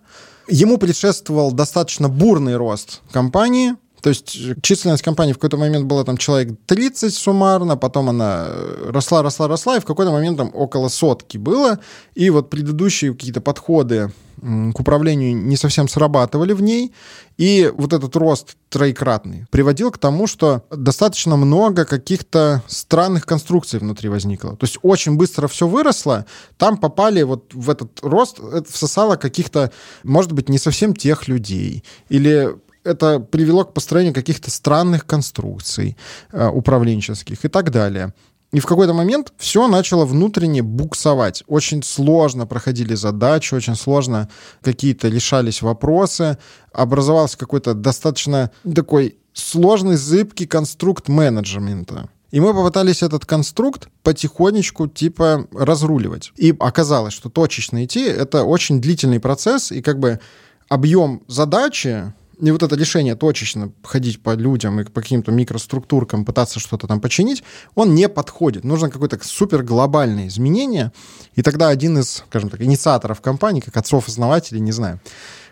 Ему 0.48 0.78
предшествовал 0.78 1.50
достаточно 1.50 2.08
бурный 2.08 2.56
рост 2.56 3.00
компании, 3.10 3.74
то 4.02 4.08
есть 4.08 4.36
численность 4.62 5.02
компании 5.02 5.32
в 5.32 5.36
какой-то 5.36 5.56
момент 5.56 5.86
была 5.86 6.02
там 6.02 6.16
человек 6.16 6.58
30 6.66 7.14
суммарно, 7.14 7.76
потом 7.76 8.08
она 8.08 8.48
росла, 8.88 9.22
росла, 9.22 9.46
росла, 9.46 9.76
и 9.76 9.80
в 9.80 9.84
какой-то 9.84 10.10
момент 10.10 10.38
там 10.38 10.50
около 10.52 10.88
сотки 10.88 11.38
было. 11.38 11.78
И 12.14 12.28
вот 12.30 12.50
предыдущие 12.50 13.12
какие-то 13.12 13.40
подходы 13.40 14.10
к 14.40 14.80
управлению 14.80 15.36
не 15.36 15.56
совсем 15.56 15.86
срабатывали 15.86 16.52
в 16.52 16.60
ней. 16.60 16.92
И 17.38 17.72
вот 17.76 17.92
этот 17.92 18.16
рост 18.16 18.56
троекратный 18.70 19.46
приводил 19.50 19.92
к 19.92 19.98
тому, 19.98 20.26
что 20.26 20.64
достаточно 20.70 21.36
много 21.36 21.84
каких-то 21.84 22.60
странных 22.66 23.24
конструкций 23.24 23.78
внутри 23.78 24.08
возникло. 24.08 24.56
То 24.56 24.66
есть 24.66 24.78
очень 24.82 25.16
быстро 25.16 25.46
все 25.46 25.68
выросло, 25.68 26.26
там 26.56 26.76
попали 26.76 27.22
вот 27.22 27.54
в 27.54 27.70
этот 27.70 28.00
рост, 28.02 28.40
это 28.40 28.70
всосало 28.72 29.14
каких-то, 29.14 29.70
может 30.02 30.32
быть, 30.32 30.48
не 30.48 30.58
совсем 30.58 30.96
тех 30.96 31.28
людей. 31.28 31.84
Или 32.08 32.56
это 32.84 33.20
привело 33.20 33.64
к 33.64 33.74
построению 33.74 34.14
каких-то 34.14 34.50
странных 34.50 35.06
конструкций 35.06 35.96
э, 36.32 36.48
управленческих 36.48 37.44
и 37.44 37.48
так 37.48 37.70
далее. 37.70 38.12
И 38.52 38.60
в 38.60 38.66
какой-то 38.66 38.92
момент 38.92 39.32
все 39.38 39.66
начало 39.66 40.04
внутренне 40.04 40.62
буксовать. 40.62 41.42
Очень 41.46 41.82
сложно 41.82 42.46
проходили 42.46 42.94
задачи, 42.94 43.54
очень 43.54 43.76
сложно 43.76 44.28
какие-то 44.60 45.08
решались 45.08 45.62
вопросы. 45.62 46.36
Образовался 46.70 47.38
какой-то 47.38 47.72
достаточно 47.72 48.50
такой 48.74 49.16
сложный, 49.32 49.96
зыбкий 49.96 50.46
конструкт 50.46 51.08
менеджмента. 51.08 52.10
И 52.30 52.40
мы 52.40 52.52
попытались 52.52 53.02
этот 53.02 53.24
конструкт 53.24 53.88
потихонечку 54.02 54.86
типа 54.86 55.46
разруливать. 55.52 56.32
И 56.36 56.54
оказалось, 56.58 57.14
что 57.14 57.30
точечно 57.30 57.82
идти— 57.84 58.02
это 58.04 58.44
очень 58.44 58.80
длительный 58.82 59.20
процесс, 59.20 59.72
и 59.72 59.80
как 59.80 59.98
бы 59.98 60.20
объем 60.68 61.22
задачи 61.26 62.12
и 62.40 62.50
вот 62.50 62.62
это 62.62 62.76
решение 62.76 63.14
точечно 63.14 63.72
ходить 63.82 64.22
по 64.22 64.34
людям 64.34 64.80
и 64.80 64.84
по 64.84 65.00
каким-то 65.00 65.32
микроструктуркам, 65.32 66.24
пытаться 66.24 66.60
что-то 66.60 66.86
там 66.86 67.00
починить, 67.00 67.42
он 67.74 67.94
не 67.94 68.08
подходит. 68.08 68.64
Нужно 68.64 68.90
какое-то 68.90 69.18
супер 69.22 69.62
глобальное 69.62 70.28
изменение. 70.28 70.92
И 71.34 71.42
тогда 71.42 71.68
один 71.68 71.98
из, 71.98 72.24
скажем 72.28 72.50
так, 72.50 72.60
инициаторов 72.62 73.20
компании, 73.20 73.60
как 73.60 73.76
отцов-основателей, 73.76 74.60
не 74.60 74.72
знаю, 74.72 75.00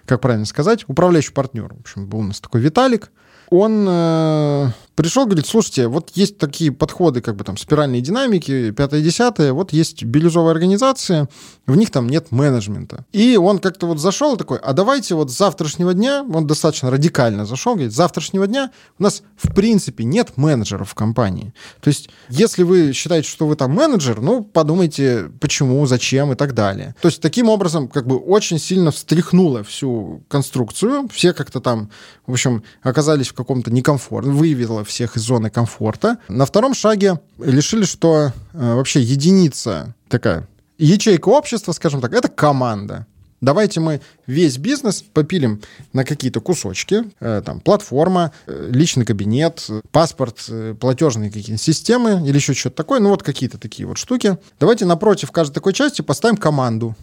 как 0.07 0.21
правильно 0.21 0.47
сказать, 0.47 0.85
управляющий 0.89 1.33
партнер. 1.33 1.73
В 1.75 1.81
общем, 1.81 2.07
был 2.07 2.21
у 2.21 2.25
нас 2.25 2.41
такой 2.41 2.61
Виталик. 2.61 3.11
Он 3.51 3.87
э, 3.89 4.71
пришел, 5.01 5.25
говорит, 5.25 5.47
слушайте, 5.47 5.89
вот 5.89 6.11
есть 6.15 6.37
такие 6.37 6.71
подходы, 6.71 7.23
как 7.23 7.35
бы 7.35 7.43
там 7.43 7.57
спиральные 7.57 8.03
динамики, 8.03 8.71
пятое, 8.71 9.01
десятое, 9.01 9.55
вот 9.55 9.73
есть 9.73 10.05
бирюзовые 10.05 10.51
организации, 10.53 11.27
в 11.67 11.75
них 11.75 11.91
там 11.91 12.07
нет 12.07 12.31
менеджмента. 12.31 13.07
И 13.11 13.39
он 13.39 13.61
как-то 13.61 13.87
вот 13.87 13.99
зашел 13.99 14.37
такой, 14.37 14.59
а 14.59 14.75
давайте 14.75 15.15
вот 15.15 15.31
с 15.31 15.39
завтрашнего 15.39 15.95
дня, 15.95 16.23
он 16.31 16.47
достаточно 16.47 16.91
радикально 16.91 17.47
зашел, 17.47 17.77
говорит, 17.77 17.95
с 17.95 17.97
завтрашнего 17.97 18.47
дня 18.47 18.73
у 18.99 19.03
нас 19.03 19.23
в 19.37 19.55
принципе 19.55 20.05
нет 20.05 20.37
менеджеров 20.37 20.91
в 20.91 20.95
компании. 20.95 21.55
То 21.81 21.89
есть, 21.89 22.11
если 22.29 22.63
вы 22.63 22.93
считаете, 22.93 23.27
что 23.27 23.47
вы 23.47 23.57
там 23.57 23.71
менеджер, 23.71 24.21
ну, 24.21 24.43
подумайте, 24.43 25.31
почему, 25.41 25.87
зачем 25.87 26.33
и 26.33 26.35
так 26.35 26.53
далее. 26.53 26.95
То 27.01 27.09
есть, 27.09 27.23
таким 27.23 27.49
образом, 27.49 27.89
как 27.89 28.07
бы 28.07 28.19
очень 28.19 28.59
сильно 28.59 28.91
встряхнуло 28.91 29.65
всю 29.65 30.23
конструкцию, 30.29 31.09
все 31.11 31.33
как-то 31.33 31.61
там, 31.61 31.91
в 32.27 32.33
общем, 32.33 32.65
оказались 32.83 33.29
в 33.29 33.35
каком-то 33.35 33.71
некомфорте, 33.71 34.29
выявило 34.29 34.85
всех 34.91 35.17
из 35.17 35.23
зоны 35.23 35.51
комфорта. 35.51 36.19
На 36.29 36.45
втором 36.45 36.75
шаге 36.75 37.21
решили, 37.39 37.85
что 37.85 38.33
э, 38.53 38.75
вообще 38.75 39.01
единица 39.01 39.95
такая, 40.09 40.47
ячейка 40.79 41.29
общества, 41.29 41.73
скажем 41.73 42.01
так, 42.01 42.13
это 42.13 42.29
команда. 42.29 43.07
Давайте 43.41 43.81
мы 43.81 44.03
весь 44.27 44.59
бизнес 44.59 45.03
попилим 45.03 45.63
на 45.95 46.05
какие-то 46.05 46.41
кусочки, 46.43 47.05
э, 47.21 47.43
там, 47.45 47.61
платформа, 47.61 48.33
э, 48.47 48.69
личный 48.71 49.07
кабинет, 49.07 49.67
паспорт, 49.93 50.45
э, 50.49 50.75
платежные 50.79 51.31
какие-то 51.31 51.57
системы 51.63 52.23
или 52.29 52.37
еще 52.37 52.53
что-то 52.53 52.77
такое, 52.77 53.01
ну 53.01 53.09
вот 53.09 53.23
какие-то 53.23 53.57
такие 53.57 53.87
вот 53.87 53.97
штуки. 53.97 54.37
Давайте 54.59 54.85
напротив 54.85 55.31
каждой 55.33 55.55
такой 55.55 55.73
части 55.73 56.03
поставим 56.03 56.37
команду. 56.37 56.95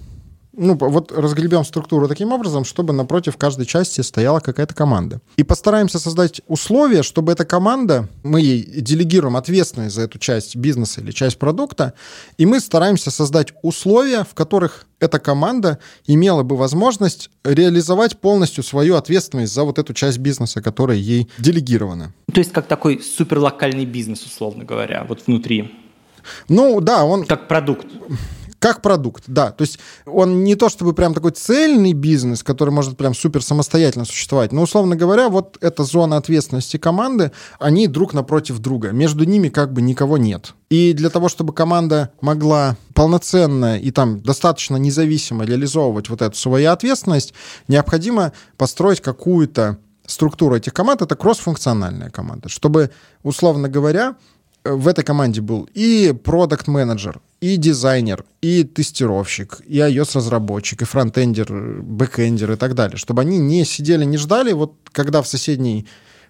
Ну, 0.58 0.76
вот 0.76 1.12
разгребем 1.12 1.64
структуру 1.64 2.08
таким 2.08 2.34
образом, 2.34 2.66
чтобы 2.66 2.92
напротив 2.92 3.38
каждой 3.38 3.66
части 3.66 4.02
стояла 4.02 4.40
какая-то 4.40 4.74
команда. 4.74 5.22
И 5.38 5.44
постараемся 5.44 6.00
создать 6.00 6.42
условия, 6.48 7.04
чтобы 7.04 7.32
эта 7.32 7.46
команда, 7.46 8.10
мы 8.24 8.42
ей 8.42 8.64
делегируем 8.82 9.38
ответственность 9.38 9.96
за 9.96 10.02
эту 10.02 10.18
часть 10.20 10.56
бизнеса 10.56 11.02
или 11.02 11.12
часть 11.12 11.38
продукта, 11.38 11.94
и 12.38 12.46
мы 12.46 12.60
стараемся 12.60 13.12
создать 13.12 13.54
условия, 13.62 14.24
в 14.24 14.34
которых 14.34 14.88
эта 15.00 15.20
команда 15.20 15.78
имела 16.08 16.42
бы 16.42 16.58
возможность 16.58 17.30
реализовать 17.44 18.18
полностью 18.20 18.64
свою 18.64 18.96
ответственность 18.96 19.54
за 19.54 19.64
вот 19.64 19.78
эту 19.78 19.94
часть 19.94 20.18
бизнеса, 20.18 20.62
которая 20.62 20.98
ей 20.98 21.30
делегирована. 21.38 22.14
То 22.34 22.40
есть 22.40 22.52
как 22.52 22.68
такой 22.68 23.00
суперлокальный 23.00 23.86
бизнес, 23.86 24.26
условно 24.26 24.64
говоря, 24.66 25.06
вот 25.08 25.28
внутри. 25.28 25.72
Ну 26.50 26.82
да, 26.82 27.06
он... 27.06 27.26
Как 27.26 27.48
продукт. 27.48 27.86
Как 28.60 28.82
продукт, 28.82 29.26
да. 29.28 29.52
То 29.52 29.62
есть 29.62 29.78
он 30.06 30.44
не 30.44 30.56
то 30.56 30.70
чтобы 30.70 30.94
прям 30.94 31.14
такой 31.14 31.32
цельный 31.32 31.94
бизнес, 31.94 32.42
который 32.42 32.72
может 32.72 32.98
прям 32.98 33.14
супер 33.14 33.44
самостоятельно 33.44 34.06
существовать, 34.06 34.52
но, 34.52 34.64
условно 34.64 34.96
говоря, 34.96 35.30
вот 35.30 35.58
эта 35.62 35.84
зона 35.84 36.18
ответственности 36.18 36.78
команды, 36.78 37.32
они 37.60 37.88
друг 37.88 38.14
напротив 38.14 38.58
друга. 38.60 38.90
Между 38.90 39.26
ними 39.26 39.50
как 39.50 39.74
бы 39.74 39.82
никого 39.82 40.18
нет. 40.18 40.56
И 40.70 40.94
для 40.94 41.10
того, 41.10 41.30
чтобы 41.30 41.54
команда 41.54 42.12
могла 42.20 42.78
полноценно 42.96 43.78
и 43.78 43.92
там 43.92 44.22
достаточно 44.22 44.78
независимо 44.78 45.46
реализовывать 45.46 46.10
вот 46.10 46.24
эту 46.24 46.36
свою 46.36 46.72
ответственность, 46.72 47.34
необходимо 47.68 48.34
построить 48.58 49.02
какую-то 49.02 49.78
структуру 50.08 50.56
этих 50.56 50.74
команд. 50.74 51.04
Это 51.04 51.16
кроссфункциональная 51.16 52.10
команда, 52.10 52.50
чтобы, 52.50 52.90
условно 53.22 53.70
говоря, 53.70 54.16
в 54.76 54.88
этой 54.88 55.04
команде 55.04 55.42
был 55.42 55.70
и 55.74 56.14
продукт-менеджер, 56.24 57.20
и 57.42 57.58
дизайнер, 57.58 58.26
и 58.42 58.64
тестировщик, 58.64 59.62
и 59.66 59.78
iOS-разработчик, 59.78 60.82
и 60.82 60.86
фронтендер, 60.86 61.82
бэкендер 61.82 62.54
и 62.54 62.56
так 62.56 62.74
далее, 62.76 62.98
чтобы 62.98 63.22
они 63.22 63.38
не 63.38 63.66
сидели, 63.66 64.06
не 64.06 64.18
ждали, 64.18 64.54
вот 64.54 64.74
когда 64.92 65.22
в 65.22 65.28
соседней 65.28 65.88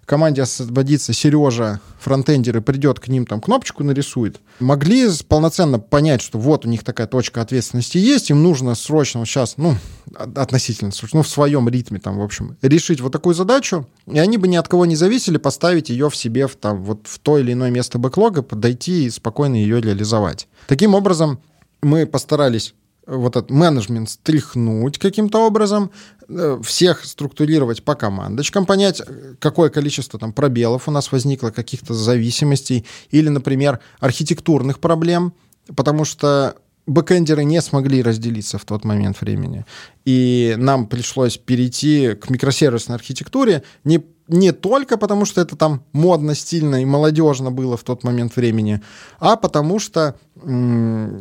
команде 0.08 0.42
освободится 0.42 1.14
Сережа, 1.14 1.80
фронтендер, 2.00 2.58
и 2.58 2.62
придет 2.62 3.00
к 3.00 3.10
ним, 3.10 3.28
там 3.28 3.42
кнопочку 3.42 3.84
нарисует, 3.84 4.40
могли 4.60 5.08
полноценно 5.28 5.78
понять, 5.80 6.22
что 6.22 6.40
вот 6.40 6.66
у 6.66 6.70
них 6.70 6.84
такая 6.84 7.06
точка 7.06 7.42
ответственности 7.42 7.98
есть, 8.00 8.32
им 8.32 8.42
нужно 8.42 8.74
срочно 8.74 9.20
вот 9.20 9.28
сейчас, 9.28 9.58
ну, 9.58 9.76
относительно 10.16 10.92
ну, 11.14 11.22
в 11.22 11.28
своем 11.28 11.68
ритме, 11.70 12.00
там, 12.00 12.18
в 12.18 12.24
общем, 12.24 12.58
решить 12.62 13.02
вот 13.02 13.12
такую 13.12 13.36
задачу, 13.36 13.86
и 14.08 14.18
они 14.18 14.38
бы 14.38 14.48
ни 14.48 14.56
от 14.56 14.68
кого 14.68 14.86
не 14.86 14.96
зависели, 14.96 15.38
поставить 15.38 15.90
ее 15.90 16.10
в 16.10 16.16
себе 16.16 16.48
в, 16.48 16.56
там, 16.56 16.82
вот 16.82 17.02
в 17.04 17.20
то 17.20 17.38
или 17.38 17.52
иное 17.52 17.70
место 17.70 18.00
бэклога, 18.00 18.42
подойти 18.42 19.06
и 19.06 19.10
спокойно 19.10 19.56
ее 19.56 19.82
реализовать. 19.82 20.48
Таким 20.68 20.96
образом, 20.96 21.40
мы 21.82 22.08
постарались 22.08 22.74
вот 23.08 23.36
этот 23.36 23.50
менеджмент 23.50 24.10
стряхнуть 24.10 25.00
каким-то 25.00 25.46
образом, 25.46 25.92
э, 26.28 26.60
всех 26.64 27.06
структурировать 27.06 27.84
по 27.84 27.96
командочкам, 27.96 28.66
понять, 28.66 29.02
какое 29.40 29.70
количество 29.70 30.20
там 30.20 30.34
пробелов 30.34 30.88
у 30.88 30.92
нас 30.92 31.12
возникло, 31.12 31.50
каких-то 31.50 31.94
зависимостей 31.94 32.86
или, 33.10 33.30
например, 33.30 33.80
архитектурных 34.00 34.80
проблем, 34.80 35.34
потому 35.76 36.06
что 36.06 36.58
бэкэндеры 36.86 37.44
не 37.44 37.62
смогли 37.62 38.02
разделиться 38.02 38.58
в 38.58 38.66
тот 38.66 38.84
момент 38.84 39.22
времени. 39.22 39.66
И 40.06 40.56
нам 40.58 40.88
пришлось 40.88 41.38
перейти 41.38 42.16
к 42.16 42.30
микросервисной 42.30 42.96
архитектуре 42.96 43.64
не 43.84 44.04
не 44.28 44.52
только 44.52 44.98
потому, 44.98 45.26
что 45.26 45.42
это 45.42 45.56
там 45.56 45.84
модно, 45.94 46.36
стильно 46.36 46.82
и 46.82 46.86
молодежно 46.86 47.52
было 47.52 47.78
в 47.78 47.84
тот 47.84 48.04
момент 48.04 48.36
времени, 48.36 48.82
а 49.20 49.36
потому 49.36 49.80
что 49.80 50.16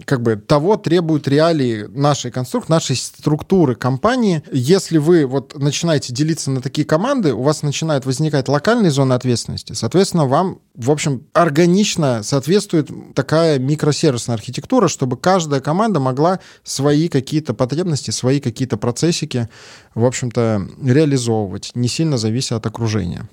как 0.05 0.23
бы 0.23 0.37
того 0.37 0.77
требуют 0.77 1.27
реалии 1.29 1.87
нашей 1.89 2.31
конструкции, 2.31 2.71
нашей 2.71 2.97
структуры 2.97 3.75
компании. 3.75 4.43
Если 4.53 4.99
вы 4.99 5.27
вот 5.27 5.59
начинаете 5.59 6.13
делиться 6.13 6.51
на 6.51 6.61
такие 6.61 6.87
команды, 6.87 7.33
у 7.33 7.43
вас 7.43 7.63
начинает 7.63 8.05
возникать 8.05 8.49
локальные 8.49 8.91
зоны 8.91 9.15
ответственности. 9.15 9.73
Соответственно, 9.73 10.27
вам, 10.27 10.59
в 10.75 10.91
общем, 10.91 11.27
органично 11.33 12.23
соответствует 12.23 12.91
такая 13.15 13.59
микросервисная 13.59 14.35
архитектура, 14.35 14.89
чтобы 14.89 15.17
каждая 15.17 15.61
команда 15.61 15.99
могла 15.99 16.41
свои 16.63 17.09
какие-то 17.09 17.55
потребности, 17.55 18.11
свои 18.11 18.41
какие-то 18.41 18.77
процессики, 18.77 19.49
в 19.95 20.05
общем-то, 20.05 20.69
реализовывать, 20.85 21.71
не 21.75 21.89
сильно 21.89 22.19
завися 22.19 22.57
от 22.57 22.67
окружения. 22.97 23.27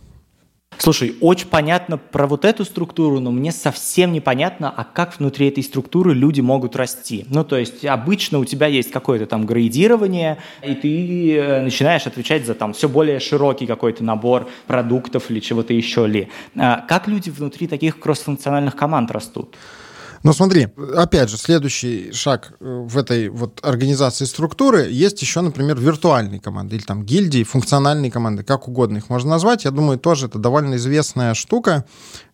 Слушай, 0.79 1.15
очень 1.21 1.47
понятно 1.47 1.97
про 1.97 2.25
вот 2.25 2.43
эту 2.43 2.65
структуру, 2.65 3.19
но 3.19 3.31
мне 3.31 3.51
совсем 3.51 4.11
непонятно, 4.11 4.73
а 4.75 4.83
как 4.83 5.17
внутри 5.19 5.47
этой 5.47 5.63
структуры 5.63 6.13
люди 6.15 6.41
могут 6.41 6.75
расти. 6.75 7.25
Ну, 7.29 7.45
то 7.45 7.57
есть 7.57 7.85
обычно 7.85 8.39
у 8.39 8.45
тебя 8.45 8.65
есть 8.67 8.91
какое-то 8.91 9.27
там 9.27 9.45
градирование, 9.45 10.39
и 10.63 10.73
ты 10.73 11.37
э, 11.37 11.61
начинаешь 11.61 12.07
отвечать 12.07 12.45
за 12.47 12.55
там 12.55 12.73
все 12.73 12.89
более 12.89 13.19
широкий 13.19 13.67
какой-то 13.67 14.03
набор 14.03 14.49
продуктов 14.65 15.29
или 15.29 15.39
чего-то 15.39 15.73
еще 15.73 16.07
ли. 16.07 16.29
А 16.57 16.81
как 16.81 17.07
люди 17.07 17.29
внутри 17.29 17.67
таких 17.67 17.99
кроссфункциональных 17.99 18.75
команд 18.75 19.11
растут? 19.11 19.55
Но 20.23 20.31
смотри, 20.31 20.69
опять 20.95 21.29
же, 21.29 21.37
следующий 21.37 22.13
шаг 22.13 22.53
э, 22.59 22.85
в 22.87 22.97
этой 22.97 23.27
вот 23.27 23.59
организации 23.61 24.23
структуры 24.23 24.87
есть 24.89 25.21
еще, 25.21 25.41
например, 25.41 25.77
виртуальные 25.77 26.39
команды 26.39 26.77
или 26.77 26.83
там 26.83 27.03
гильдии, 27.03 27.43
функциональные 27.43 28.09
команды, 28.09 28.43
как 28.43 28.69
угодно 28.69 28.97
их 28.97 29.09
можно 29.09 29.31
назвать. 29.31 29.65
Я 29.65 29.71
думаю, 29.71 29.99
тоже 29.99 30.27
это 30.27 30.39
довольно 30.39 30.75
известная 30.75 31.33
штука, 31.33 31.85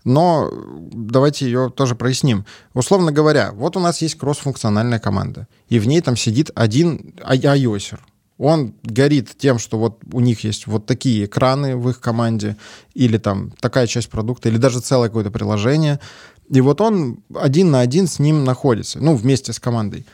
но 0.04 0.52
давайте 0.92 1.46
ее 1.46 1.72
тоже 1.76 1.96
проясним. 1.96 2.46
Условно 2.76 3.12
говоря, 3.12 3.52
вот 3.54 3.76
у 3.76 3.80
нас 3.80 4.04
есть 4.04 4.20
кроссфункциональная 4.20 5.00
команда, 5.00 5.48
и 5.68 5.80
в 5.80 5.88
ней 5.88 6.02
там 6.02 6.16
сидит 6.16 6.52
один 6.54 7.16
iOS. 7.26 7.98
Он 8.38 8.74
горит 8.84 9.38
тем, 9.38 9.60
что 9.60 9.78
вот 9.78 10.00
у 10.14 10.22
них 10.22 10.46
есть 10.46 10.66
вот 10.66 10.86
такие 10.86 11.26
экраны 11.26 11.76
в 11.76 11.90
их 11.90 12.00
команде, 12.00 12.56
или 12.94 13.18
там 13.18 13.52
такая 13.60 13.86
часть 13.86 14.10
продукта, 14.10 14.48
или 14.48 14.58
даже 14.58 14.80
целое 14.80 15.10
какое-то 15.10 15.30
приложение. 15.30 16.00
И 16.50 16.62
вот 16.62 16.82
он 16.82 17.20
один 17.36 17.72
на 17.72 17.80
один 17.82 18.08
с 18.08 18.20
ним 18.20 18.44
находится, 18.44 19.00
ну, 19.00 19.16
вместе 19.16 19.54
с 19.54 19.60
командой. 19.60 20.06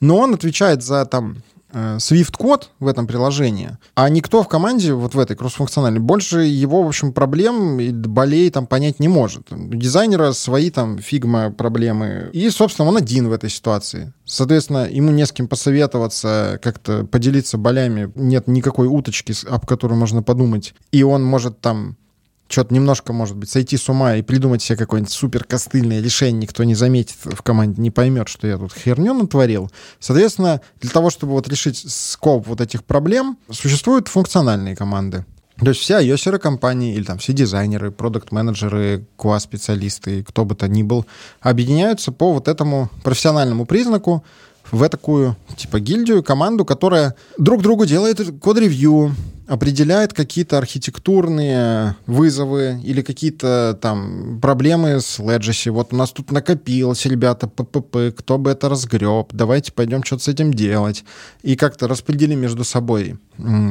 Но 0.00 0.18
он 0.18 0.34
отвечает 0.34 0.82
за 0.82 1.04
там 1.06 1.42
э, 1.72 1.96
Swift-код 1.98 2.70
в 2.80 2.86
этом 2.86 3.06
приложении, 3.06 3.76
а 3.94 4.08
никто 4.08 4.42
в 4.42 4.48
команде, 4.48 4.94
вот 4.94 5.14
в 5.14 5.18
этой 5.18 5.36
кроссфункциональной, 5.36 6.00
больше 6.00 6.40
его, 6.40 6.82
в 6.82 6.88
общем, 6.88 7.12
проблем 7.12 7.78
и 7.80 7.90
болей 7.90 8.50
там 8.50 8.66
понять 8.66 8.98
не 8.98 9.08
может. 9.08 9.52
У 9.52 9.74
дизайнера 9.74 10.32
свои 10.32 10.70
там 10.70 10.98
Figma 10.98 11.50
проблемы. 11.50 12.30
И, 12.32 12.48
собственно, 12.50 12.88
он 12.88 12.96
один 12.96 13.28
в 13.28 13.32
этой 13.32 13.50
ситуации. 13.50 14.12
Соответственно, 14.24 14.88
ему 14.90 15.10
не 15.10 15.26
с 15.26 15.32
кем 15.32 15.48
посоветоваться, 15.48 16.58
как-то 16.62 17.04
поделиться 17.04 17.58
болями. 17.58 18.10
Нет 18.14 18.48
никакой 18.48 18.88
уточки, 18.88 19.34
об 19.48 19.66
которой 19.66 19.94
можно 19.94 20.22
подумать. 20.22 20.74
И 20.92 21.02
он 21.02 21.24
может 21.24 21.60
там 21.60 21.96
что-то 22.48 22.74
немножко, 22.74 23.12
может 23.12 23.36
быть, 23.36 23.50
сойти 23.50 23.76
с 23.76 23.88
ума 23.88 24.16
и 24.16 24.22
придумать 24.22 24.62
себе 24.62 24.76
какое-нибудь 24.76 25.12
супер 25.12 25.44
костыльное 25.44 26.00
решение, 26.00 26.42
никто 26.42 26.64
не 26.64 26.74
заметит 26.74 27.16
в 27.22 27.42
команде, 27.42 27.80
не 27.80 27.90
поймет, 27.90 28.28
что 28.28 28.46
я 28.46 28.58
тут 28.58 28.72
херню 28.72 29.14
натворил. 29.14 29.70
Соответственно, 29.98 30.60
для 30.80 30.90
того, 30.90 31.10
чтобы 31.10 31.32
вот 31.32 31.48
решить 31.48 31.84
скоп 31.88 32.46
вот 32.46 32.60
этих 32.60 32.84
проблем, 32.84 33.38
существуют 33.50 34.08
функциональные 34.08 34.76
команды. 34.76 35.24
То 35.58 35.68
есть 35.68 35.80
все 35.80 36.00
ios 36.00 36.38
компании 36.38 36.94
или 36.94 37.04
там 37.04 37.18
все 37.18 37.32
дизайнеры, 37.32 37.92
продукт-менеджеры, 37.92 39.06
QA-специалисты, 39.16 40.24
кто 40.24 40.44
бы 40.44 40.56
то 40.56 40.66
ни 40.66 40.82
был, 40.82 41.06
объединяются 41.40 42.10
по 42.10 42.32
вот 42.32 42.48
этому 42.48 42.90
профессиональному 43.04 43.64
признаку 43.64 44.24
в 44.72 44.88
такую 44.88 45.36
типа 45.56 45.78
гильдию, 45.78 46.24
команду, 46.24 46.64
которая 46.64 47.14
друг 47.38 47.62
другу 47.62 47.86
делает 47.86 48.20
код-ревью, 48.40 49.14
определяет 49.46 50.12
какие-то 50.12 50.58
архитектурные 50.58 51.96
вызовы 52.06 52.80
или 52.82 53.02
какие-то 53.02 53.78
там 53.80 54.40
проблемы 54.40 55.00
с 55.00 55.18
Legacy. 55.20 55.70
Вот 55.70 55.92
у 55.92 55.96
нас 55.96 56.12
тут 56.12 56.32
накопилось, 56.32 57.04
ребята, 57.06 57.46
ППП, 57.46 58.16
кто 58.16 58.38
бы 58.38 58.50
это 58.50 58.68
разгреб, 58.68 59.28
давайте 59.32 59.72
пойдем 59.72 60.02
что-то 60.02 60.24
с 60.24 60.28
этим 60.28 60.52
делать. 60.52 61.04
И 61.42 61.56
как-то 61.56 61.88
распределим 61.88 62.40
между 62.40 62.64
собой 62.64 63.18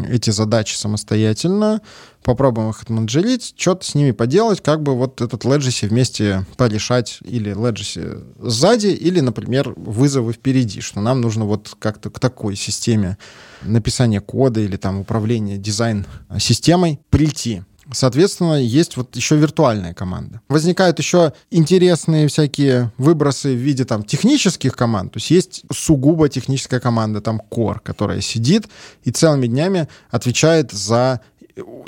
эти 0.10 0.30
задачи 0.30 0.76
самостоятельно, 0.76 1.82
попробуем 2.24 2.70
их 2.70 2.84
отменеджерить, 2.84 3.54
что-то 3.58 3.86
с 3.86 3.96
ними 3.96 4.12
поделать, 4.12 4.62
как 4.62 4.84
бы 4.84 4.96
вот 4.96 5.22
этот 5.22 5.46
Legacy 5.46 5.88
вместе 5.88 6.46
порешать 6.58 7.20
или 7.22 7.54
Legacy 7.54 8.24
сзади, 8.40 8.88
или, 8.88 9.22
например, 9.22 9.74
вызовы 9.76 10.34
впереди, 10.34 10.82
что 10.82 11.02
нам 11.02 11.22
нужно 11.22 11.46
вот 11.46 11.76
как-то 11.80 12.10
к 12.10 12.20
такой 12.20 12.56
системе 12.56 13.18
написания 13.64 14.22
кода 14.22 14.60
или 14.60 14.78
там 14.78 15.00
управления 15.00 15.58
дизайн-системой 15.58 17.00
прийти. 17.10 17.64
Соответственно, 17.92 18.62
есть 18.62 18.96
вот 18.96 19.16
еще 19.16 19.36
виртуальная 19.36 19.94
команда. 19.94 20.42
Возникают 20.48 21.00
еще 21.00 21.34
интересные 21.52 22.28
всякие 22.28 22.92
выбросы 22.98 23.54
в 23.54 23.58
виде 23.58 23.84
там 23.84 24.04
технических 24.04 24.76
команд. 24.76 25.14
То 25.14 25.18
есть 25.18 25.32
есть 25.32 25.64
сугубо 25.72 26.30
техническая 26.30 26.80
команда, 26.80 27.20
там 27.20 27.42
Core, 27.52 27.80
которая 27.84 28.22
сидит 28.22 28.70
и 29.04 29.12
целыми 29.12 29.48
днями 29.48 29.90
отвечает 30.10 30.72
за 30.72 31.20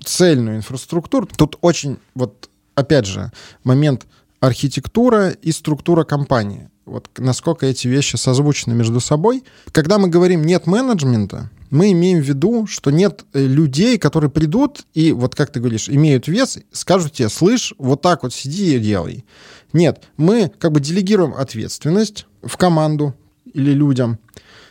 цельную 0.04 0.58
инфраструктуру. 0.58 1.28
Тут 1.28 1.58
очень 1.62 1.98
вот 2.14 2.50
опять 2.76 3.06
же 3.06 3.32
момент 3.64 4.06
архитектура 4.42 5.30
и 5.30 5.52
структура 5.52 6.04
компании. 6.04 6.70
вот 6.86 7.10
насколько 7.18 7.66
эти 7.66 7.88
вещи 7.88 8.16
созвучны 8.16 8.74
между 8.74 9.00
собой. 9.00 9.44
Когда 9.72 9.98
мы 9.98 10.08
говорим 10.08 10.44
«нет 10.44 10.68
менеджмента», 10.68 11.50
мы 11.70 11.92
имеем 11.92 12.20
в 12.20 12.26
виду, 12.26 12.68
что 12.68 12.92
нет 12.92 13.26
э, 13.34 13.46
людей, 13.46 13.98
которые 13.98 14.30
придут 14.30 14.86
и, 14.94 15.12
вот 15.12 15.36
как 15.36 15.52
ты 15.52 15.60
говоришь, 15.60 15.90
имеют 15.90 16.28
вес, 16.28 16.60
скажут 16.72 17.14
тебе, 17.14 17.30
слышь, 17.30 17.74
вот 17.78 18.02
так 18.02 18.24
вот 18.24 18.34
сиди 18.34 18.76
и 18.76 18.80
делай. 18.80 19.26
Нет, 19.74 20.04
мы 20.18 20.52
как 20.60 20.72
бы 20.72 20.80
делегируем 20.80 21.34
ответственность 21.34 22.28
в 22.42 22.58
команду 22.58 23.16
или 23.54 23.72
людям, 23.72 24.20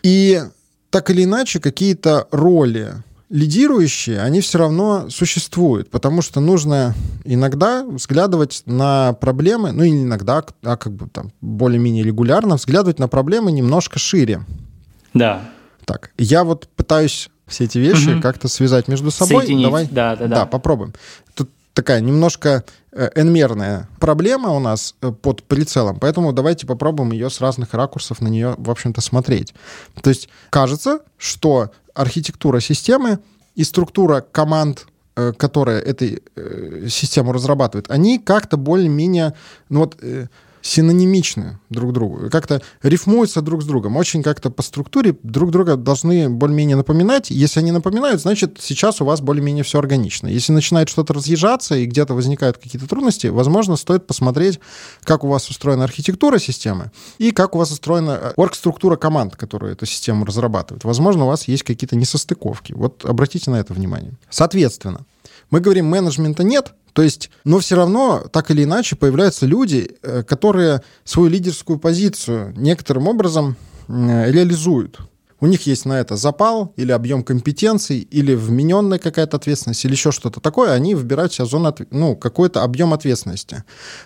и 0.03 0.43
так 0.91 1.11
или 1.11 1.25
иначе 1.25 1.61
какие-то 1.61 2.29
роли 2.31 2.95
лидирующие, 3.31 4.21
они 4.21 4.41
все 4.41 4.59
равно 4.59 5.11
существуют, 5.11 5.91
потому 5.91 6.23
что 6.23 6.41
нужно 6.41 6.95
иногда 7.25 7.85
взглядывать 7.85 8.63
на 8.67 9.15
проблемы, 9.15 9.73
ну 9.73 9.83
или 9.83 10.03
иногда, 10.05 10.45
а 10.63 10.77
как 10.77 10.93
бы 10.93 11.09
там 11.09 11.33
более-менее 11.41 12.05
регулярно 12.05 12.57
взглядывать 12.57 12.99
на 12.99 13.09
проблемы 13.09 13.51
немножко 13.51 13.99
шире. 13.99 14.45
Да. 15.15 15.51
Так, 15.85 16.13
я 16.17 16.45
вот 16.45 16.69
пытаюсь 16.85 17.31
все 17.47 17.65
эти 17.65 17.79
вещи 17.79 18.11
угу. 18.11 18.21
как-то 18.21 18.49
связать 18.49 18.89
между 18.89 19.11
собой. 19.11 19.43
Соединить. 19.43 19.65
Давай, 19.65 19.89
да, 19.91 20.17
да, 20.17 20.27
да. 20.27 20.35
Да, 20.37 20.47
попробуем. 20.47 20.93
Тут 21.35 21.51
такая 21.73 22.01
немножко 22.01 22.63
э, 22.93 23.09
энмерная 23.15 23.89
проблема 23.99 24.51
у 24.51 24.61
нас 24.61 24.95
э, 25.01 25.11
под 25.11 25.43
прицелом, 25.45 25.99
поэтому 25.99 26.33
давайте 26.35 26.67
попробуем 26.67 27.13
ее 27.13 27.31
с 27.31 27.41
разных 27.41 27.73
ракурсов 27.73 28.21
на 28.21 28.29
нее, 28.29 28.55
в 28.59 28.71
общем-то, 28.71 29.01
смотреть. 29.01 29.55
То 30.03 30.11
есть 30.11 30.29
кажется, 30.51 31.01
что 31.17 31.71
архитектура 31.95 32.61
системы 32.61 33.19
и 33.55 33.65
структура 33.65 34.21
команд 34.21 34.87
э, 35.17 35.33
которые 35.33 35.81
эту 35.81 36.05
систему 36.91 37.33
разрабатывают, 37.33 37.91
они 37.91 38.19
как-то 38.19 38.59
более-менее, 38.59 39.33
ну 39.71 39.81
вот 39.81 39.97
синонимичны 40.65 41.59
друг 41.69 41.93
другу, 41.93 42.31
как-то 42.31 42.63
рифмуются 42.83 43.43
друг 43.43 43.63
с 43.63 43.67
другом, 43.67 43.97
очень 43.97 44.23
как-то 44.23 44.51
по 44.51 44.63
структуре 44.63 45.15
друг 45.23 45.51
друга 45.51 45.77
должны 45.77 46.31
более-менее 46.31 46.77
напоминать. 46.77 47.31
Если 47.31 47.61
они 47.61 47.71
напоминают, 47.71 48.23
значит, 48.23 48.57
сейчас 48.61 49.03
у 49.03 49.05
вас 49.05 49.21
более-менее 49.21 49.63
все 49.63 49.79
органично. 49.79 50.27
Если 50.27 50.53
начинает 50.53 50.89
что-то 50.89 51.13
разъезжаться 51.13 51.77
и 51.77 51.85
где-то 51.85 52.15
возникают 52.15 52.57
какие-то 52.57 52.89
трудности, 52.89 53.27
возможно, 53.27 53.77
стоит 53.77 54.07
посмотреть, 54.07 54.59
как 55.03 55.23
у 55.23 55.29
вас 55.29 55.51
устроена 55.51 55.85
архитектура 55.85 56.39
системы 56.39 56.91
и 57.19 57.31
как 57.31 57.55
у 57.55 57.59
вас 57.59 57.71
устроена 57.71 58.33
орг-структура 58.37 58.97
команд, 58.97 59.37
которые 59.37 59.75
эту 59.75 59.85
систему 59.85 60.25
разрабатывают. 60.25 60.85
Возможно, 60.85 61.25
у 61.25 61.29
вас 61.29 61.47
есть 61.47 61.63
какие-то 61.63 61.95
несостыковки. 61.95 62.73
Вот 62.73 63.05
обратите 63.05 63.51
на 63.51 63.57
это 63.57 63.75
внимание. 63.75 64.15
Соответственно, 64.31 65.05
мы 65.51 65.61
говорим, 65.61 65.87
менеджмента 65.87 66.45
нет, 66.45 66.75
то 66.93 67.03
есть, 67.03 67.31
но 67.45 67.59
все 67.59 67.77
равно, 67.77 68.25
так 68.33 68.51
или 68.51 68.65
иначе, 68.65 68.97
появляются 68.97 69.47
люди, 69.47 69.97
э, 70.03 70.23
которые 70.23 70.83
свою 71.05 71.29
лидерскую 71.29 71.79
позицию 71.79 72.55
некоторым 72.57 73.09
образом 73.09 73.57
реализуют. 73.89 74.99
У 75.41 75.47
них 75.47 75.67
есть 75.67 75.85
на 75.85 76.01
это 76.01 76.17
запал 76.17 76.73
или 76.77 76.91
объем 76.91 77.23
компетенций, 77.23 77.99
или 77.99 78.35
вмененная 78.35 78.99
какая-то 78.99 79.37
ответственность, 79.37 79.85
или 79.85 79.93
еще 79.93 80.11
что-то 80.11 80.41
такое, 80.41 80.73
они 80.73 80.95
выбирают 80.95 81.35
себе 81.35 81.47
зону, 81.47 81.75
ну, 81.91 82.17
какой-то 82.17 82.63
объем 82.63 82.95
ответственности. 82.95 83.63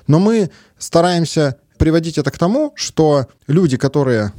Но 0.08 0.18
мы 0.18 0.50
стараемся 0.78 1.56
приводить 1.76 2.18
это 2.18 2.30
к 2.32 2.38
тому, 2.38 2.72
что 2.74 3.28
люди, 3.46 3.76
которые, 3.76 4.32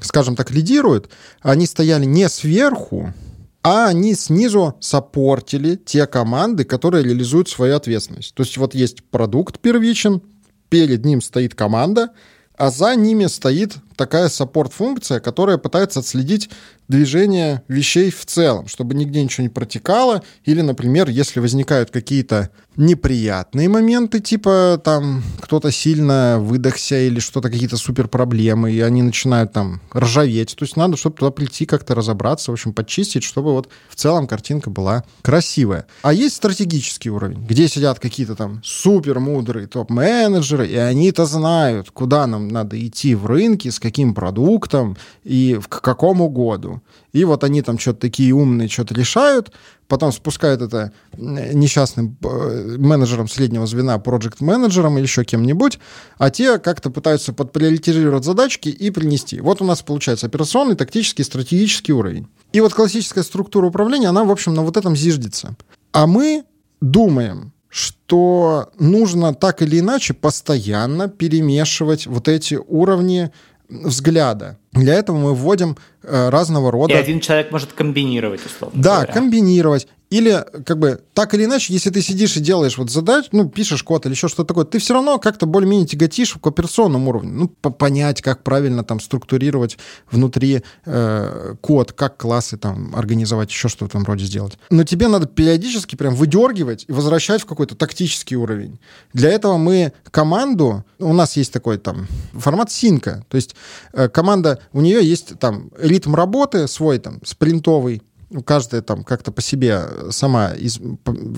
скажем 0.00 0.36
так, 0.36 0.50
лидируют, 0.50 1.10
они 1.42 1.66
стояли 1.66 2.06
не 2.06 2.28
сверху, 2.30 3.12
а 3.62 3.88
они 3.88 4.14
снизу 4.14 4.76
саппортили 4.80 5.76
те 5.76 6.06
команды, 6.06 6.64
которые 6.64 7.04
реализуют 7.04 7.48
свою 7.48 7.76
ответственность. 7.76 8.34
То 8.34 8.42
есть 8.42 8.56
вот 8.56 8.74
есть 8.74 9.02
продукт 9.04 9.58
первичен, 9.58 10.22
перед 10.68 11.04
ним 11.04 11.20
стоит 11.20 11.54
команда, 11.54 12.10
а 12.56 12.70
за 12.70 12.94
ними 12.94 13.26
стоит 13.26 13.76
такая 13.98 14.28
саппорт-функция, 14.30 15.20
которая 15.20 15.58
пытается 15.58 16.00
отследить 16.00 16.48
движение 16.88 17.62
вещей 17.68 18.10
в 18.10 18.24
целом, 18.24 18.66
чтобы 18.66 18.94
нигде 18.94 19.22
ничего 19.22 19.42
не 19.42 19.50
протекало. 19.50 20.22
Или, 20.44 20.62
например, 20.62 21.10
если 21.10 21.40
возникают 21.40 21.90
какие-то 21.90 22.50
неприятные 22.76 23.68
моменты, 23.68 24.20
типа 24.20 24.80
там 24.82 25.22
кто-то 25.40 25.70
сильно 25.72 26.38
выдохся 26.40 26.96
или 26.96 27.18
что-то, 27.18 27.50
какие-то 27.50 27.76
супер 27.76 28.06
проблемы, 28.06 28.72
и 28.72 28.80
они 28.80 29.02
начинают 29.02 29.52
там 29.52 29.82
ржаветь. 29.94 30.54
То 30.56 30.64
есть 30.64 30.76
надо, 30.76 30.96
чтобы 30.96 31.16
туда 31.16 31.30
прийти, 31.32 31.66
как-то 31.66 31.94
разобраться, 31.96 32.52
в 32.52 32.54
общем, 32.54 32.72
подчистить, 32.72 33.24
чтобы 33.24 33.52
вот 33.52 33.68
в 33.90 33.96
целом 33.96 34.28
картинка 34.28 34.70
была 34.70 35.04
красивая. 35.22 35.86
А 36.02 36.12
есть 36.12 36.36
стратегический 36.36 37.10
уровень, 37.10 37.44
где 37.44 37.66
сидят 37.66 37.98
какие-то 37.98 38.36
там 38.36 38.62
супер 38.64 39.18
мудрые 39.18 39.66
топ-менеджеры, 39.66 40.68
и 40.68 40.76
они-то 40.76 41.26
знают, 41.26 41.90
куда 41.90 42.28
нам 42.28 42.46
надо 42.46 42.78
идти 42.86 43.16
в 43.16 43.26
рынке, 43.26 43.72
с 43.72 43.80
каким 43.88 44.14
продуктом 44.14 44.96
и 45.24 45.58
к 45.68 45.80
какому 45.80 46.28
году. 46.28 46.82
И 47.12 47.24
вот 47.24 47.42
они 47.44 47.62
там 47.62 47.78
что-то 47.78 48.00
такие 48.00 48.34
умные, 48.34 48.68
что-то 48.68 48.94
решают, 48.94 49.52
потом 49.86 50.12
спускают 50.12 50.60
это 50.60 50.92
несчастным 51.16 52.16
э, 52.22 52.76
менеджером 52.78 53.28
среднего 53.28 53.66
звена, 53.66 53.98
проект-менеджером 53.98 54.98
или 54.98 55.04
еще 55.04 55.24
кем-нибудь, 55.24 55.78
а 56.18 56.30
те 56.30 56.58
как-то 56.58 56.90
пытаются 56.90 57.32
подприоритизировать 57.32 58.24
задачки 58.24 58.68
и 58.68 58.90
принести. 58.90 59.40
Вот 59.40 59.62
у 59.62 59.64
нас 59.64 59.82
получается 59.82 60.26
операционный, 60.26 60.76
тактический, 60.76 61.24
стратегический 61.24 61.94
уровень. 61.94 62.28
И 62.52 62.60
вот 62.60 62.74
классическая 62.74 63.22
структура 63.22 63.66
управления, 63.66 64.08
она, 64.08 64.24
в 64.24 64.30
общем, 64.30 64.54
на 64.54 64.62
вот 64.62 64.76
этом 64.76 64.94
зиждется. 64.94 65.56
А 65.92 66.06
мы 66.06 66.44
думаем, 66.80 67.52
что 67.68 68.70
нужно 68.78 69.34
так 69.34 69.62
или 69.62 69.80
иначе 69.80 70.14
постоянно 70.14 71.08
перемешивать 71.08 72.06
вот 72.06 72.28
эти 72.28 72.54
уровни 72.54 73.30
взгляда. 73.68 74.58
Для 74.72 74.94
этого 74.94 75.16
мы 75.16 75.34
вводим 75.34 75.76
э, 76.02 76.28
разного 76.30 76.70
рода... 76.70 76.94
И 76.94 76.96
один 76.96 77.20
человек 77.20 77.50
может 77.52 77.72
комбинировать, 77.72 78.44
условно 78.44 78.80
Да, 78.82 78.94
говоря. 78.96 79.12
комбинировать. 79.12 79.88
Или, 80.10 80.44
как 80.64 80.78
бы, 80.78 81.02
так 81.12 81.34
или 81.34 81.44
иначе, 81.44 81.72
если 81.72 81.90
ты 81.90 82.00
сидишь 82.00 82.36
и 82.36 82.40
делаешь 82.40 82.78
вот 82.78 82.90
задачу, 82.90 83.28
ну, 83.32 83.48
пишешь 83.48 83.82
код 83.82 84.06
или 84.06 84.14
еще 84.14 84.28
что-то 84.28 84.48
такое, 84.48 84.64
ты 84.64 84.78
все 84.78 84.94
равно 84.94 85.18
как-то 85.18 85.46
более-менее 85.46 85.86
тяготишь 85.86 86.34
к 86.34 86.46
операционному 86.46 87.10
уровню. 87.10 87.30
Ну, 87.32 87.48
понять, 87.48 88.22
как 88.22 88.42
правильно 88.42 88.84
там 88.84 89.00
структурировать 89.00 89.76
внутри 90.10 90.62
э, 90.86 91.54
код, 91.60 91.92
как 91.92 92.16
классы 92.16 92.56
там 92.56 92.94
организовать, 92.96 93.50
еще 93.50 93.68
что-то 93.68 93.98
в 93.98 94.02
этом 94.02 94.18
сделать. 94.18 94.58
Но 94.70 94.84
тебе 94.84 95.08
надо 95.08 95.26
периодически 95.26 95.94
прям 95.96 96.14
выдергивать 96.14 96.86
и 96.88 96.92
возвращать 96.92 97.42
в 97.42 97.46
какой-то 97.46 97.74
тактический 97.74 98.36
уровень. 98.36 98.78
Для 99.12 99.30
этого 99.30 99.58
мы 99.58 99.92
команду, 100.10 100.84
у 100.98 101.12
нас 101.12 101.36
есть 101.36 101.52
такой 101.52 101.76
там 101.76 102.06
формат 102.32 102.70
синка, 102.70 103.24
то 103.28 103.36
есть 103.36 103.54
э, 103.92 104.08
команда, 104.08 104.60
у 104.72 104.80
нее 104.80 105.06
есть 105.06 105.38
там 105.38 105.70
ритм 105.78 106.14
работы 106.14 106.66
свой 106.66 106.98
там 106.98 107.20
спринтовый, 107.24 108.02
каждая 108.44 108.82
там 108.82 109.04
как-то 109.04 109.32
по 109.32 109.40
себе 109.40 109.84
сама 110.10 110.50
из, 110.50 110.80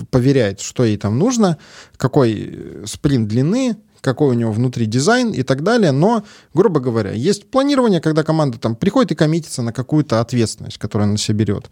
поверяет, 0.09 0.59
что 0.61 0.83
ей 0.83 0.97
там 0.97 1.17
нужно, 1.17 1.57
какой 1.97 2.83
спринт 2.85 3.27
длины, 3.27 3.77
какой 4.01 4.29
у 4.29 4.33
него 4.33 4.51
внутри 4.51 4.85
дизайн 4.85 5.31
и 5.31 5.43
так 5.43 5.63
далее. 5.63 5.91
Но, 5.91 6.23
грубо 6.53 6.79
говоря, 6.79 7.11
есть 7.11 7.49
планирование, 7.49 8.01
когда 8.01 8.23
команда 8.23 8.57
там 8.57 8.75
приходит 8.75 9.11
и 9.11 9.15
коммитится 9.15 9.61
на 9.61 9.71
какую-то 9.71 10.19
ответственность, 10.19 10.77
которую 10.77 11.05
она 11.05 11.13
на 11.13 11.17
себя 11.17 11.37
берет. 11.37 11.69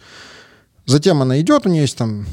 Затем 0.86 1.22
она 1.22 1.40
идет, 1.42 1.66
у 1.66 1.70
нее 1.70 1.82
есть 1.82 1.98
там 1.98 2.26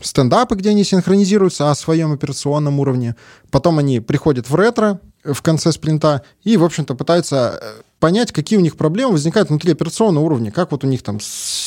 стендапы, 0.00 0.54
где 0.54 0.70
они 0.70 0.84
синхронизируются 0.84 1.70
о 1.70 1.74
своем 1.74 2.12
операционном 2.12 2.78
уровне. 2.78 3.16
Потом 3.50 3.78
они 3.78 4.00
приходят 4.00 4.48
в 4.48 4.54
ретро 4.54 5.00
в 5.24 5.42
конце 5.42 5.72
спринта 5.72 6.22
и, 6.44 6.56
в 6.56 6.64
общем-то, 6.64 6.94
пытаются 6.94 7.58
э, 7.60 7.82
понять, 7.98 8.32
какие 8.32 8.58
у 8.58 8.62
них 8.62 8.76
проблемы 8.76 9.12
возникают 9.12 9.48
внутри 9.48 9.72
операционного 9.72 10.24
уровня, 10.24 10.52
как 10.52 10.72
вот 10.72 10.84
у 10.84 10.86
них 10.86 11.02
там 11.02 11.18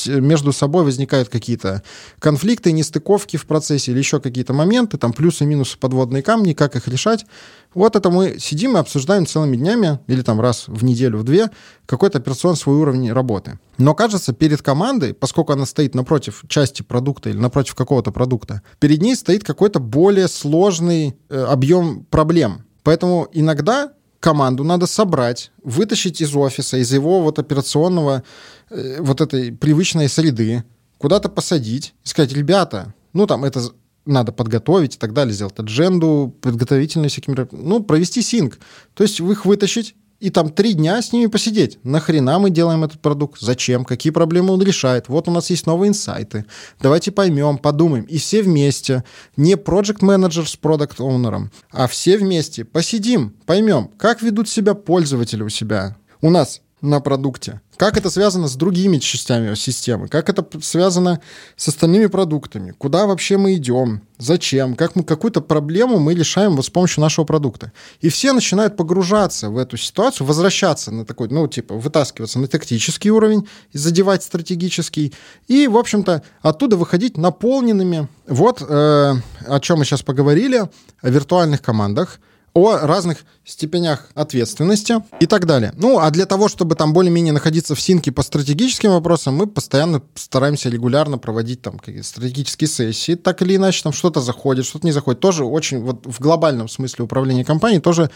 между 0.05 0.53
собой 0.53 0.83
возникают 0.83 1.29
какие-то 1.29 1.83
конфликты, 2.19 2.71
нестыковки 2.71 3.37
в 3.37 3.45
процессе 3.45 3.91
или 3.91 3.97
еще 3.97 4.19
какие-то 4.19 4.53
моменты, 4.53 4.97
там 4.97 5.13
плюсы, 5.13 5.45
минусы, 5.45 5.77
подводные 5.77 6.21
камни, 6.21 6.53
как 6.53 6.75
их 6.75 6.87
решать. 6.87 7.25
Вот 7.73 7.95
это 7.95 8.09
мы 8.09 8.37
сидим 8.39 8.77
и 8.77 8.79
обсуждаем 8.79 9.25
целыми 9.25 9.57
днями 9.57 9.99
или 10.07 10.21
там 10.21 10.39
раз 10.39 10.65
в 10.67 10.83
неделю, 10.83 11.19
в 11.19 11.23
две, 11.23 11.49
какой-то 11.85 12.19
операционный 12.19 12.57
свой 12.57 12.77
уровень 12.77 13.11
работы. 13.11 13.59
Но 13.77 13.95
кажется, 13.95 14.33
перед 14.33 14.61
командой, 14.61 15.13
поскольку 15.13 15.53
она 15.53 15.65
стоит 15.65 15.95
напротив 15.95 16.43
части 16.47 16.81
продукта 16.81 17.29
или 17.29 17.37
напротив 17.37 17.75
какого-то 17.75 18.11
продукта, 18.11 18.61
перед 18.79 19.01
ней 19.01 19.15
стоит 19.15 19.43
какой-то 19.43 19.79
более 19.79 20.27
сложный 20.27 21.15
э, 21.29 21.43
объем 21.43 22.05
проблем. 22.09 22.65
Поэтому 22.83 23.27
иногда 23.33 23.91
команду 24.19 24.63
надо 24.63 24.85
собрать, 24.87 25.51
вытащить 25.63 26.21
из 26.21 26.35
офиса, 26.35 26.77
из 26.77 26.91
его 26.91 27.21
вот 27.21 27.39
операционного, 27.39 28.23
э, 28.69 28.97
вот 28.99 29.21
этой 29.21 29.51
привычной 29.51 30.09
среды, 30.09 30.63
куда-то 30.97 31.29
посадить 31.29 31.93
и 32.03 32.07
сказать, 32.09 32.33
ребята, 32.33 32.93
ну 33.13 33.27
там 33.27 33.45
это 33.45 33.61
надо 34.05 34.31
подготовить 34.31 34.95
и 34.95 34.97
так 34.97 35.13
далее, 35.13 35.33
сделать 35.33 35.57
адженду, 35.59 36.35
подготовительные 36.41 37.09
всякие 37.09 37.33
мероприятия, 37.33 37.67
ну, 37.67 37.83
провести 37.83 38.21
синк. 38.21 38.57
То 38.93 39.03
есть 39.03 39.19
их 39.19 39.45
вытащить, 39.45 39.95
и 40.19 40.29
там 40.29 40.49
три 40.49 40.73
дня 40.73 41.01
с 41.01 41.13
ними 41.13 41.27
посидеть. 41.27 41.79
Нахрена 41.83 42.39
мы 42.39 42.49
делаем 42.49 42.83
этот 42.83 42.99
продукт? 43.01 43.39
Зачем? 43.39 43.85
Какие 43.85 44.11
проблемы 44.11 44.53
он 44.53 44.61
решает? 44.61 45.07
Вот 45.07 45.27
у 45.27 45.31
нас 45.31 45.49
есть 45.49 45.65
новые 45.65 45.89
инсайты. 45.89 46.45
Давайте 46.81 47.11
поймем, 47.11 47.57
подумаем. 47.57 48.05
И 48.05 48.17
все 48.17 48.41
вместе, 48.41 49.03
не 49.37 49.53
project 49.53 49.97
менеджер 50.01 50.47
с 50.47 50.55
продукт 50.55 50.99
оунером 50.99 51.51
а 51.71 51.87
все 51.87 52.17
вместе 52.17 52.65
посидим, 52.65 53.35
поймем, 53.45 53.89
как 53.97 54.21
ведут 54.21 54.49
себя 54.49 54.73
пользователи 54.73 55.43
у 55.43 55.49
себя. 55.49 55.97
У 56.21 56.29
нас 56.29 56.61
на 56.81 56.99
продукте. 56.99 57.61
Как 57.77 57.97
это 57.97 58.09
связано 58.09 58.47
с 58.47 58.55
другими 58.55 58.97
частями 58.97 59.55
системы? 59.55 60.09
Как 60.09 60.29
это 60.29 60.45
связано 60.61 61.21
с 61.55 61.69
остальными 61.69 62.07
продуктами? 62.07 62.71
Куда 62.77 63.05
вообще 63.05 63.37
мы 63.37 63.55
идем? 63.55 64.01
Зачем? 64.17 64.75
Как 64.75 64.97
мы 64.97 65.03
какую-то 65.03 65.39
проблему 65.39 65.97
мы 65.97 66.13
решаем 66.13 66.57
вот 66.57 66.65
с 66.65 66.69
помощью 66.69 67.01
нашего 67.01 67.23
продукта? 67.23 67.71
И 68.01 68.09
все 68.09 68.33
начинают 68.33 68.75
погружаться 68.75 69.49
в 69.49 69.57
эту 69.57 69.77
ситуацию, 69.77 70.27
возвращаться 70.27 70.91
на 70.91 71.05
такой, 71.05 71.29
ну, 71.29 71.47
типа, 71.47 71.75
вытаскиваться 71.75 72.37
на 72.39 72.47
тактический 72.47 73.11
уровень, 73.11 73.47
задевать 73.71 74.23
стратегический, 74.23 75.13
и, 75.47 75.67
в 75.67 75.77
общем-то, 75.77 76.21
оттуда 76.41 76.75
выходить 76.75 77.17
наполненными. 77.17 78.09
Вот 78.27 78.61
э, 78.61 78.65
о 78.67 79.59
чем 79.61 79.79
мы 79.79 79.85
сейчас 79.85 80.01
поговорили, 80.01 80.69
о 81.01 81.09
виртуальных 81.09 81.61
командах, 81.61 82.19
о 82.53 82.77
разных 82.77 83.19
степенях 83.45 84.09
ответственности 84.13 85.01
и 85.19 85.25
так 85.25 85.45
далее. 85.45 85.73
Ну, 85.75 85.99
а 85.99 86.09
для 86.11 86.25
того, 86.25 86.47
чтобы 86.47 86.75
там 86.75 86.93
более-менее 86.93 87.33
находиться 87.33 87.75
в 87.75 87.81
синке 87.81 88.11
по 88.11 88.21
стратегическим 88.21 88.91
вопросам, 88.91 89.35
мы 89.35 89.47
постоянно 89.47 90.01
стараемся 90.15 90.69
регулярно 90.69 91.17
проводить 91.17 91.61
там 91.61 91.79
какие-то 91.79 92.07
стратегические 92.07 92.67
сессии. 92.67 93.15
Так 93.15 93.41
или 93.41 93.55
иначе, 93.55 93.83
там 93.83 93.93
что-то 93.93 94.21
заходит, 94.21 94.65
что-то 94.65 94.85
не 94.85 94.91
заходит. 94.91 95.19
Тоже 95.19 95.45
очень, 95.45 95.79
вот 95.79 96.05
в 96.05 96.19
глобальном 96.19 96.69
смысле 96.69 97.05
управления 97.05 97.45
компанией 97.45 97.81
тоже 97.81 98.09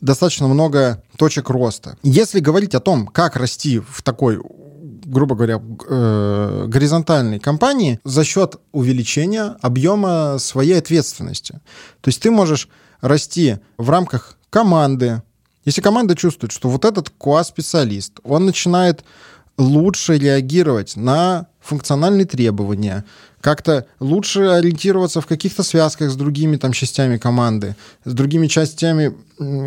достаточно 0.00 0.48
много 0.48 1.02
точек 1.16 1.50
роста. 1.50 1.96
Если 2.02 2.40
говорить 2.40 2.74
о 2.74 2.80
том, 2.80 3.06
как 3.06 3.36
расти 3.36 3.78
в 3.78 4.02
такой 4.02 4.40
грубо 5.04 5.34
говоря, 5.34 5.60
э, 5.88 6.64
горизонтальной 6.68 7.40
компании 7.40 7.98
за 8.04 8.24
счет 8.24 8.56
увеличения 8.72 9.56
объема 9.60 10.36
своей 10.38 10.78
ответственности. 10.78 11.54
То 12.00 12.08
есть 12.08 12.22
ты 12.22 12.30
можешь 12.30 12.68
расти 13.00 13.58
в 13.78 13.90
рамках 13.90 14.36
команды. 14.50 15.22
Если 15.64 15.80
команда 15.80 16.16
чувствует, 16.16 16.52
что 16.52 16.68
вот 16.68 16.84
этот 16.84 17.12
QA-специалист, 17.18 18.20
он 18.24 18.46
начинает 18.46 19.04
лучше 19.58 20.18
реагировать 20.18 20.96
на 20.96 21.46
функциональные 21.60 22.24
требования, 22.24 23.04
как-то 23.40 23.86
лучше 24.00 24.40
ориентироваться 24.40 25.20
в 25.20 25.26
каких-то 25.26 25.62
связках 25.62 26.10
с 26.10 26.16
другими 26.16 26.56
там 26.56 26.72
частями 26.72 27.16
команды, 27.16 27.76
с 28.04 28.12
другими 28.12 28.46
частями 28.46 29.14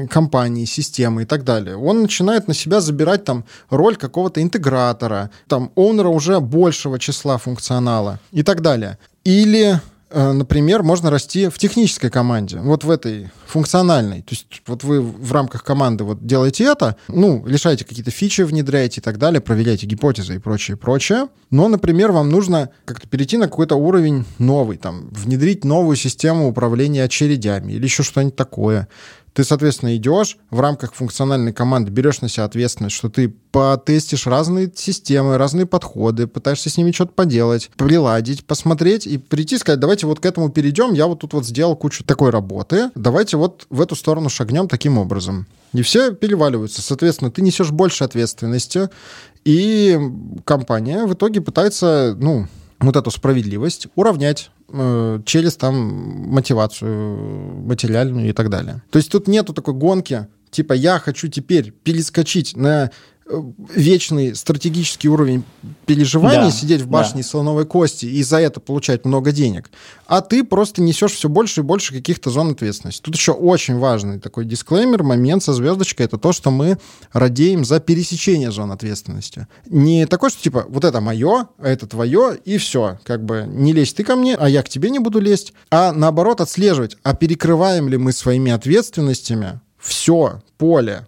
компании, 0.08 0.66
системы 0.66 1.24
и 1.24 1.26
так 1.26 1.44
далее. 1.44 1.76
Он 1.78 2.02
начинает 2.02 2.48
на 2.48 2.54
себя 2.54 2.82
забирать 2.82 3.24
там 3.24 3.46
роль 3.70 3.96
какого-то 3.96 4.42
интегратора, 4.42 5.32
там 5.48 5.72
оунера 5.76 6.10
уже 6.10 6.40
большего 6.40 7.00
числа 7.00 7.38
функционала 7.38 8.20
и 8.32 8.44
так 8.44 8.62
далее. 8.62 8.98
Или 9.24 9.80
например, 10.14 10.84
можно 10.84 11.10
расти 11.10 11.48
в 11.50 11.58
технической 11.58 12.10
команде, 12.10 12.60
вот 12.60 12.84
в 12.84 12.90
этой 12.90 13.32
функциональной. 13.48 14.22
То 14.22 14.32
есть 14.32 14.48
вот 14.68 14.84
вы 14.84 15.02
в 15.02 15.32
рамках 15.32 15.64
команды 15.64 16.04
вот 16.04 16.26
делаете 16.26 16.66
это, 16.66 16.96
ну, 17.08 17.46
решаете 17.46 17.86
какие-то 17.86 18.12
фичи, 18.12 18.42
внедряете 18.42 19.02
и 19.02 19.04
так 19.04 19.18
далее, 19.18 19.42
проверяете 19.42 19.86
гипотезы 19.88 20.36
и 20.36 20.40
прочее, 20.40 20.78
прочее. 20.78 21.28
Но, 21.50 21.68
например, 21.68 22.12
вам 22.12 22.30
нужно 22.30 22.70
как-то 22.86 23.08
перейти 23.08 23.38
на 23.38 23.48
какой-то 23.48 23.76
уровень 23.76 24.26
новый, 24.40 24.78
там, 24.78 25.10
внедрить 25.12 25.64
новую 25.64 25.96
систему 25.96 26.48
управления 26.48 27.04
очередями 27.04 27.74
или 27.74 27.84
еще 27.84 28.04
что-нибудь 28.04 28.36
такое. 28.36 28.88
Ты, 29.34 29.44
соответственно, 29.44 29.96
идешь 29.96 30.38
в 30.52 30.60
рамках 30.60 30.94
функциональной 30.94 31.54
команды, 31.54 31.92
берешь 31.92 32.22
на 32.22 32.30
себя 32.30 32.46
ответственность, 32.46 32.96
что 32.96 33.10
ты 33.10 33.30
потестишь 33.30 34.28
разные 34.28 34.72
системы, 34.76 35.38
разные 35.38 35.66
подходы, 35.66 36.28
пытаешься 36.28 36.70
с 36.70 36.78
ними 36.78 36.92
что-то 36.92 37.14
поделать, 37.14 37.72
приладить, 37.76 38.46
посмотреть 38.46 39.08
и 39.08 39.18
прийти 39.18 39.56
и 39.56 39.58
сказать, 39.58 39.80
давайте 39.80 40.06
вот 40.06 40.20
к 40.20 40.26
этому 40.26 40.50
перейдем, 40.50 40.94
я 40.94 41.08
вот 41.08 41.20
тут 41.20 41.34
вот 41.34 41.46
сделал 41.46 41.76
кучу 41.76 42.04
такой 42.04 42.30
работы, 42.30 42.92
давайте 42.96 43.38
вот 43.38 43.66
в 43.70 43.82
эту 43.82 43.96
сторону 43.96 44.30
шагнем 44.30 44.68
таким 44.68 44.98
образом. 44.98 45.48
И 45.74 45.82
все 45.82 46.14
переваливаются. 46.14 46.84
Соответственно, 46.84 47.32
ты 47.32 47.42
несешь 47.42 47.72
больше 47.72 48.04
ответственности, 48.04 48.90
и 49.44 50.00
компания 50.46 51.06
в 51.06 51.14
итоге 51.14 51.42
пытается, 51.42 52.16
ну, 52.20 52.48
вот 52.80 52.96
эту 52.96 53.12
справедливость 53.12 53.88
уравнять 53.96 54.52
через 55.26 55.56
там 55.56 55.76
мотивацию 56.30 57.62
материальную 57.64 58.30
и 58.30 58.34
так 58.34 58.50
далее. 58.50 58.82
То 58.90 58.98
есть 58.98 59.12
тут 59.12 59.28
нету 59.28 59.54
такой 59.54 59.74
гонки, 59.74 60.28
типа 60.50 60.74
я 60.74 61.00
хочу 61.00 61.28
теперь 61.28 61.72
перескочить 61.72 62.58
на 62.58 62.92
вечный 63.74 64.36
стратегический 64.36 65.08
уровень 65.08 65.44
переживаний, 65.86 66.50
да, 66.50 66.52
сидеть 66.52 66.82
в 66.82 66.88
башне 66.88 67.22
да. 67.22 67.28
слоновой 67.28 67.66
кости 67.66 68.06
и 68.06 68.22
за 68.24 68.40
это 68.40 68.60
получать 68.60 69.06
много 69.06 69.32
денег, 69.32 69.70
а 70.08 70.22
ты 70.22 70.44
просто 70.44 70.82
несешь 70.82 71.14
все 71.14 71.30
больше 71.30 71.62
и 71.62 71.64
больше 71.64 71.94
каких-то 71.94 72.30
зон 72.30 72.52
ответственности. 72.52 73.02
Тут 73.02 73.16
еще 73.16 73.32
очень 73.32 73.78
важный 73.78 74.20
такой 74.20 74.46
дисклеймер, 74.46 75.04
момент 75.04 75.44
со 75.44 75.54
звездочкой, 75.54 76.06
это 76.06 76.18
то, 76.18 76.34
что 76.34 76.52
мы 76.52 76.78
радеем 77.12 77.64
за 77.64 77.80
пересечение 77.80 78.52
зон 78.52 78.72
ответственности. 78.72 79.48
Не 79.68 80.06
такой, 80.06 80.30
что 80.30 80.42
типа 80.42 80.66
вот 80.68 80.84
это 80.84 81.00
мое, 81.00 81.48
а 81.58 81.68
это 81.68 81.88
твое, 81.88 82.38
и 82.44 82.58
все, 82.58 83.00
как 83.04 83.24
бы 83.24 83.46
не 83.48 83.74
лезь 83.74 83.94
ты 83.94 84.04
ко 84.04 84.16
мне, 84.16 84.36
а 84.36 84.50
я 84.50 84.64
к 84.64 84.70
тебе 84.70 84.90
не 84.90 85.00
буду 85.00 85.20
лезть, 85.20 85.54
а 85.72 85.94
наоборот 85.94 86.42
отслеживать, 86.42 86.98
а 87.04 87.16
перекрываем 87.16 87.88
ли 87.88 87.98
мы 87.98 88.12
своими 88.12 88.52
ответственностями 88.52 89.62
все 89.80 90.42
поле. 90.58 91.08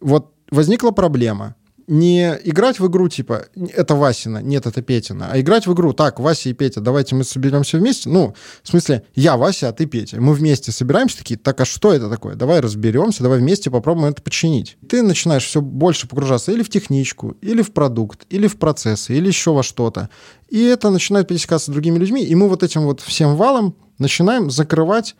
Вот 0.00 0.35
возникла 0.50 0.90
проблема. 0.90 1.54
Не 1.88 2.36
играть 2.42 2.80
в 2.80 2.88
игру, 2.88 3.08
типа, 3.08 3.44
это 3.54 3.94
Васина, 3.94 4.38
нет, 4.38 4.66
это 4.66 4.82
Петина, 4.82 5.28
а 5.30 5.38
играть 5.38 5.68
в 5.68 5.72
игру, 5.72 5.92
так, 5.92 6.18
Вася 6.18 6.48
и 6.48 6.52
Петя, 6.52 6.80
давайте 6.80 7.14
мы 7.14 7.22
соберемся 7.22 7.78
вместе. 7.78 8.08
Ну, 8.08 8.34
в 8.64 8.68
смысле, 8.68 9.04
я 9.14 9.36
Вася, 9.36 9.68
а 9.68 9.72
ты 9.72 9.86
Петя. 9.86 10.20
Мы 10.20 10.34
вместе 10.34 10.72
собираемся 10.72 11.18
такие, 11.18 11.38
так, 11.38 11.60
а 11.60 11.64
что 11.64 11.92
это 11.92 12.10
такое? 12.10 12.34
Давай 12.34 12.58
разберемся, 12.58 13.22
давай 13.22 13.38
вместе 13.38 13.70
попробуем 13.70 14.08
это 14.08 14.20
починить. 14.20 14.76
Ты 14.88 15.02
начинаешь 15.02 15.44
все 15.44 15.60
больше 15.60 16.08
погружаться 16.08 16.50
или 16.50 16.64
в 16.64 16.70
техничку, 16.70 17.36
или 17.40 17.62
в 17.62 17.72
продукт, 17.72 18.26
или 18.30 18.48
в 18.48 18.56
процессы, 18.56 19.16
или 19.16 19.28
еще 19.28 19.52
во 19.52 19.62
что-то. 19.62 20.10
И 20.48 20.64
это 20.64 20.90
начинает 20.90 21.28
пересекаться 21.28 21.70
с 21.70 21.72
другими 21.72 21.98
людьми, 21.98 22.24
и 22.24 22.34
мы 22.34 22.48
вот 22.48 22.64
этим 22.64 22.82
вот 22.82 23.00
всем 23.00 23.36
валом 23.36 23.76
начинаем 23.98 24.50
закрывать 24.50 25.14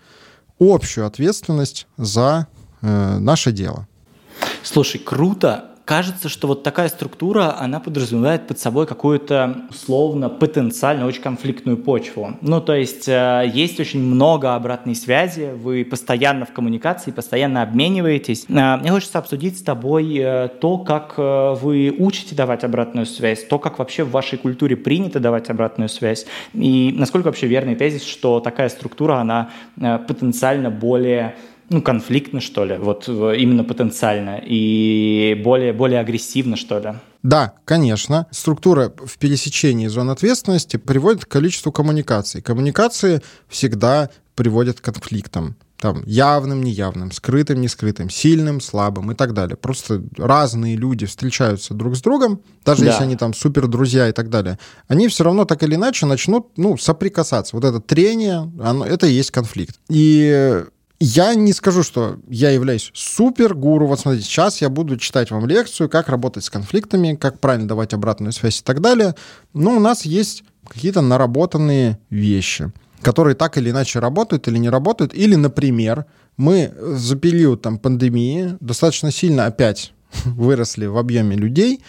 общую 0.58 1.06
ответственность 1.06 1.86
за 1.96 2.48
э, 2.82 3.18
наше 3.18 3.52
дело. 3.52 3.86
Слушай, 4.66 4.98
круто. 4.98 5.66
Кажется, 5.84 6.28
что 6.28 6.48
вот 6.48 6.64
такая 6.64 6.88
структура, 6.88 7.56
она 7.60 7.78
подразумевает 7.78 8.48
под 8.48 8.58
собой 8.58 8.88
какую-то, 8.88 9.58
условно, 9.70 10.28
потенциально 10.28 11.06
очень 11.06 11.22
конфликтную 11.22 11.76
почву. 11.76 12.36
Ну, 12.40 12.60
то 12.60 12.74
есть 12.74 13.06
э, 13.06 13.48
есть 13.54 13.78
очень 13.78 14.02
много 14.02 14.56
обратной 14.56 14.96
связи, 14.96 15.52
вы 15.54 15.84
постоянно 15.84 16.44
в 16.44 16.52
коммуникации, 16.52 17.12
постоянно 17.12 17.62
обмениваетесь. 17.62 18.46
Э, 18.48 18.78
мне 18.78 18.90
хочется 18.90 19.20
обсудить 19.20 19.60
с 19.60 19.62
тобой 19.62 20.16
э, 20.18 20.48
то, 20.60 20.78
как 20.78 21.14
вы 21.16 21.94
учите 21.96 22.34
давать 22.34 22.64
обратную 22.64 23.06
связь, 23.06 23.44
то, 23.44 23.60
как 23.60 23.78
вообще 23.78 24.02
в 24.02 24.10
вашей 24.10 24.38
культуре 24.38 24.74
принято 24.74 25.20
давать 25.20 25.48
обратную 25.50 25.88
связь, 25.88 26.26
и 26.52 26.92
насколько 26.98 27.26
вообще 27.26 27.46
верный 27.46 27.76
тезис, 27.76 28.02
что 28.02 28.40
такая 28.40 28.70
структура, 28.70 29.20
она 29.20 29.50
потенциально 29.76 30.68
более 30.70 31.36
ну, 31.68 31.82
конфликтно, 31.82 32.40
что 32.40 32.64
ли, 32.64 32.76
вот 32.76 33.08
именно 33.08 33.64
потенциально, 33.64 34.40
и 34.44 35.40
более, 35.42 35.72
более 35.72 36.00
агрессивно, 36.00 36.56
что 36.56 36.78
ли. 36.78 36.94
Да, 37.22 37.54
конечно. 37.64 38.26
Структура 38.30 38.92
в 39.04 39.18
пересечении 39.18 39.88
зон 39.88 40.10
ответственности 40.10 40.76
приводит 40.76 41.24
к 41.24 41.28
количеству 41.28 41.72
коммуникаций. 41.72 42.40
Коммуникации 42.40 43.20
всегда 43.48 44.10
приводят 44.36 44.80
к 44.80 44.84
конфликтам. 44.84 45.56
Там, 45.78 46.04
явным, 46.06 46.62
неявным, 46.62 47.10
скрытым, 47.10 47.60
не 47.60 47.68
скрытым, 47.68 48.08
сильным, 48.08 48.62
слабым 48.62 49.10
и 49.10 49.14
так 49.14 49.34
далее. 49.34 49.56
Просто 49.56 50.02
разные 50.16 50.74
люди 50.74 51.04
встречаются 51.04 51.74
друг 51.74 51.96
с 51.96 52.00
другом, 52.00 52.40
даже 52.64 52.82
да. 52.82 52.92
если 52.92 53.02
они 53.02 53.16
там 53.16 53.34
супер 53.34 53.66
друзья 53.66 54.08
и 54.08 54.12
так 54.12 54.30
далее, 54.30 54.58
они 54.88 55.08
все 55.08 55.24
равно 55.24 55.44
так 55.44 55.62
или 55.62 55.74
иначе 55.74 56.06
начнут, 56.06 56.46
ну, 56.56 56.78
соприкасаться. 56.78 57.54
Вот 57.56 57.64
это 57.64 57.80
трение, 57.80 58.50
оно, 58.58 58.86
это 58.86 59.06
и 59.06 59.12
есть 59.12 59.32
конфликт. 59.32 59.78
И 59.90 60.64
я 60.98 61.34
не 61.34 61.52
скажу, 61.52 61.82
что 61.82 62.18
я 62.28 62.50
являюсь 62.50 62.90
супер 62.94 63.54
гуру. 63.54 63.86
Вот 63.86 64.00
смотрите, 64.00 64.26
сейчас 64.26 64.62
я 64.62 64.68
буду 64.68 64.96
читать 64.96 65.30
вам 65.30 65.46
лекцию, 65.46 65.88
как 65.88 66.08
работать 66.08 66.44
с 66.44 66.50
конфликтами, 66.50 67.14
как 67.14 67.38
правильно 67.38 67.68
давать 67.68 67.92
обратную 67.92 68.32
связь 68.32 68.60
и 68.60 68.62
так 68.62 68.80
далее. 68.80 69.14
Но 69.52 69.76
у 69.76 69.80
нас 69.80 70.06
есть 70.06 70.42
какие-то 70.66 71.02
наработанные 71.02 71.98
вещи, 72.08 72.72
которые 73.02 73.34
так 73.34 73.58
или 73.58 73.70
иначе 73.70 73.98
работают 73.98 74.48
или 74.48 74.58
не 74.58 74.70
работают. 74.70 75.14
Или, 75.14 75.34
например, 75.34 76.06
мы 76.36 76.72
за 76.80 77.16
период 77.16 77.62
там, 77.62 77.78
пандемии 77.78 78.56
достаточно 78.60 79.10
сильно 79.10 79.46
опять 79.46 79.92
выросли 80.24 80.86
в 80.86 80.96
объеме 80.96 81.36
людей, 81.36 81.82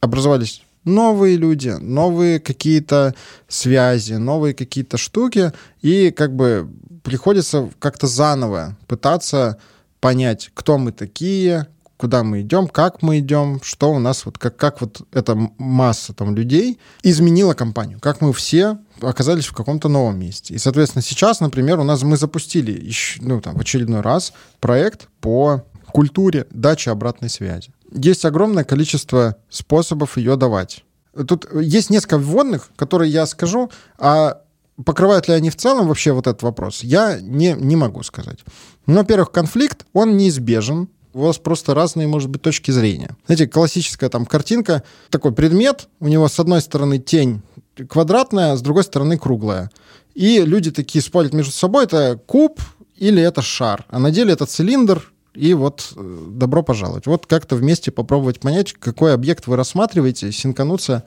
образовались 0.00 0.62
новые 0.84 1.36
люди, 1.36 1.68
новые 1.80 2.40
какие-то 2.40 3.14
связи, 3.48 4.14
новые 4.14 4.54
какие-то 4.54 4.98
штуки, 4.98 5.52
и 5.80 6.10
как 6.10 6.34
бы 6.34 6.68
приходится 7.02 7.70
как-то 7.78 8.06
заново 8.06 8.76
пытаться 8.86 9.58
понять, 10.00 10.50
кто 10.54 10.78
мы 10.78 10.92
такие, 10.92 11.68
куда 11.96 12.24
мы 12.24 12.40
идем, 12.40 12.66
как 12.66 13.00
мы 13.00 13.20
идем, 13.20 13.60
что 13.62 13.92
у 13.92 14.00
нас, 14.00 14.26
вот 14.26 14.36
как, 14.36 14.56
как 14.56 14.80
вот 14.80 15.06
эта 15.12 15.36
масса 15.58 16.12
там 16.12 16.34
людей 16.34 16.80
изменила 17.04 17.54
компанию, 17.54 18.00
как 18.00 18.20
мы 18.20 18.32
все 18.32 18.78
оказались 19.00 19.46
в 19.46 19.54
каком-то 19.54 19.88
новом 19.88 20.18
месте. 20.18 20.54
И, 20.54 20.58
соответственно, 20.58 21.02
сейчас, 21.02 21.38
например, 21.38 21.78
у 21.78 21.84
нас 21.84 22.02
мы 22.02 22.16
запустили 22.16 22.72
еще, 22.72 23.22
ну, 23.22 23.40
там, 23.40 23.56
в 23.56 23.60
очередной 23.60 24.00
раз 24.00 24.32
проект 24.58 25.08
по 25.20 25.64
культуре 25.92 26.48
дачи 26.50 26.88
обратной 26.88 27.28
связи. 27.28 27.72
Есть 27.92 28.24
огромное 28.24 28.64
количество 28.64 29.36
способов 29.48 30.16
ее 30.16 30.34
давать. 30.34 30.84
Тут 31.28 31.46
есть 31.54 31.90
несколько 31.90 32.18
вводных, 32.18 32.70
которые 32.74 33.12
я 33.12 33.26
скажу, 33.26 33.70
а 33.96 34.42
покрывают 34.84 35.28
ли 35.28 35.34
они 35.34 35.50
в 35.50 35.56
целом 35.56 35.88
вообще 35.88 36.12
вот 36.12 36.26
этот 36.26 36.42
вопрос, 36.42 36.82
я 36.82 37.20
не, 37.20 37.52
не 37.52 37.76
могу 37.76 38.02
сказать. 38.02 38.40
Ну, 38.86 38.96
во-первых, 38.96 39.32
конфликт, 39.32 39.86
он 39.92 40.16
неизбежен, 40.16 40.88
у 41.14 41.20
вас 41.20 41.38
просто 41.38 41.74
разные, 41.74 42.06
может 42.06 42.30
быть, 42.30 42.42
точки 42.42 42.70
зрения. 42.70 43.16
Знаете, 43.26 43.46
классическая 43.46 44.08
там 44.08 44.24
картинка, 44.24 44.82
такой 45.10 45.32
предмет, 45.32 45.88
у 46.00 46.08
него 46.08 46.26
с 46.28 46.40
одной 46.40 46.60
стороны 46.60 46.98
тень 46.98 47.42
квадратная, 47.88 48.56
с 48.56 48.62
другой 48.62 48.84
стороны 48.84 49.18
круглая. 49.18 49.70
И 50.14 50.42
люди 50.42 50.70
такие 50.70 51.02
спорят 51.02 51.32
между 51.32 51.52
собой, 51.52 51.84
это 51.84 52.20
куб 52.26 52.60
или 52.96 53.22
это 53.22 53.42
шар. 53.42 53.84
А 53.88 53.98
на 53.98 54.10
деле 54.10 54.32
это 54.32 54.46
цилиндр, 54.46 55.10
и 55.34 55.54
вот 55.54 55.92
э, 55.96 56.26
добро 56.32 56.62
пожаловать. 56.62 57.06
Вот 57.06 57.26
как-то 57.26 57.56
вместе 57.56 57.90
попробовать 57.90 58.40
понять, 58.40 58.74
какой 58.74 59.14
объект 59.14 59.46
вы 59.46 59.56
рассматриваете, 59.56 60.30
синкануться 60.30 61.04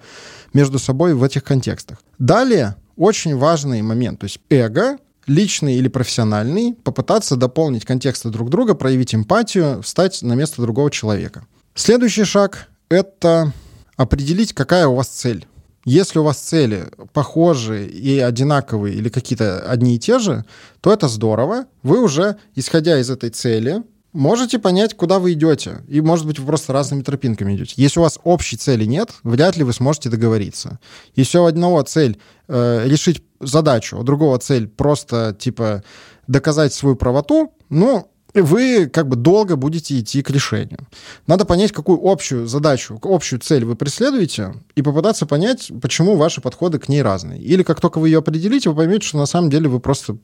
между 0.53 0.79
собой 0.79 1.13
в 1.13 1.23
этих 1.23 1.43
контекстах. 1.43 1.99
Далее 2.17 2.75
очень 2.97 3.35
важный 3.35 3.81
момент, 3.81 4.19
то 4.19 4.25
есть 4.25 4.39
эго, 4.49 4.97
личный 5.27 5.75
или 5.75 5.87
профессиональный, 5.87 6.73
попытаться 6.73 7.35
дополнить 7.35 7.85
контексты 7.85 8.29
друг 8.29 8.49
друга, 8.49 8.75
проявить 8.75 9.15
эмпатию, 9.15 9.81
встать 9.81 10.21
на 10.21 10.33
место 10.33 10.61
другого 10.61 10.91
человека. 10.91 11.45
Следующий 11.73 12.23
шаг— 12.23 12.67
это 12.89 13.51
определить, 13.97 14.53
какая 14.53 14.87
у 14.87 14.95
вас 14.95 15.07
цель. 15.07 15.47
Если 15.83 16.17
у 16.17 16.23
вас 16.23 16.39
цели 16.39 16.85
похожие 17.13 17.87
и 17.87 18.19
одинаковые 18.19 18.95
или 18.95 19.09
какие-то 19.09 19.59
одни 19.59 19.95
и 19.95 19.99
те 19.99 20.17
же, 20.17 20.43
то 20.81 20.91
это 20.91 21.07
здорово. 21.07 21.67
Вы 21.83 22.01
уже, 22.01 22.37
исходя 22.55 22.99
из 22.99 23.11
этой 23.11 23.29
цели, 23.29 23.83
можете 24.15 24.57
понять, 24.57 24.95
куда 24.95 25.19
вы 25.19 25.33
идете. 25.33 25.83
И, 25.87 26.01
может 26.01 26.25
быть, 26.25 26.39
вы 26.39 26.47
просто 26.47 26.73
разными 26.73 27.03
тропинками 27.03 27.55
идете. 27.55 27.73
Если 27.77 27.99
у 27.99 28.03
вас 28.03 28.19
общей 28.23 28.57
цели 28.57 28.85
нет, 28.85 29.11
вряд 29.23 29.57
ли 29.57 29.63
вы 29.63 29.73
сможете 29.73 30.09
договориться. 30.09 30.79
Если 31.15 31.37
у 31.37 31.45
одного 31.45 31.81
цель 31.83 32.17
э, 32.47 32.87
решить 32.87 33.21
задачу, 33.39 33.97
у 33.99 34.03
другого 34.03 34.39
цель 34.39 34.67
просто, 34.67 35.35
типа, 35.37 35.83
доказать 36.27 36.73
свою 36.73 36.95
правоту, 36.95 37.53
ну, 37.69 38.09
вы 38.33 38.87
как 38.87 39.07
бы 39.07 39.15
долго 39.15 39.55
будете 39.55 39.99
идти 39.99 40.21
к 40.21 40.29
решению. 40.29 40.79
Надо 41.27 41.45
понять, 41.45 41.71
какую 41.71 41.99
общую 42.05 42.47
задачу, 42.47 42.99
общую 43.01 43.39
цель 43.39 43.65
вы 43.65 43.75
преследуете, 43.75 44.55
и 44.75 44.81
попытаться 44.81 45.25
понять, 45.25 45.71
почему 45.81 46.15
ваши 46.15 46.41
подходы 46.41 46.79
к 46.79 46.89
ней 46.89 47.01
разные. 47.01 47.41
Или 47.41 47.63
как 47.63 47.79
только 47.79 47.99
вы 47.99 48.09
ее 48.09 48.19
определите, 48.19 48.69
вы 48.69 48.75
поймете, 48.75 49.07
что 49.07 49.17
на 49.17 49.25
самом 49.25 49.49
деле 49.49 49.69
вы 49.69 49.79
просто 49.79 50.17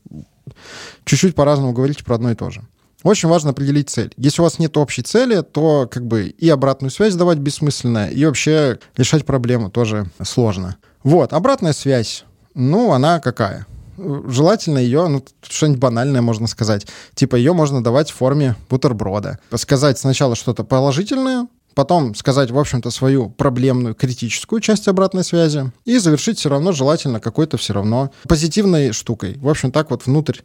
чуть-чуть 1.06 1.36
по-разному 1.36 1.74
говорите 1.74 2.04
про 2.04 2.16
одно 2.16 2.32
и 2.32 2.36
то 2.36 2.50
же. 2.50 2.62
Очень 3.04 3.30
важно 3.30 3.52
определить 3.52 3.90
цель. 3.90 4.14
Если 4.18 4.42
у 4.42 4.44
вас 4.44 4.60
нет 4.60 4.78
общей 4.78 5.02
цели, 5.02 5.42
то 5.42 5.88
как 5.92 6.06
бы 6.06 6.28
и 6.28 6.50
обратную 6.50 6.92
связь 6.92 7.16
давать 7.16 7.40
бессмысленно, 7.40 8.08
и 8.08 8.26
вообще 8.26 8.80
решать 8.96 9.26
проблему 9.26 9.70
тоже 9.70 10.10
сложно. 10.22 10.78
Вот, 11.04 11.34
обратная 11.34 11.74
связь, 11.74 12.26
ну, 12.54 12.92
она 12.92 13.20
какая? 13.20 13.66
желательно 13.98 14.80
ее, 14.80 15.08
ну, 15.08 15.24
что-нибудь 15.42 15.80
банальное 15.80 16.22
можно 16.22 16.48
сказать. 16.48 16.88
Типа 17.14 17.36
ее 17.36 17.54
можно 17.54 17.84
давать 17.84 18.10
в 18.10 18.16
форме 18.16 18.56
бутерброда. 18.70 19.40
Сказать 19.56 20.00
сначала 20.00 20.36
что-то 20.36 20.64
положительное, 20.64 21.48
потом 21.74 22.16
сказать, 22.16 22.52
в 22.52 22.58
общем-то, 22.58 22.90
свою 22.92 23.30
проблемную, 23.30 23.96
критическую 23.96 24.62
часть 24.62 24.88
обратной 24.88 25.24
связи 25.24 25.72
и 25.86 25.98
завершить 25.98 26.40
все 26.40 26.50
равно 26.50 26.72
желательно 26.72 27.20
какой-то 27.20 27.58
все 27.58 27.74
равно 27.74 28.12
позитивной 28.28 28.92
штукой. 28.92 29.38
В 29.38 29.50
общем, 29.50 29.72
так 29.72 29.92
вот 29.92 30.06
внутрь 30.06 30.40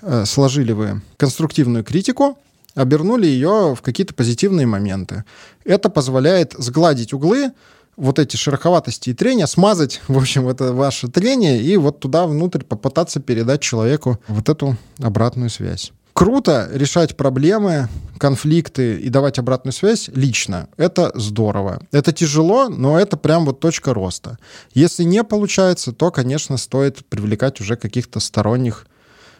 Э, 0.00 0.24
сложили 0.24 0.72
вы 0.72 1.02
конструктивную 1.16 1.84
критику, 1.84 2.38
обернули 2.74 3.26
ее 3.26 3.74
в 3.74 3.82
какие-то 3.82 4.14
позитивные 4.14 4.66
моменты. 4.66 5.24
Это 5.64 5.90
позволяет 5.90 6.54
сгладить 6.56 7.12
углы, 7.12 7.52
вот 7.96 8.20
эти 8.20 8.36
шероховатости 8.36 9.10
и 9.10 9.14
трения, 9.14 9.46
смазать, 9.46 10.00
в 10.06 10.16
общем, 10.16 10.46
это 10.46 10.72
ваше 10.72 11.08
трение, 11.08 11.60
и 11.60 11.76
вот 11.76 11.98
туда 11.98 12.28
внутрь 12.28 12.62
попытаться 12.62 13.18
передать 13.18 13.60
человеку 13.60 14.20
вот 14.28 14.48
эту 14.48 14.76
обратную 15.00 15.50
связь. 15.50 15.92
Круто 16.18 16.68
решать 16.72 17.16
проблемы, 17.16 17.88
конфликты 18.18 18.96
и 18.96 19.08
давать 19.08 19.38
обратную 19.38 19.72
связь 19.72 20.10
лично. 20.12 20.68
Это 20.76 21.12
здорово. 21.14 21.80
Это 21.92 22.12
тяжело, 22.12 22.68
но 22.68 22.98
это 22.98 23.16
прям 23.16 23.46
вот 23.46 23.60
точка 23.60 23.94
роста. 23.94 24.36
Если 24.74 25.04
не 25.04 25.22
получается, 25.22 25.92
то, 25.92 26.10
конечно, 26.10 26.56
стоит 26.56 27.06
привлекать 27.06 27.60
уже 27.60 27.76
каких-то 27.76 28.18
сторонних 28.18 28.88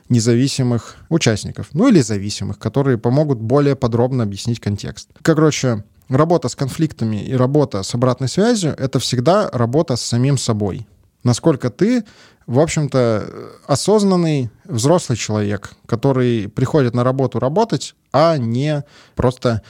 независимых 0.08 0.94
участников, 1.08 1.70
ну 1.72 1.88
или 1.88 2.00
зависимых, 2.00 2.60
которые 2.60 2.96
помогут 2.96 3.40
более 3.40 3.74
подробно 3.74 4.22
объяснить 4.22 4.60
контекст. 4.60 5.08
Короче, 5.22 5.82
работа 6.08 6.48
с 6.48 6.54
конфликтами 6.54 7.16
и 7.16 7.34
работа 7.34 7.82
с 7.82 7.92
обратной 7.92 8.28
связью— 8.28 8.72
это 8.78 9.00
всегда 9.00 9.50
работа 9.50 9.96
с 9.96 10.02
самим 10.02 10.38
собой. 10.38 10.86
Насколько 11.24 11.70
ты, 11.70 12.04
в 12.46 12.60
общем-то, 12.60 13.50
осознанный 13.66 14.50
взрослый 14.64 15.18
человек, 15.18 15.72
который 15.86 16.48
приходит 16.48 16.94
на 16.94 17.04
работу 17.04 17.38
работать, 17.38 17.94
а 18.12 18.36
не 18.38 18.84
просто 19.14 19.62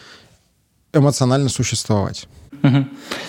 эмоционально 0.92 1.48
существовать. 1.48 2.28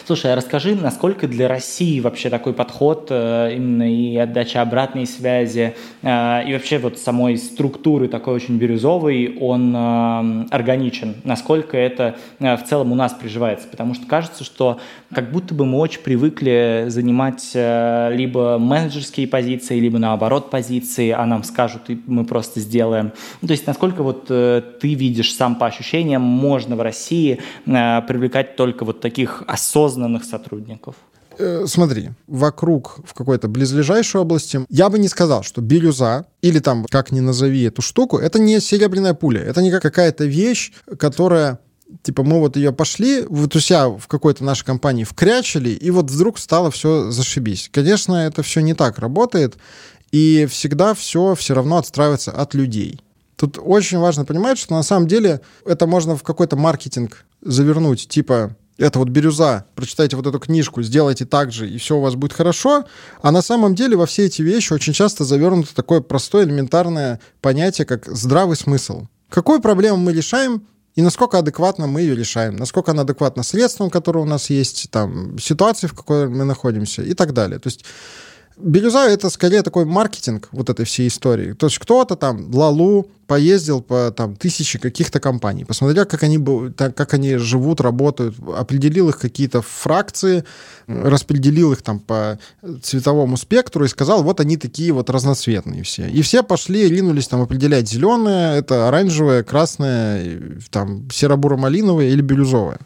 Слушай, 0.05 0.34
а 0.34 0.36
расскажи, 0.36 0.76
насколько 0.76 1.28
для 1.28 1.47
России 1.47 1.99
вообще 1.99 2.32
такой 2.32 2.53
подход 2.53 3.09
э, 3.11 3.53
именно 3.55 3.93
и 3.93 4.17
отдача 4.17 4.59
обратной 4.59 5.05
связи, 5.05 5.76
э, 6.01 6.49
и 6.49 6.53
вообще 6.53 6.80
вот 6.80 6.97
самой 6.97 7.38
структуры 7.38 8.07
такой 8.07 8.34
очень 8.34 8.57
бирюзовой, 8.57 9.38
он 9.39 9.72
э, 9.76 10.45
органичен? 10.49 11.17
Насколько 11.24 11.78
это 11.78 12.15
в 12.39 12.61
целом 12.67 12.91
у 12.91 12.95
нас 12.95 13.13
приживается? 13.13 13.67
Потому 13.67 13.93
что 13.93 14.07
кажется, 14.07 14.43
что 14.43 14.80
как 15.13 15.32
будто 15.32 15.53
бы 15.53 15.67
мы 15.67 15.78
очень 15.78 16.01
привыкли 16.01 16.86
занимать 16.88 17.51
либо 17.53 18.57
менеджерские 18.57 19.28
позиции, 19.28 19.80
либо 19.80 19.99
наоборот 19.99 20.49
позиции, 20.49 21.11
а 21.11 21.26
нам 21.28 21.43
скажут, 21.43 21.89
и 21.89 21.99
мы 22.07 22.26
просто 22.26 22.61
сделаем. 22.61 23.11
Ну, 23.41 23.47
то 23.47 23.51
есть 23.51 23.67
насколько 23.67 24.01
вот 24.01 24.26
ты 24.28 24.72
видишь 24.82 25.36
сам 25.36 25.55
по 25.55 25.67
ощущениям, 25.67 26.22
можно 26.22 26.76
в 26.76 26.82
России 26.82 27.39
привлекать 27.65 28.55
только 28.55 28.86
вот 28.86 29.01
такие 29.01 29.09
таких 29.10 29.43
осознанных 29.47 30.24
сотрудников? 30.24 30.95
Э, 31.39 31.66
смотри, 31.68 32.12
вокруг 32.28 32.99
в 33.05 33.14
какой-то 33.14 33.47
близлежащей 33.47 34.20
области, 34.20 34.66
я 34.70 34.89
бы 34.89 34.99
не 34.99 35.07
сказал, 35.07 35.43
что 35.43 35.62
бирюза 35.62 36.26
или 36.41 36.60
там, 36.60 36.86
как 36.86 37.12
ни 37.12 37.22
назови 37.22 37.64
эту 37.64 37.82
штуку, 37.82 38.18
это 38.18 38.39
не 38.39 38.60
серебряная 38.60 39.14
пуля, 39.14 39.41
это 39.41 39.62
не 39.62 39.72
какая-то 39.72 40.26
вещь, 40.26 40.74
которая 40.97 41.60
типа 42.03 42.24
мы 42.24 42.39
вот 42.39 42.55
ее 42.55 42.72
пошли, 42.72 43.24
вот 43.28 43.55
у 43.55 43.60
себя 43.60 43.88
в 43.88 44.07
какой-то 44.07 44.43
нашей 44.43 44.66
компании 44.66 45.05
вкрячили, 45.05 45.70
и 45.70 45.91
вот 45.91 46.12
вдруг 46.12 46.38
стало 46.38 46.70
все 46.70 47.10
зашибись. 47.10 47.70
Конечно, 47.72 48.16
это 48.16 48.43
все 48.43 48.62
не 48.62 48.74
так 48.74 48.99
работает, 48.99 49.57
и 50.12 50.47
всегда 50.49 50.93
все 50.93 51.36
все 51.36 51.53
равно 51.53 51.78
отстраивается 51.78 52.32
от 52.32 52.53
людей. 52.53 53.01
Тут 53.38 53.57
очень 53.62 53.99
важно 53.99 54.26
понимать, 54.26 54.57
что 54.57 54.76
на 54.76 54.84
самом 54.84 55.07
деле 55.07 55.39
это 55.66 55.88
можно 55.88 56.18
в 56.18 56.24
какой-то 56.24 56.57
маркетинг 56.57 57.26
завернуть, 57.41 58.07
типа 58.10 58.55
это 58.80 59.00
вот 59.00 59.10
бирюза, 59.10 59.66
прочитайте 59.76 60.16
вот 60.16 60.26
эту 60.26 60.40
книжку, 60.40 60.82
сделайте 60.82 61.26
так 61.26 61.52
же, 61.52 61.70
и 61.70 61.78
все 61.78 61.98
у 61.98 62.02
вас 62.02 62.16
будет 62.16 62.34
хорошо. 62.34 62.86
А 63.22 63.32
на 63.32 63.42
самом 63.42 63.76
деле 63.76 63.98
во 63.98 64.06
все 64.06 64.26
эти 64.26 64.42
вещи 64.42 64.74
очень 64.74 64.94
часто 64.94 65.26
завернуто 65.26 65.76
такое 65.76 66.02
простое 66.02 66.46
элементарное 66.46 67.20
понятие, 67.42 67.86
как 67.86 68.06
здравый 68.06 68.56
смысл. 68.56 69.08
Какую 69.30 69.62
проблему 69.62 69.98
мы 69.98 70.14
решаем, 70.14 70.64
и 70.96 71.02
насколько 71.02 71.38
адекватно 71.38 71.88
мы 71.88 72.02
ее 72.02 72.16
решаем, 72.16 72.56
насколько 72.56 72.92
она 72.92 73.04
адекватна 73.04 73.44
средствам, 73.44 73.90
которые 73.90 74.24
у 74.24 74.28
нас 74.28 74.50
есть, 74.50 74.90
там, 74.92 75.38
ситуации, 75.38 75.88
в 75.88 75.94
какой 75.94 76.28
мы 76.30 76.46
находимся 76.46 77.04
и 77.04 77.14
так 77.14 77.34
далее. 77.34 77.60
То 77.60 77.68
есть 77.68 77.86
Бирюза— 78.60 79.07
это 79.10 79.30
скорее 79.30 79.64
такой 79.64 79.86
маркетинг 79.86 80.49
вот 80.51 80.70
этой 80.70 80.86
всей 80.86 81.07
истории. 81.07 81.53
То 81.53 81.68
есть 81.68 81.80
кто-то 81.80 82.16
там, 82.16 82.53
Лалу, 82.53 83.07
поездил 83.30 83.82
по 83.82 84.12
там 84.12 84.36
тысячи 84.36 84.80
каких-то 84.80 85.20
компаний, 85.20 85.64
посмотрел, 85.64 86.05
как 86.05 86.24
они, 86.24 86.39
как 86.76 87.14
они 87.14 87.38
живут, 87.38 87.80
работают, 87.80 88.36
определил 88.57 89.10
их 89.10 89.20
какие-то 89.20 89.62
фракции, 89.62 90.43
распределил 90.88 91.72
их 91.72 91.84
там 91.84 91.99
по 91.99 92.39
цветовому 92.82 93.38
спектру 93.38 93.86
и 93.86 93.88
сказал, 93.88 94.24
вот 94.24 94.39
они 94.39 94.57
такие 94.57 94.91
вот 94.91 95.12
разноцветные 95.12 95.84
все. 95.84 96.07
И 96.10 96.22
все 96.24 96.41
пошли, 96.41 96.89
ринулись 96.89 97.28
там 97.28 97.41
определять 97.41 97.88
зеленое, 97.88 98.57
это 98.57 98.88
оранжевое, 98.88 99.43
красное, 99.43 100.41
там 100.72 101.07
серо-буро-малиновое 101.12 102.10
или 102.10 102.22
бирюзовое. 102.22 102.80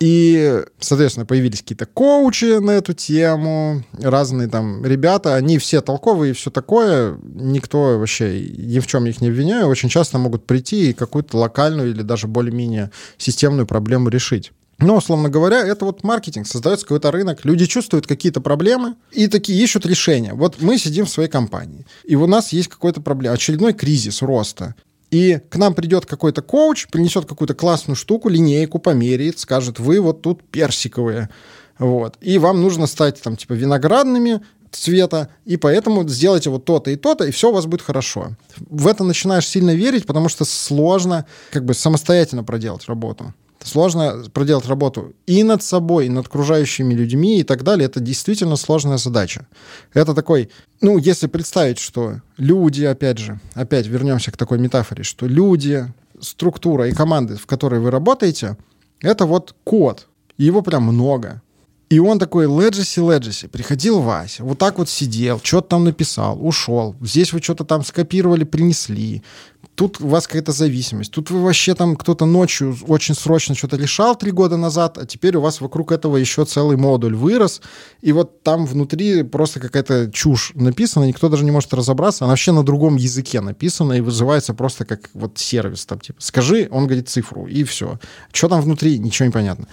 И, 0.00 0.64
соответственно, 0.78 1.26
появились 1.26 1.60
какие-то 1.60 1.84
коучи 1.84 2.58
на 2.58 2.70
эту 2.70 2.94
тему, 2.94 3.84
разные 4.00 4.48
там 4.48 4.84
ребята, 4.84 5.34
они 5.34 5.58
все 5.58 5.82
толковые 5.82 6.30
и 6.30 6.34
все 6.34 6.50
такое, 6.50 7.18
никто 7.22 7.98
вообще 7.98 8.40
ни 8.40 8.78
в 8.78 8.86
чем 8.86 9.04
их 9.04 9.20
не 9.20 9.28
обвиняю, 9.28 9.66
очень 9.66 9.90
часто 9.90 10.16
могут 10.16 10.46
прийти 10.46 10.90
и 10.90 10.94
какую-то 10.94 11.36
локальную 11.36 11.90
или 11.90 12.00
даже 12.00 12.28
более-менее 12.28 12.90
системную 13.18 13.66
проблему 13.66 14.08
решить. 14.08 14.52
Но, 14.78 14.96
условно 14.96 15.28
говоря, 15.28 15.58
это 15.58 15.84
вот 15.84 16.02
маркетинг, 16.02 16.46
создается 16.46 16.86
какой-то 16.86 17.10
рынок, 17.10 17.44
люди 17.44 17.66
чувствуют 17.66 18.06
какие-то 18.06 18.40
проблемы 18.40 18.94
и 19.12 19.26
такие 19.26 19.62
ищут 19.62 19.84
решения. 19.84 20.32
Вот 20.32 20.62
мы 20.62 20.78
сидим 20.78 21.04
в 21.04 21.10
своей 21.10 21.28
компании, 21.28 21.84
и 22.04 22.16
у 22.16 22.26
нас 22.26 22.54
есть 22.54 22.68
какой-то 22.68 23.02
проблема, 23.02 23.34
очередной 23.34 23.74
кризис 23.74 24.22
роста. 24.22 24.74
И 25.10 25.40
к 25.48 25.56
нам 25.56 25.74
придет 25.74 26.06
какой-то 26.06 26.40
коуч, 26.40 26.86
принесет 26.88 27.26
какую-то 27.26 27.54
классную 27.54 27.96
штуку, 27.96 28.28
линейку 28.28 28.78
померяет, 28.78 29.38
скажет, 29.38 29.78
вы 29.78 30.00
вот 30.00 30.22
тут 30.22 30.42
персиковые. 30.44 31.28
Вот. 31.78 32.16
И 32.20 32.38
вам 32.38 32.60
нужно 32.60 32.86
стать 32.86 33.20
там 33.20 33.36
типа 33.36 33.54
виноградными 33.54 34.40
цвета, 34.70 35.28
и 35.44 35.56
поэтому 35.56 36.06
сделайте 36.08 36.50
вот 36.50 36.64
то-то 36.64 36.90
и 36.90 36.96
то-то, 36.96 37.24
и 37.24 37.32
все 37.32 37.50
у 37.50 37.52
вас 37.52 37.66
будет 37.66 37.82
хорошо. 37.82 38.36
В 38.58 38.86
это 38.86 39.02
начинаешь 39.02 39.48
сильно 39.48 39.74
верить, 39.74 40.06
потому 40.06 40.28
что 40.28 40.44
сложно 40.44 41.26
как 41.50 41.64
бы 41.64 41.74
самостоятельно 41.74 42.44
проделать 42.44 42.86
работу. 42.86 43.34
Сложно 43.62 44.24
проделать 44.32 44.66
работу 44.66 45.12
и 45.26 45.42
над 45.42 45.62
собой, 45.62 46.06
и 46.06 46.08
над 46.08 46.26
окружающими 46.26 46.94
людьми 46.94 47.40
и 47.40 47.44
так 47.44 47.62
далее. 47.62 47.86
Это 47.86 48.00
действительно 48.00 48.56
сложная 48.56 48.96
задача. 48.96 49.46
Это 49.92 50.14
такой, 50.14 50.50
ну, 50.80 50.96
если 50.98 51.26
представить, 51.26 51.78
что 51.78 52.20
люди, 52.38 52.84
опять 52.84 53.18
же, 53.18 53.38
опять 53.54 53.86
вернемся 53.86 54.32
к 54.32 54.36
такой 54.36 54.58
метафоре, 54.58 55.02
что 55.02 55.26
люди, 55.26 55.92
структура 56.20 56.88
и 56.88 56.92
команды, 56.92 57.36
в 57.36 57.46
которой 57.46 57.80
вы 57.80 57.90
работаете, 57.90 58.56
это 59.00 59.26
вот 59.26 59.54
код. 59.64 60.06
его 60.36 60.62
прям 60.62 60.84
много. 60.84 61.42
И 61.90 61.98
он 61.98 62.20
такой, 62.20 62.46
Legacy, 62.46 63.02
Legacy, 63.02 63.48
приходил 63.48 64.00
Вася, 64.00 64.44
вот 64.44 64.58
так 64.58 64.78
вот 64.78 64.88
сидел, 64.88 65.40
что-то 65.42 65.70
там 65.70 65.84
написал, 65.84 66.38
ушел. 66.40 66.94
Здесь 67.00 67.32
вы 67.32 67.40
что-то 67.40 67.64
там 67.64 67.84
скопировали, 67.84 68.44
принесли 68.44 69.24
тут 69.74 70.00
у 70.00 70.08
вас 70.08 70.26
какая-то 70.26 70.52
зависимость, 70.52 71.10
тут 71.12 71.30
вы 71.30 71.42
вообще 71.42 71.74
там 71.74 71.96
кто-то 71.96 72.26
ночью 72.26 72.76
очень 72.86 73.14
срочно 73.14 73.54
что-то 73.54 73.76
решал 73.76 74.16
три 74.16 74.30
года 74.30 74.56
назад, 74.56 74.98
а 74.98 75.06
теперь 75.06 75.36
у 75.36 75.40
вас 75.40 75.60
вокруг 75.60 75.92
этого 75.92 76.16
еще 76.16 76.44
целый 76.44 76.76
модуль 76.76 77.14
вырос, 77.14 77.62
и 78.02 78.12
вот 78.12 78.42
там 78.42 78.66
внутри 78.66 79.22
просто 79.22 79.60
какая-то 79.60 80.10
чушь 80.12 80.52
написана, 80.54 81.04
никто 81.04 81.28
даже 81.28 81.44
не 81.44 81.50
может 81.50 81.72
разобраться, 81.72 82.24
она 82.24 82.32
вообще 82.32 82.52
на 82.52 82.62
другом 82.62 82.96
языке 82.96 83.40
написана 83.40 83.94
и 83.94 84.00
вызывается 84.00 84.54
просто 84.54 84.84
как 84.84 85.10
вот 85.14 85.38
сервис 85.38 85.86
там, 85.86 86.00
типа, 86.00 86.20
скажи, 86.20 86.68
он 86.70 86.86
говорит 86.86 87.08
цифру, 87.08 87.46
и 87.46 87.64
все. 87.64 87.98
Что 88.32 88.48
там 88.48 88.60
внутри, 88.60 88.98
ничего 88.98 89.26
не 89.26 89.32
понятно. 89.32 89.66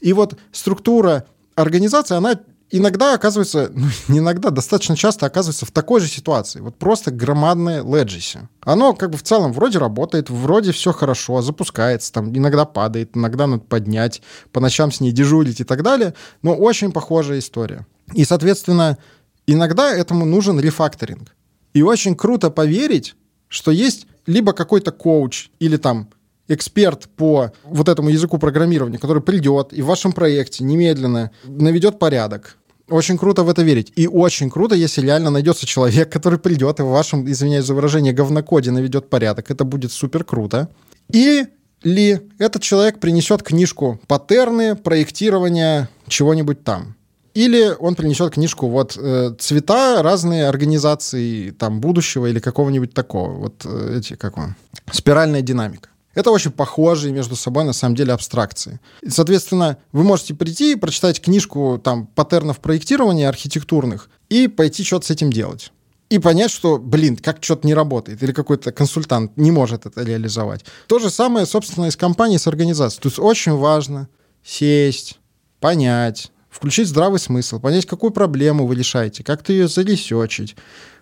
И 0.00 0.12
вот 0.12 0.38
структура 0.52 1.24
организации, 1.54 2.16
она 2.16 2.38
иногда 2.70 3.14
оказывается, 3.14 3.70
ну, 3.74 3.86
не 4.08 4.18
иногда, 4.18 4.50
достаточно 4.50 4.96
часто 4.96 5.26
оказывается 5.26 5.66
в 5.66 5.70
такой 5.70 6.00
же 6.00 6.08
ситуации. 6.08 6.60
Вот 6.60 6.76
просто 6.76 7.10
громадное 7.10 7.82
леджиси. 7.82 8.48
Оно 8.60 8.94
как 8.94 9.10
бы 9.10 9.18
в 9.18 9.22
целом 9.22 9.52
вроде 9.52 9.78
работает, 9.78 10.30
вроде 10.30 10.72
все 10.72 10.92
хорошо, 10.92 11.42
запускается, 11.42 12.12
там 12.12 12.36
иногда 12.36 12.64
падает, 12.64 13.16
иногда 13.16 13.46
надо 13.46 13.62
поднять, 13.62 14.22
по 14.52 14.60
ночам 14.60 14.90
с 14.92 15.00
ней 15.00 15.12
дежурить 15.12 15.60
и 15.60 15.64
так 15.64 15.82
далее, 15.82 16.14
но 16.42 16.54
очень 16.54 16.92
похожая 16.92 17.38
история. 17.38 17.86
И, 18.12 18.24
соответственно, 18.24 18.98
иногда 19.46 19.92
этому 19.92 20.24
нужен 20.24 20.60
рефакторинг. 20.60 21.34
И 21.72 21.82
очень 21.82 22.14
круто 22.14 22.50
поверить, 22.50 23.14
что 23.48 23.70
есть 23.70 24.06
либо 24.26 24.52
какой-то 24.52 24.92
коуч 24.92 25.50
или 25.58 25.76
там 25.76 26.08
эксперт 26.48 27.08
по 27.16 27.52
вот 27.64 27.88
этому 27.88 28.10
языку 28.10 28.38
программирования, 28.38 28.98
который 28.98 29.22
придет 29.22 29.72
и 29.72 29.82
в 29.82 29.86
вашем 29.86 30.12
проекте 30.12 30.64
немедленно 30.64 31.30
наведет 31.44 31.98
порядок, 31.98 32.56
очень 32.88 33.16
круто 33.16 33.44
в 33.44 33.48
это 33.48 33.62
верить. 33.62 33.92
И 33.96 34.06
очень 34.06 34.50
круто, 34.50 34.74
если 34.74 35.00
реально 35.00 35.30
найдется 35.30 35.66
человек, 35.66 36.12
который 36.12 36.38
придет 36.38 36.80
и 36.80 36.82
в 36.82 36.88
вашем, 36.88 37.30
извиняюсь 37.30 37.64
за 37.64 37.74
выражение, 37.74 38.12
говнокоде 38.12 38.70
наведет 38.70 39.08
порядок. 39.08 39.50
Это 39.50 39.64
будет 39.64 39.90
супер 39.92 40.24
круто. 40.24 40.68
И 41.10 41.46
ли 41.82 42.20
этот 42.38 42.62
человек 42.62 43.00
принесет 43.00 43.42
книжку 43.42 44.00
паттерны 44.06 44.76
проектирования 44.76 45.88
чего-нибудь 46.08 46.64
там. 46.64 46.96
Или 47.34 47.74
он 47.78 47.94
принесет 47.96 48.34
книжку 48.34 48.68
вот 48.68 48.96
э, 48.96 49.34
цвета 49.38 50.02
разные 50.02 50.46
организации 50.46 51.50
там 51.50 51.80
будущего 51.80 52.26
или 52.26 52.38
какого-нибудь 52.38 52.94
такого. 52.94 53.32
Вот 53.32 53.62
э, 53.64 53.98
эти, 53.98 54.14
как 54.14 54.38
он, 54.38 54.54
спиральная 54.92 55.42
динамика. 55.42 55.88
Это 56.14 56.30
очень 56.30 56.50
похожие 56.50 57.12
между 57.12 57.36
собой, 57.36 57.64
на 57.64 57.72
самом 57.72 57.96
деле, 57.96 58.12
абстракции. 58.12 58.80
И, 59.02 59.10
соответственно, 59.10 59.78
вы 59.92 60.04
можете 60.04 60.34
прийти 60.34 60.72
и 60.72 60.76
прочитать 60.76 61.20
книжку 61.20 61.80
там, 61.82 62.06
паттернов 62.06 62.60
проектирования 62.60 63.28
архитектурных 63.28 64.08
и 64.28 64.48
пойти 64.48 64.84
что-то 64.84 65.06
с 65.06 65.10
этим 65.10 65.32
делать. 65.32 65.72
И 66.10 66.18
понять, 66.18 66.50
что, 66.50 66.78
блин, 66.78 67.16
как 67.16 67.42
что-то 67.42 67.66
не 67.66 67.74
работает, 67.74 68.22
или 68.22 68.32
какой-то 68.32 68.72
консультант 68.72 69.36
не 69.36 69.50
может 69.50 69.86
это 69.86 70.02
реализовать. 70.02 70.64
То 70.86 70.98
же 70.98 71.10
самое, 71.10 71.46
собственно, 71.46 71.86
и 71.86 71.90
с 71.90 71.96
компанией, 71.96 72.38
с 72.38 72.46
организацией. 72.46 73.02
То 73.02 73.08
есть 73.08 73.18
очень 73.18 73.52
важно 73.52 74.08
сесть, 74.44 75.18
понять, 75.60 76.30
включить 76.50 76.88
здравый 76.88 77.18
смысл, 77.18 77.58
понять, 77.58 77.86
какую 77.86 78.12
проблему 78.12 78.66
вы 78.66 78.76
решаете, 78.76 79.24
как-то 79.24 79.52
ее 79.52 79.66
заресечить, 79.66 80.56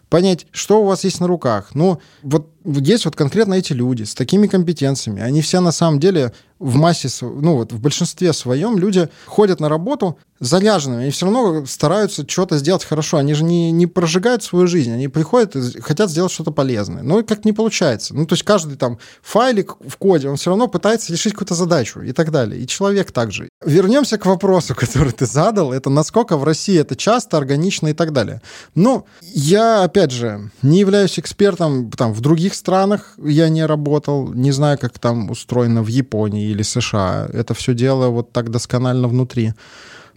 понять, 0.09 0.47
что 0.53 0.83
у 0.83 0.85
вас 0.85 1.05
есть 1.05 1.21
на 1.21 1.27
руках. 1.27 1.71
Ну, 1.75 2.01
вот 2.23 2.52
есть 2.65 3.05
вот 3.05 3.17
конкретно 3.17 3.55
эти 3.55 3.73
люди 3.73 4.05
с 4.05 4.15
такими 4.15 4.47
компетенциями. 4.47 5.23
Они 5.23 5.43
все 5.43 5.61
на 5.61 5.73
самом 5.73 6.01
деле 6.01 6.33
в 6.63 6.77
массе, 6.77 7.09
ну 7.21 7.57
вот 7.57 7.73
в 7.73 7.81
большинстве 7.81 8.33
своем 8.33 8.79
люди 8.79 9.09
ходят 9.27 9.59
на 9.59 9.69
работу 9.69 10.19
заряженными, 10.39 11.07
и 11.07 11.11
все 11.11 11.27
равно 11.27 11.67
стараются 11.67 12.29
что-то 12.29 12.59
сделать 12.59 12.85
хорошо. 12.85 13.17
Они 13.17 13.35
же 13.35 13.45
не, 13.45 13.71
не 13.71 13.87
прожигают 13.87 14.43
свою 14.43 14.67
жизнь, 14.67 14.93
они 14.93 15.09
приходят 15.09 15.57
и 15.57 15.81
хотят 15.81 16.11
сделать 16.11 16.33
что-то 16.33 16.51
полезное. 16.51 17.03
Но 17.03 17.23
как 17.23 17.45
не 17.45 17.53
получается. 17.53 18.15
Ну, 18.15 18.27
то 18.27 18.35
есть 18.35 18.45
каждый 18.45 18.77
там 18.77 18.99
файлик 19.23 19.77
в 19.87 19.97
коде, 19.97 20.29
он 20.29 20.37
все 20.37 20.51
равно 20.51 20.69
пытается 20.69 21.13
решить 21.13 21.33
какую-то 21.33 21.55
задачу 21.55 22.01
и 22.01 22.13
так 22.13 22.31
далее. 22.31 22.61
И 22.61 22.67
человек 22.67 23.13
также. 23.13 23.49
Вернемся 23.65 24.19
к 24.19 24.27
вопросу, 24.27 24.75
который 24.77 25.13
ты 25.13 25.27
задал. 25.27 25.73
Это 25.73 25.91
насколько 25.91 26.37
в 26.37 26.45
России 26.45 26.79
это 26.79 26.97
часто, 26.97 27.37
органично 27.37 27.89
и 27.89 27.93
так 27.93 28.13
далее. 28.13 28.41
Ну, 28.75 29.07
я, 29.21 29.83
опять 29.83 30.11
же, 30.11 30.51
не 30.63 30.81
являюсь 30.81 31.19
экспертом 31.19 31.91
там 31.91 32.13
в 32.13 32.21
других 32.21 32.52
странах, 32.55 33.15
я 33.19 33.49
не 33.49 33.65
работал, 33.65 34.33
не 34.33 34.53
знаю, 34.53 34.79
как 34.79 34.99
там 34.99 35.31
устроено 35.31 35.83
в 35.83 35.89
Японии 35.89 36.51
или 36.51 36.63
США. 36.63 37.29
Это 37.33 37.55
все 37.55 37.75
дело 37.75 38.09
вот 38.09 38.33
так 38.33 38.51
досконально 38.51 39.09
внутри. 39.09 39.55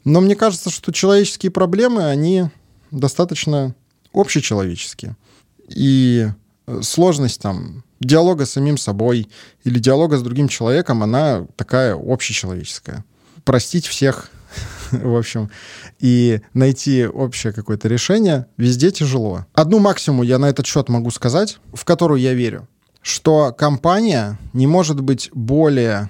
Но 0.03 0.21
мне 0.21 0.35
кажется, 0.35 0.69
что 0.69 0.91
человеческие 0.91 1.51
проблемы, 1.51 2.05
они 2.05 2.45
достаточно 2.91 3.75
общечеловеческие. 4.13 5.15
И 5.69 6.27
э, 6.67 6.81
сложность 6.81 7.41
там 7.41 7.83
диалога 7.99 8.45
с 8.45 8.51
самим 8.51 8.77
собой 8.77 9.27
или 9.63 9.79
диалога 9.79 10.17
с 10.17 10.23
другим 10.23 10.47
человеком, 10.47 11.03
она 11.03 11.45
такая 11.55 11.95
общечеловеческая. 11.95 13.03
Простить 13.43 13.85
всех, 13.85 14.29
в 15.03 15.15
общем, 15.15 15.49
и 15.99 16.41
найти 16.53 17.05
общее 17.05 17.53
какое-то 17.53 17.87
решение 17.87 18.47
везде 18.57 18.91
тяжело. 18.91 19.45
Одну 19.53 19.79
максимум 19.79 20.23
я 20.23 20.39
на 20.39 20.47
этот 20.47 20.65
счет 20.65 20.89
могу 20.89 21.11
сказать, 21.11 21.59
в 21.73 21.85
которую 21.85 22.19
я 22.19 22.33
верю, 22.33 22.67
что 23.01 23.53
компания 23.57 24.39
не 24.53 24.67
может 24.67 25.01
быть 25.01 25.29
более 25.33 26.09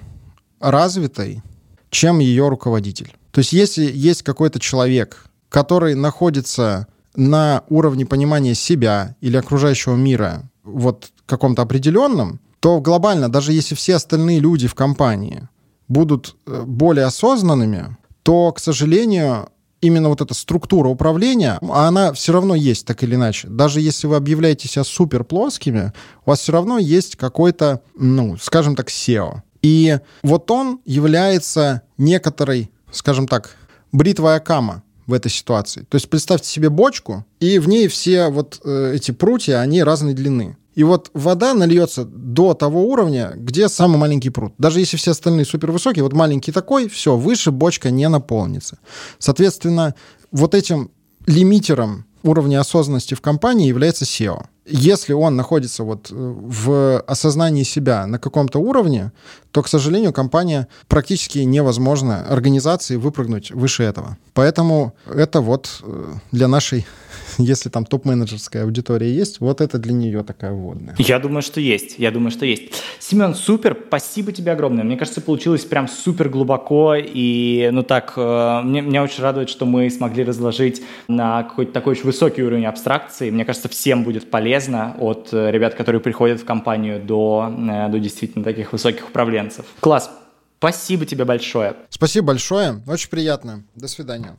развитой, 0.60 1.42
чем 1.90 2.18
ее 2.18 2.48
руководитель. 2.48 3.12
То 3.30 3.40
есть 3.40 3.52
если 3.52 3.84
есть 3.84 4.22
какой-то 4.22 4.58
человек, 4.58 5.26
который 5.48 5.94
находится 5.94 6.86
на 7.14 7.64
уровне 7.68 8.06
понимания 8.06 8.54
себя 8.54 9.16
или 9.20 9.36
окружающего 9.36 9.94
мира 9.94 10.50
вот 10.64 11.10
каком-то 11.26 11.62
определенном, 11.62 12.40
то 12.60 12.80
глобально, 12.80 13.28
даже 13.30 13.52
если 13.52 13.74
все 13.74 13.96
остальные 13.96 14.40
люди 14.40 14.66
в 14.66 14.74
компании 14.74 15.48
будут 15.88 16.36
э, 16.46 16.62
более 16.66 17.04
осознанными, 17.04 17.96
то, 18.26 18.50
к 18.50 18.58
сожалению, 18.58 19.50
именно 19.80 20.08
вот 20.08 20.20
эта 20.20 20.34
структура 20.34 20.88
управления, 20.88 21.60
она 21.62 22.12
все 22.12 22.32
равно 22.32 22.56
есть 22.56 22.84
так 22.84 23.04
или 23.04 23.14
иначе. 23.14 23.46
Даже 23.46 23.80
если 23.80 24.08
вы 24.08 24.16
объявляете 24.16 24.66
себя 24.66 24.82
супер 24.82 25.22
плоскими, 25.22 25.92
у 26.24 26.30
вас 26.30 26.40
все 26.40 26.50
равно 26.50 26.78
есть 26.78 27.14
какой-то, 27.14 27.82
ну, 27.96 28.36
скажем 28.36 28.74
так, 28.74 28.88
SEO. 28.88 29.42
И 29.62 30.00
вот 30.24 30.50
он 30.50 30.80
является 30.84 31.82
некоторой, 31.98 32.72
скажем 32.90 33.28
так, 33.28 33.54
бритвой 33.92 34.34
Акама 34.34 34.82
в 35.06 35.12
этой 35.12 35.30
ситуации. 35.30 35.82
То 35.88 35.94
есть 35.94 36.10
представьте 36.10 36.48
себе 36.48 36.68
бочку, 36.68 37.24
и 37.38 37.60
в 37.60 37.68
ней 37.68 37.86
все 37.86 38.26
вот 38.26 38.60
э, 38.64 38.94
эти 38.96 39.12
прутья, 39.12 39.60
они 39.60 39.84
разной 39.84 40.14
длины. 40.14 40.56
И 40.76 40.84
вот 40.84 41.10
вода 41.14 41.54
нальется 41.54 42.04
до 42.04 42.52
того 42.52 42.84
уровня, 42.84 43.32
где 43.34 43.68
самый 43.68 43.96
маленький 43.96 44.28
пруд. 44.28 44.52
Даже 44.58 44.78
если 44.78 44.98
все 44.98 45.12
остальные 45.12 45.46
супер 45.46 45.72
высокие, 45.72 46.04
вот 46.04 46.12
маленький 46.12 46.52
такой, 46.52 46.88
все, 46.88 47.16
выше 47.16 47.50
бочка 47.50 47.90
не 47.90 48.08
наполнится. 48.08 48.78
Соответственно, 49.18 49.94
вот 50.32 50.54
этим 50.54 50.90
лимитером 51.26 52.04
уровня 52.22 52.60
осознанности 52.60 53.14
в 53.14 53.22
компании 53.22 53.68
является 53.68 54.04
SEO. 54.04 54.44
Если 54.66 55.12
он 55.12 55.36
находится 55.36 55.84
вот 55.84 56.10
э, 56.10 56.14
в 56.14 57.00
осознании 57.00 57.62
себя 57.62 58.06
на 58.06 58.18
каком-то 58.18 58.58
уровне, 58.58 59.12
то, 59.52 59.62
к 59.62 59.68
сожалению, 59.68 60.12
компания 60.12 60.66
практически 60.88 61.38
невозможно 61.38 62.26
организации 62.28 62.96
выпрыгнуть 62.96 63.52
выше 63.52 63.84
этого. 63.84 64.18
Поэтому 64.34 64.94
это 65.06 65.40
вот 65.40 65.80
э, 65.82 66.14
для 66.32 66.48
нашей 66.48 66.84
если 67.38 67.68
там 67.68 67.84
топ-менеджерская 67.84 68.64
аудитория 68.64 69.14
есть, 69.14 69.40
вот 69.40 69.60
это 69.60 69.78
для 69.78 69.92
нее 69.92 70.22
такая 70.24 70.52
вводная. 70.52 70.94
Я 70.98 71.18
думаю, 71.18 71.42
что 71.42 71.60
есть. 71.60 71.98
Я 71.98 72.10
думаю, 72.10 72.30
что 72.30 72.44
есть. 72.44 72.72
Семен, 72.98 73.34
супер, 73.34 73.76
спасибо 73.86 74.32
тебе 74.32 74.52
огромное. 74.52 74.84
Мне 74.84 74.96
кажется, 74.96 75.20
получилось 75.20 75.64
прям 75.64 75.88
супер 75.88 76.28
глубоко. 76.28 76.94
И, 76.96 77.70
ну 77.72 77.82
так, 77.82 78.14
э, 78.16 78.60
мне, 78.64 78.80
меня 78.80 79.02
очень 79.02 79.22
радует, 79.22 79.48
что 79.48 79.64
мы 79.64 79.88
смогли 79.90 80.24
разложить 80.24 80.82
на 81.08 81.44
какой-то 81.44 81.72
такой 81.72 81.92
очень 81.92 82.04
высокий 82.04 82.42
уровень 82.42 82.66
абстракции. 82.66 83.30
Мне 83.30 83.44
кажется, 83.44 83.68
всем 83.68 84.02
будет 84.02 84.30
полезно 84.30 84.55
от 84.98 85.28
э, 85.32 85.50
ребят, 85.50 85.74
которые 85.74 86.00
приходят 86.00 86.40
в 86.40 86.44
компанию, 86.44 87.00
до, 87.00 87.52
э, 87.56 87.88
до 87.88 87.98
действительно 87.98 88.44
таких 88.44 88.72
высоких 88.72 89.08
управленцев. 89.08 89.66
Класс. 89.80 90.10
Спасибо 90.58 91.04
тебе 91.04 91.24
большое. 91.24 91.74
Спасибо 91.90 92.28
большое. 92.28 92.82
Очень 92.86 93.10
приятно. 93.10 93.64
До 93.74 93.88
свидания. 93.88 94.36